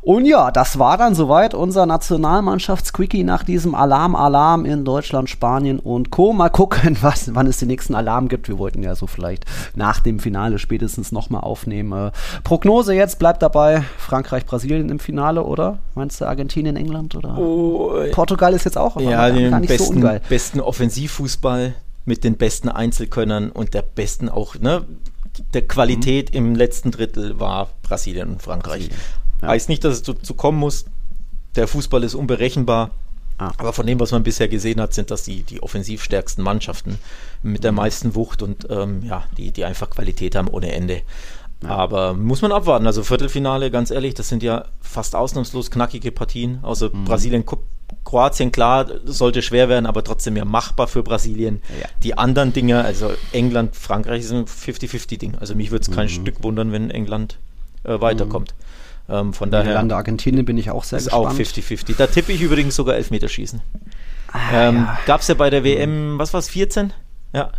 Und 0.00 0.24
ja, 0.24 0.50
das 0.50 0.76
war 0.76 0.96
dann 0.96 1.14
soweit 1.14 1.54
unser 1.54 1.86
Nationalmannschaftsquickie 1.86 3.22
nach 3.22 3.44
diesem 3.44 3.76
Alarm, 3.76 4.16
Alarm 4.16 4.64
in 4.64 4.84
Deutschland, 4.84 5.30
Spanien 5.30 5.78
und 5.78 6.10
Co. 6.10 6.32
Mal 6.32 6.48
gucken, 6.48 6.96
was, 7.00 7.32
wann 7.32 7.46
es 7.46 7.58
den 7.58 7.68
nächsten 7.68 7.94
Alarm 7.94 8.26
gibt. 8.26 8.48
Wir 8.48 8.58
wollten 8.58 8.82
ja 8.82 8.96
so 8.96 9.06
vielleicht 9.06 9.44
nach 9.76 10.00
dem 10.00 10.18
Finale 10.18 10.58
spätestens 10.58 11.12
nochmal 11.12 11.42
aufnehmen. 11.42 12.08
Äh, 12.08 12.10
Prognose 12.42 12.92
jetzt 12.92 13.20
bleibt 13.20 13.40
dabei 13.40 13.84
Frankreich, 13.98 14.44
Brasilien 14.44 14.88
im 14.88 14.98
Finale, 14.98 15.44
oder? 15.44 15.78
Meinst 15.94 16.20
du 16.20 16.24
Argentinien, 16.24 16.74
England 16.74 17.14
oder? 17.14 17.38
Oh, 17.38 17.92
Portugal 18.10 18.52
ist 18.52 18.64
jetzt 18.64 18.78
auch 18.78 19.00
ja, 19.00 19.30
den 19.30 19.60
besten, 19.60 20.02
so 20.02 20.10
besten 20.28 20.60
Offensivfußball 20.60 21.74
mit 22.08 22.24
den 22.24 22.36
besten 22.36 22.68
Einzelkönnern 22.68 23.50
und 23.50 23.74
der 23.74 23.82
besten 23.82 24.28
auch, 24.28 24.56
ne, 24.56 24.84
der 25.54 25.68
Qualität 25.68 26.30
mhm. 26.30 26.36
im 26.36 26.54
letzten 26.56 26.90
Drittel 26.90 27.38
war 27.38 27.68
Brasilien 27.82 28.30
und 28.30 28.42
Frankreich. 28.42 28.88
Ja. 29.40 29.48
Heißt 29.48 29.68
nicht, 29.68 29.84
dass 29.84 29.94
es 29.94 30.02
dazu 30.02 30.34
kommen 30.34 30.58
muss. 30.58 30.86
Der 31.54 31.68
Fußball 31.68 32.02
ist 32.02 32.14
unberechenbar. 32.14 32.90
Ah. 33.36 33.52
Aber 33.58 33.72
von 33.72 33.86
dem, 33.86 34.00
was 34.00 34.10
man 34.10 34.24
bisher 34.24 34.48
gesehen 34.48 34.80
hat, 34.80 34.94
sind 34.94 35.12
das 35.12 35.22
die, 35.22 35.44
die 35.44 35.62
offensivstärksten 35.62 36.42
Mannschaften 36.42 36.98
mit 37.42 37.62
der 37.62 37.70
mhm. 37.70 37.76
meisten 37.76 38.14
Wucht 38.16 38.42
und 38.42 38.66
ähm, 38.68 39.02
ja, 39.04 39.24
die, 39.36 39.52
die 39.52 39.64
einfach 39.64 39.90
Qualität 39.90 40.34
haben 40.34 40.48
ohne 40.48 40.72
Ende. 40.72 41.02
Ja. 41.62 41.70
Aber 41.70 42.14
muss 42.14 42.42
man 42.42 42.52
abwarten. 42.52 42.86
Also 42.86 43.04
Viertelfinale, 43.04 43.70
ganz 43.70 43.90
ehrlich, 43.90 44.14
das 44.14 44.28
sind 44.28 44.42
ja 44.42 44.64
fast 44.80 45.14
ausnahmslos 45.14 45.70
knackige 45.70 46.10
Partien. 46.10 46.58
Also 46.62 46.88
mhm. 46.90 47.04
Brasilien 47.04 47.44
Kroatien, 48.04 48.52
klar, 48.52 48.86
sollte 49.04 49.42
schwer 49.42 49.68
werden, 49.68 49.86
aber 49.86 50.02
trotzdem 50.04 50.36
ja 50.36 50.44
machbar 50.44 50.88
für 50.88 51.02
Brasilien. 51.02 51.62
Ja. 51.80 51.88
Die 52.02 52.16
anderen 52.16 52.52
Dinge, 52.52 52.84
also 52.84 53.12
England, 53.32 53.76
Frankreich, 53.76 54.20
ist 54.20 54.32
ein 54.32 54.46
50-50-Ding. 54.46 55.36
Also 55.38 55.54
mich 55.54 55.70
würde 55.70 55.82
es 55.82 55.90
kein 55.90 56.06
mhm. 56.06 56.10
Stück 56.10 56.42
wundern, 56.42 56.72
wenn 56.72 56.90
England 56.90 57.38
äh, 57.84 58.00
weiterkommt. 58.00 58.54
Mhm. 59.08 59.14
Ähm, 59.14 59.32
von 59.32 59.50
daher. 59.50 59.64
Niederlande, 59.64 59.96
Argentinien 59.96 60.44
bin 60.44 60.58
ich 60.58 60.70
auch 60.70 60.84
sehr 60.84 60.98
ist 60.98 61.06
gespannt. 61.06 61.38
Ist 61.38 61.58
auch 61.58 61.62
50-50. 61.62 61.96
Da 61.96 62.06
tippe 62.06 62.32
ich 62.32 62.42
übrigens 62.42 62.76
sogar 62.76 62.96
Elfmeterschießen. 62.96 63.60
Ah, 64.32 64.38
ähm, 64.52 64.76
ja. 64.76 64.98
Gab 65.06 65.22
es 65.22 65.28
ja 65.28 65.34
bei 65.34 65.50
der 65.50 65.64
WM, 65.64 66.18
was 66.18 66.32
war 66.34 66.40
es, 66.40 66.48
14? 66.50 66.92
Ja. 67.32 67.50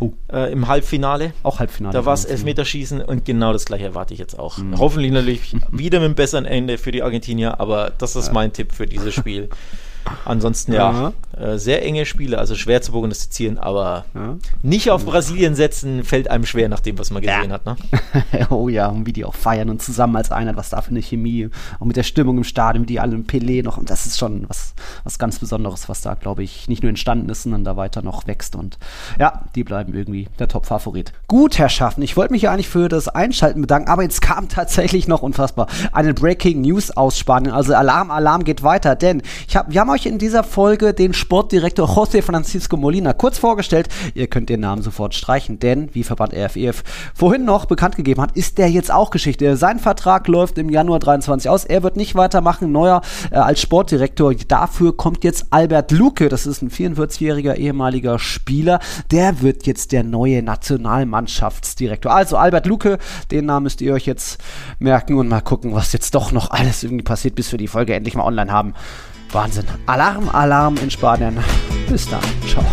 Oh. 0.00 0.12
Äh, 0.32 0.52
Im 0.52 0.68
Halbfinale. 0.68 1.32
Auch 1.42 1.58
Halbfinale. 1.58 1.92
Da 1.92 2.04
war 2.04 2.14
es 2.14 2.24
Elfmeterschießen 2.24 3.02
und 3.02 3.24
genau 3.24 3.52
das 3.52 3.64
gleiche 3.64 3.84
erwarte 3.84 4.14
ich 4.14 4.20
jetzt 4.20 4.38
auch. 4.38 4.58
Mhm. 4.58 4.78
Hoffentlich 4.78 5.10
natürlich 5.12 5.56
wieder 5.72 5.98
mit 5.98 6.06
einem 6.06 6.14
besseren 6.14 6.44
Ende 6.44 6.78
für 6.78 6.92
die 6.92 7.02
Argentinier, 7.02 7.60
aber 7.60 7.92
das 7.98 8.14
ist 8.14 8.28
ja. 8.28 8.32
mein 8.32 8.52
Tipp 8.52 8.72
für 8.72 8.86
dieses 8.86 9.14
Spiel. 9.14 9.48
Ansonsten 10.24 10.72
ja, 10.72 11.12
äh, 11.38 11.58
sehr 11.58 11.84
enge 11.84 12.04
Spiele, 12.06 12.38
also 12.38 12.54
schwer 12.54 12.82
zu 12.82 12.92
prognostizieren, 12.92 13.58
aber 13.58 14.04
ja. 14.14 14.36
nicht 14.62 14.90
auf 14.90 15.04
Brasilien 15.04 15.54
setzen 15.54 16.04
fällt 16.04 16.30
einem 16.30 16.44
schwer 16.44 16.68
nach 16.68 16.80
dem, 16.80 16.98
was 16.98 17.10
man 17.10 17.22
gesehen 17.22 17.50
ja. 17.50 17.50
hat. 17.50 17.66
Ne? 17.66 17.76
oh 18.50 18.68
ja, 18.68 18.88
und 18.88 19.06
wie 19.06 19.12
die 19.12 19.24
auch 19.24 19.34
feiern 19.34 19.70
und 19.70 19.80
zusammen 19.80 20.16
als 20.16 20.32
Einheit, 20.32 20.56
was 20.56 20.70
da 20.70 20.80
für 20.82 20.90
eine 20.90 21.00
Chemie 21.00 21.48
und 21.78 21.88
mit 21.88 21.96
der 21.96 22.02
Stimmung 22.02 22.38
im 22.38 22.44
Stadion, 22.44 22.86
die 22.86 23.00
alle 23.00 23.14
im 23.14 23.24
Pelé 23.24 23.62
noch, 23.62 23.78
und 23.78 23.90
das 23.90 24.06
ist 24.06 24.18
schon 24.18 24.48
was, 24.48 24.74
was 25.04 25.18
ganz 25.18 25.38
Besonderes, 25.38 25.88
was 25.88 26.00
da, 26.00 26.14
glaube 26.14 26.42
ich, 26.42 26.68
nicht 26.68 26.82
nur 26.82 26.90
entstanden 26.90 27.28
ist, 27.28 27.44
sondern 27.44 27.64
da 27.64 27.76
weiter 27.76 28.02
noch 28.02 28.26
wächst 28.26 28.56
und 28.56 28.78
ja, 29.18 29.44
die 29.54 29.64
bleiben 29.64 29.94
irgendwie 29.94 30.28
der 30.38 30.48
Top-Favorit. 30.48 31.12
Gut, 31.28 31.58
Herrschaften, 31.58 32.02
ich 32.02 32.16
wollte 32.16 32.32
mich 32.32 32.42
ja 32.42 32.52
eigentlich 32.52 32.68
für 32.68 32.88
das 32.88 33.08
Einschalten 33.08 33.60
bedanken, 33.60 33.88
aber 33.88 34.02
jetzt 34.02 34.22
kam 34.22 34.48
tatsächlich 34.48 35.06
noch 35.08 35.22
unfassbar 35.22 35.68
eine 35.92 36.14
Breaking 36.14 36.62
News 36.62 36.90
aus 36.90 37.16
Spanien, 37.16 37.52
also 37.52 37.74
Alarm, 37.74 38.10
Alarm 38.10 38.44
geht 38.44 38.62
weiter, 38.62 38.96
denn 38.96 39.22
ich 39.46 39.56
hab, 39.56 39.70
wir 39.70 39.80
haben 39.80 39.90
euch 39.90 40.06
in 40.06 40.18
dieser 40.18 40.42
Folge 40.42 40.94
den 40.94 41.14
Sport 41.14 41.27
Sportdirektor 41.28 41.86
José 41.86 42.22
Francisco 42.22 42.78
Molina 42.78 43.12
kurz 43.12 43.36
vorgestellt. 43.36 43.90
Ihr 44.14 44.28
könnt 44.28 44.48
den 44.48 44.60
Namen 44.60 44.80
sofort 44.80 45.14
streichen, 45.14 45.58
denn 45.58 45.94
wie 45.94 46.02
Verband 46.02 46.32
RFEF 46.32 46.82
vorhin 47.14 47.44
noch 47.44 47.66
bekannt 47.66 47.96
gegeben 47.96 48.22
hat, 48.22 48.34
ist 48.34 48.56
der 48.56 48.70
jetzt 48.70 48.90
auch 48.90 49.10
Geschichte. 49.10 49.58
Sein 49.58 49.78
Vertrag 49.78 50.26
läuft 50.26 50.56
im 50.56 50.70
Januar 50.70 51.00
23 51.00 51.50
aus. 51.50 51.66
Er 51.66 51.82
wird 51.82 51.96
nicht 51.96 52.14
weitermachen. 52.14 52.72
Neuer 52.72 53.02
äh, 53.30 53.34
als 53.34 53.60
Sportdirektor. 53.60 54.34
Dafür 54.36 54.96
kommt 54.96 55.22
jetzt 55.22 55.48
Albert 55.50 55.92
Luke. 55.92 56.30
Das 56.30 56.46
ist 56.46 56.62
ein 56.62 56.70
44-jähriger 56.70 57.56
ehemaliger 57.56 58.18
Spieler. 58.18 58.80
Der 59.10 59.42
wird 59.42 59.66
jetzt 59.66 59.92
der 59.92 60.04
neue 60.04 60.42
Nationalmannschaftsdirektor. 60.42 62.10
Also 62.10 62.38
Albert 62.38 62.64
Luke, 62.64 62.96
den 63.30 63.44
Namen 63.44 63.64
müsst 63.64 63.82
ihr 63.82 63.92
euch 63.92 64.06
jetzt 64.06 64.38
merken 64.78 65.18
und 65.18 65.28
mal 65.28 65.42
gucken, 65.42 65.74
was 65.74 65.92
jetzt 65.92 66.14
doch 66.14 66.32
noch 66.32 66.52
alles 66.52 66.82
irgendwie 66.84 67.04
passiert, 67.04 67.34
bis 67.34 67.52
wir 67.52 67.58
die 67.58 67.68
Folge 67.68 67.94
endlich 67.94 68.14
mal 68.14 68.24
online 68.24 68.50
haben. 68.50 68.72
Wahnsinn. 69.32 69.66
Alarm, 69.86 70.28
Alarm 70.30 70.76
in 70.82 70.90
Spanien. 70.90 71.36
Bis 71.88 72.08
dann. 72.08 72.20
Ciao. 72.46 72.64